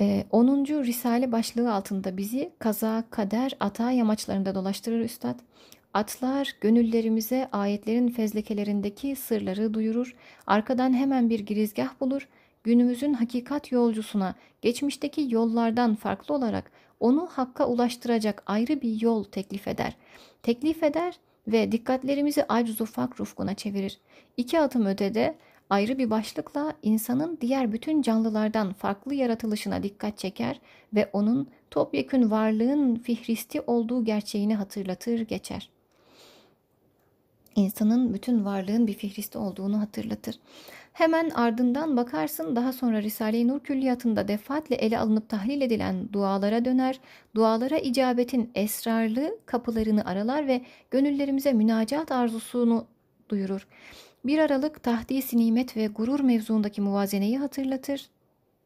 Ee, 0.00 0.24
10. 0.30 0.64
Risale 0.66 1.32
başlığı 1.32 1.72
altında 1.74 2.16
bizi 2.16 2.52
kaza, 2.58 3.04
kader, 3.10 3.56
ata 3.60 3.90
yamaçlarında 3.90 4.54
dolaştırır 4.54 5.00
Üstad. 5.00 5.40
Atlar 5.94 6.52
gönüllerimize 6.60 7.48
ayetlerin 7.52 8.08
fezlekelerindeki 8.08 9.16
sırları 9.16 9.74
duyurur, 9.74 10.16
arkadan 10.46 10.92
hemen 10.92 11.30
bir 11.30 11.40
girizgah 11.40 12.00
bulur, 12.00 12.28
günümüzün 12.64 13.14
hakikat 13.14 13.72
yolcusuna 13.72 14.34
geçmişteki 14.62 15.26
yollardan 15.28 15.94
farklı 15.94 16.34
olarak 16.34 16.70
onu 17.00 17.28
hakka 17.32 17.66
ulaştıracak 17.66 18.42
ayrı 18.46 18.82
bir 18.82 19.00
yol 19.00 19.24
teklif 19.24 19.68
eder. 19.68 19.96
Teklif 20.42 20.82
eder 20.82 21.18
ve 21.48 21.72
dikkatlerimizi 21.72 22.44
aczu 22.48 22.84
fak 22.84 23.20
rufkuna 23.20 23.54
çevirir. 23.54 23.98
İki 24.36 24.60
adım 24.60 24.86
ötede 24.86 25.34
ayrı 25.70 25.98
bir 25.98 26.10
başlıkla 26.10 26.72
insanın 26.82 27.38
diğer 27.40 27.72
bütün 27.72 28.02
canlılardan 28.02 28.72
farklı 28.72 29.14
yaratılışına 29.14 29.82
dikkat 29.82 30.18
çeker 30.18 30.60
ve 30.94 31.10
onun 31.12 31.48
topyekün 31.70 32.30
varlığın 32.30 32.94
fihristi 32.94 33.60
olduğu 33.60 34.04
gerçeğini 34.04 34.56
hatırlatır 34.56 35.20
geçer. 35.20 35.70
İnsanın 37.56 38.14
bütün 38.14 38.44
varlığın 38.44 38.86
bir 38.86 38.94
fihristi 38.94 39.38
olduğunu 39.38 39.80
hatırlatır. 39.80 40.38
Hemen 40.98 41.30
ardından 41.30 41.96
bakarsın 41.96 42.56
daha 42.56 42.72
sonra 42.72 43.02
Risale-i 43.02 43.48
Nur 43.48 43.60
külliyatında 43.60 44.28
defaatle 44.28 44.76
ele 44.76 44.98
alınıp 44.98 45.28
tahlil 45.28 45.60
edilen 45.60 46.12
dualara 46.12 46.64
döner, 46.64 47.00
dualara 47.34 47.78
icabetin 47.78 48.50
esrarlı 48.54 49.38
kapılarını 49.46 50.04
aralar 50.04 50.46
ve 50.46 50.62
gönüllerimize 50.90 51.52
münacat 51.52 52.12
arzusunu 52.12 52.86
duyurur. 53.28 53.66
Bir 54.24 54.38
aralık 54.38 54.82
tahdisi 54.82 55.36
nimet 55.36 55.76
ve 55.76 55.86
gurur 55.86 56.20
mevzuundaki 56.20 56.80
muvazeneyi 56.80 57.38
hatırlatır. 57.38 58.10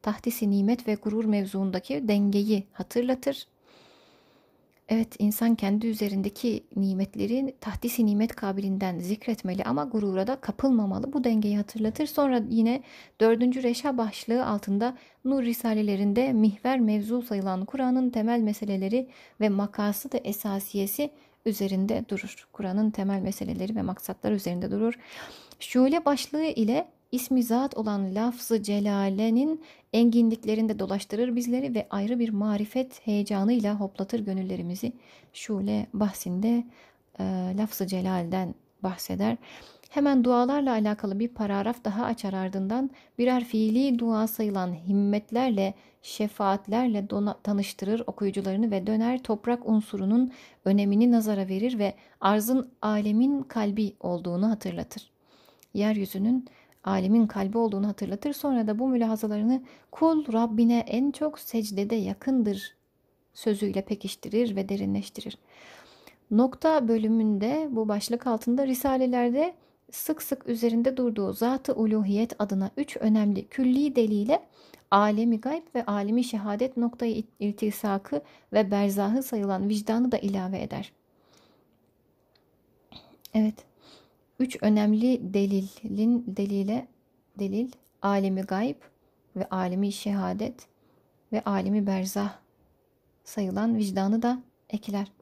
Tahdisi 0.03 0.51
nimet 0.51 0.89
ve 0.89 0.95
gurur 0.95 1.25
mevzuundaki 1.25 2.09
dengeyi 2.09 2.67
hatırlatır. 2.73 3.47
Evet 4.93 5.16
insan 5.19 5.55
kendi 5.55 5.86
üzerindeki 5.86 6.64
nimetleri 6.77 7.55
tahdisi 7.60 8.06
nimet 8.06 8.36
kabilinden 8.36 8.98
zikretmeli 8.98 9.64
ama 9.64 9.85
gurura 9.85 10.27
da 10.27 10.36
kapılmamalı. 10.36 11.12
Bu 11.12 11.24
dengeyi 11.24 11.56
hatırlatır. 11.56 12.06
Sonra 12.06 12.40
yine 12.51 12.82
dördüncü 13.20 13.62
reşa 13.62 13.98
başlığı 13.98 14.47
altında 14.47 14.97
Nur 15.24 15.43
Risalelerinde 15.43 16.32
mihver 16.32 16.81
mevzu 16.81 17.23
sayılan 17.23 17.64
Kur'an'ın 17.64 18.10
temel 18.10 18.40
meseleleri 18.40 19.09
ve 19.40 19.48
makası 19.48 20.12
da 20.12 20.19
esasiyesi 20.19 21.10
üzerinde 21.47 22.05
durur. 22.09 22.48
Kur'an'ın 22.52 22.90
temel 22.90 23.20
meseleleri 23.20 23.77
ve 23.77 23.82
maksatlar 23.82 24.32
üzerinde 24.32 24.70
durur. 24.70 24.94
Şule 25.60 26.05
başlığı 26.05 26.44
ile 26.44 26.89
ismi 27.13 27.43
zat 27.43 27.77
olan 27.77 28.15
lafzı 28.15 28.63
celalenin 28.63 29.63
enginliklerinde 29.93 30.79
dolaştırır 30.79 31.37
bizleri 31.37 31.75
ve 31.75 31.87
ayrı 31.91 32.19
bir 32.19 32.29
marifet 32.29 33.07
heyecanıyla 33.07 33.81
hoplatır 33.81 34.21
gönüllerimizi. 34.21 34.93
Şule 35.33 35.87
bahsinde 35.95 36.65
e, 37.19 37.25
lafzı 37.59 37.87
celalden 37.87 38.55
bahseder. 38.83 39.37
Hemen 39.91 40.25
dualarla 40.25 40.73
alakalı 40.73 41.19
bir 41.19 41.29
paragraf 41.29 41.85
daha 41.85 42.05
açar 42.05 42.33
ardından 42.33 42.91
birer 43.19 43.45
fiili 43.45 43.99
dua 43.99 44.27
sayılan 44.27 44.75
himmetlerle, 44.75 45.75
şefaatlerle 46.03 47.11
dona, 47.11 47.39
tanıştırır 47.43 48.03
okuyucularını 48.07 48.71
ve 48.71 48.87
döner 48.87 49.23
toprak 49.23 49.69
unsurunun 49.69 50.33
önemini 50.65 51.13
nazara 51.13 51.49
verir 51.49 51.79
ve 51.79 51.95
arzın 52.21 52.71
alemin 52.83 53.43
kalbi 53.43 53.95
olduğunu 54.01 54.51
hatırlatır. 54.51 55.11
Yeryüzünün 55.75 56.49
alemin 56.85 57.27
kalbi 57.27 57.59
olduğunu 57.59 57.89
hatırlatır. 57.89 58.33
Sonra 58.33 58.67
da 58.67 58.79
bu 58.79 58.89
mülahazalarını 58.89 59.63
kul 59.91 60.33
Rabbine 60.33 60.79
en 60.79 61.11
çok 61.11 61.39
secdede 61.39 61.95
yakındır 61.95 62.75
sözüyle 63.35 63.83
pekiştirir 63.83 64.57
ve 64.57 64.69
derinleştirir. 64.69 65.39
Nokta 66.31 66.89
bölümünde 66.89 67.69
bu 67.71 67.89
başlık 67.89 68.27
altında 68.27 68.67
risalelerde 68.67 69.55
sık 69.91 70.23
sık 70.23 70.49
üzerinde 70.49 70.97
durduğu 70.97 71.33
zat-ı 71.33 71.75
uluhiyet 71.75 72.33
adına 72.39 72.71
üç 72.77 72.97
önemli 72.97 73.47
külli 73.47 73.97
delile 73.97 74.43
alemi 74.91 75.41
gayb 75.41 75.63
ve 75.75 75.87
alemi 75.87 76.25
şehadet 76.25 76.77
noktayı 76.77 77.25
iltisakı 77.41 78.23
ve 78.53 78.71
berzahı 78.71 79.23
sayılan 79.23 79.69
vicdanı 79.69 80.13
da 80.13 80.19
ilave 80.19 80.63
eder. 80.63 80.93
Evet. 83.35 83.55
Üç 84.43 84.56
önemli 84.60 85.35
delilin 85.35 86.24
delile 86.27 86.86
delil 87.39 87.70
alemi 88.02 88.40
gayb 88.40 88.77
ve 89.36 89.48
alemi 89.48 89.93
şehadet 89.93 90.66
ve 91.32 91.44
alemi 91.44 91.86
berzah 91.86 92.39
sayılan 93.24 93.77
vicdanı 93.77 94.23
da 94.23 94.43
ekler. 94.70 95.12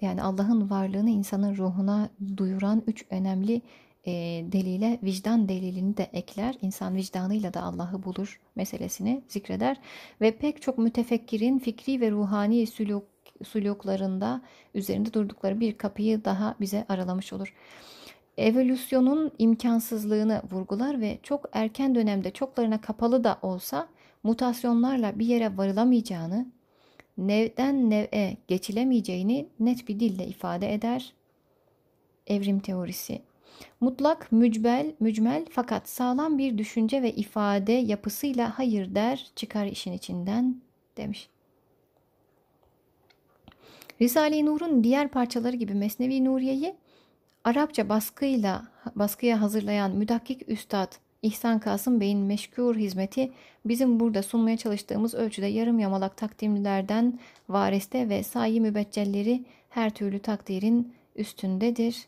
Yani 0.00 0.22
Allah'ın 0.22 0.70
varlığını 0.70 1.10
insanın 1.10 1.56
ruhuna 1.56 2.08
duyuran 2.36 2.82
üç 2.86 3.04
önemli 3.10 3.62
e, 4.06 4.12
delile 4.52 4.98
vicdan 5.02 5.48
delilini 5.48 5.96
de 5.96 6.10
ekler. 6.12 6.54
İnsan 6.62 6.96
vicdanıyla 6.96 7.54
da 7.54 7.62
Allah'ı 7.62 8.02
bulur 8.02 8.40
meselesini 8.56 9.22
zikreder. 9.28 9.76
Ve 10.20 10.36
pek 10.36 10.62
çok 10.62 10.78
mütefekkirin 10.78 11.58
fikri 11.58 12.00
ve 12.00 12.10
ruhani 12.10 12.66
sülük, 12.66 13.04
sülüklarında 13.44 14.42
üzerinde 14.74 15.12
durdukları 15.12 15.60
bir 15.60 15.78
kapıyı 15.78 16.24
daha 16.24 16.54
bize 16.60 16.86
aralamış 16.88 17.32
olur 17.32 17.54
evolüsyonun 18.38 19.30
imkansızlığını 19.38 20.42
vurgular 20.50 21.00
ve 21.00 21.18
çok 21.22 21.50
erken 21.52 21.94
dönemde 21.94 22.30
çoklarına 22.30 22.80
kapalı 22.80 23.24
da 23.24 23.38
olsa 23.42 23.88
mutasyonlarla 24.22 25.18
bir 25.18 25.26
yere 25.26 25.56
varılamayacağını, 25.56 26.46
nevden 27.18 27.90
nev'e 27.90 28.36
geçilemeyeceğini 28.48 29.48
net 29.60 29.88
bir 29.88 30.00
dille 30.00 30.26
ifade 30.26 30.74
eder. 30.74 31.12
Evrim 32.26 32.60
teorisi. 32.60 33.22
Mutlak, 33.80 34.32
mücbel, 34.32 34.92
mücmel 35.00 35.46
fakat 35.50 35.88
sağlam 35.88 36.38
bir 36.38 36.58
düşünce 36.58 37.02
ve 37.02 37.12
ifade 37.12 37.72
yapısıyla 37.72 38.58
hayır 38.58 38.94
der 38.94 39.30
çıkar 39.36 39.66
işin 39.66 39.92
içinden 39.92 40.60
demiş. 40.96 41.28
Risale-i 44.00 44.46
Nur'un 44.46 44.84
diğer 44.84 45.08
parçaları 45.08 45.56
gibi 45.56 45.74
Mesnevi 45.74 46.24
Nuriye'yi 46.24 46.74
Arapça 47.44 47.88
baskıyla 47.88 48.68
baskıya 48.96 49.40
hazırlayan 49.40 49.90
müdakkik 49.90 50.48
üstad 50.48 50.92
İhsan 51.22 51.58
Kasım 51.58 52.00
Bey'in 52.00 52.18
meşgul 52.18 52.74
hizmeti 52.74 53.32
bizim 53.64 54.00
burada 54.00 54.22
sunmaya 54.22 54.56
çalıştığımız 54.56 55.14
ölçüde 55.14 55.46
yarım 55.46 55.78
yamalak 55.78 56.16
takdimlerden 56.16 57.18
variste 57.48 58.08
ve 58.08 58.22
sayi 58.22 58.60
mübeccelleri 58.60 59.44
her 59.70 59.90
türlü 59.90 60.18
takdirin 60.18 60.94
üstündedir. 61.16 62.06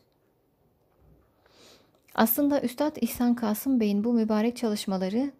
Aslında 2.15 2.61
Üstad 2.61 2.95
İhsan 3.01 3.35
Kasım 3.35 3.79
Bey'in 3.79 4.03
bu 4.03 4.13
mübarek 4.13 4.57
çalışmaları 4.57 5.31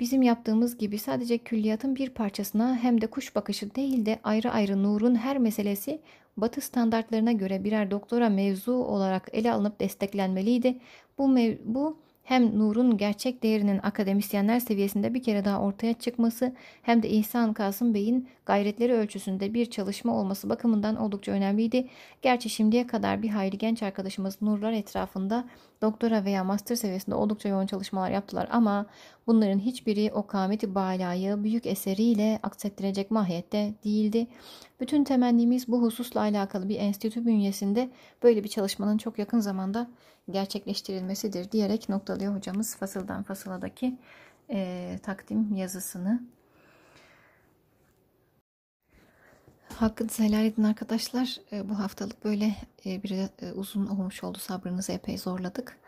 bizim 0.00 0.22
yaptığımız 0.22 0.78
gibi 0.78 0.98
sadece 0.98 1.38
külliyatın 1.38 1.96
bir 1.96 2.10
parçasına 2.10 2.76
hem 2.76 3.00
de 3.00 3.06
kuş 3.06 3.36
bakışı 3.36 3.74
değil 3.74 4.06
de 4.06 4.20
ayrı 4.24 4.50
ayrı 4.50 4.82
nurun 4.82 5.14
her 5.14 5.38
meselesi 5.38 6.00
Batı 6.36 6.60
standartlarına 6.60 7.32
göre 7.32 7.64
birer 7.64 7.90
doktora 7.90 8.28
mevzu 8.28 8.72
olarak 8.72 9.28
ele 9.32 9.52
alınıp 9.52 9.80
desteklenmeliydi. 9.80 10.78
Bu, 11.18 11.28
mev 11.28 11.56
bu 11.64 11.98
hem 12.24 12.58
Nur'un 12.58 12.96
gerçek 12.96 13.42
değerinin 13.42 13.80
akademisyenler 13.82 14.60
seviyesinde 14.60 15.14
bir 15.14 15.22
kere 15.22 15.44
daha 15.44 15.60
ortaya 15.60 15.94
çıkması 15.94 16.52
hem 16.82 17.02
de 17.02 17.08
İhsan 17.08 17.52
Kasım 17.52 17.94
Bey'in 17.94 18.28
gayretleri 18.46 18.92
ölçüsünde 18.92 19.54
bir 19.54 19.66
çalışma 19.66 20.16
olması 20.16 20.48
bakımından 20.48 20.96
oldukça 20.96 21.32
önemliydi. 21.32 21.88
Gerçi 22.22 22.50
şimdiye 22.50 22.86
kadar 22.86 23.22
bir 23.22 23.28
hayli 23.28 23.58
genç 23.58 23.82
arkadaşımız 23.82 24.42
Nurlar 24.42 24.72
etrafında 24.72 25.44
doktora 25.82 26.24
veya 26.24 26.44
master 26.44 26.76
seviyesinde 26.76 27.14
oldukça 27.14 27.48
yoğun 27.48 27.66
çalışmalar 27.66 28.10
yaptılar 28.10 28.48
ama 28.50 28.86
bunların 29.26 29.58
hiçbiri 29.58 30.10
o 30.14 30.26
kameti 30.26 30.74
balayı 30.74 31.44
büyük 31.44 31.66
eseriyle 31.66 32.38
aksettirecek 32.42 33.10
mahiyette 33.10 33.74
değildi. 33.84 34.26
Bütün 34.80 35.04
temennimiz 35.04 35.68
bu 35.68 35.82
hususla 35.82 36.20
alakalı 36.20 36.68
bir 36.68 36.76
enstitü 36.76 37.26
bünyesinde 37.26 37.90
böyle 38.22 38.44
bir 38.44 38.48
çalışmanın 38.48 38.98
çok 38.98 39.18
yakın 39.18 39.40
zamanda 39.40 39.90
gerçekleştirilmesidir 40.30 41.50
diyerek 41.52 41.88
noktalıyor 41.88 42.36
hocamız 42.36 42.76
fasıldan 42.76 43.22
fasıladaki 43.22 43.98
e, 44.50 44.98
takdim 45.02 45.54
yazısını. 45.54 46.22
Hakkınızı 49.74 50.22
helal 50.22 50.44
edin 50.44 50.62
arkadaşlar. 50.62 51.36
E, 51.52 51.68
bu 51.68 51.78
haftalık 51.78 52.24
böyle 52.24 52.54
e, 52.86 53.02
bir 53.02 53.10
e, 53.10 53.52
uzun 53.54 53.86
olmuş 53.86 54.24
oldu. 54.24 54.38
Sabrınızı 54.38 54.92
epey 54.92 55.18
zorladık. 55.18 55.78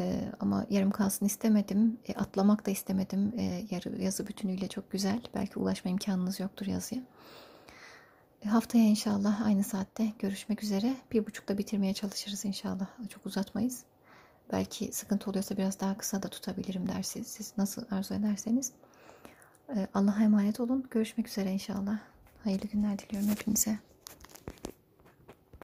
E, 0.00 0.20
ama 0.40 0.66
yarım 0.70 0.90
kalsın 0.90 1.26
istemedim. 1.26 1.98
E, 2.08 2.14
atlamak 2.14 2.66
da 2.66 2.70
istemedim. 2.70 3.32
E, 3.38 3.66
yarı, 3.70 4.02
yazı 4.02 4.26
bütünüyle 4.26 4.68
çok 4.68 4.90
güzel. 4.90 5.20
Belki 5.34 5.58
ulaşma 5.58 5.90
imkanınız 5.90 6.40
yoktur 6.40 6.66
yazıya. 6.66 7.02
Haftaya 8.50 8.84
inşallah 8.84 9.46
aynı 9.46 9.64
saatte 9.64 10.12
görüşmek 10.18 10.62
üzere. 10.62 10.96
Bir 11.12 11.26
buçukta 11.26 11.58
bitirmeye 11.58 11.94
çalışırız 11.94 12.44
inşallah. 12.44 12.86
Çok 13.08 13.26
uzatmayız. 13.26 13.84
Belki 14.52 14.92
sıkıntı 14.92 15.30
oluyorsa 15.30 15.56
biraz 15.56 15.80
daha 15.80 15.98
kısa 15.98 16.22
da 16.22 16.28
tutabilirim 16.28 16.88
dersiniz. 16.88 17.26
Siz 17.26 17.52
nasıl 17.58 17.82
arzu 17.90 18.14
ederseniz. 18.14 18.72
Allah'a 19.94 20.22
emanet 20.22 20.60
olun. 20.60 20.86
Görüşmek 20.90 21.28
üzere 21.28 21.52
inşallah. 21.52 21.98
Hayırlı 22.44 22.68
günler 22.68 22.98
diliyorum 22.98 23.30
hepinize. 23.30 23.78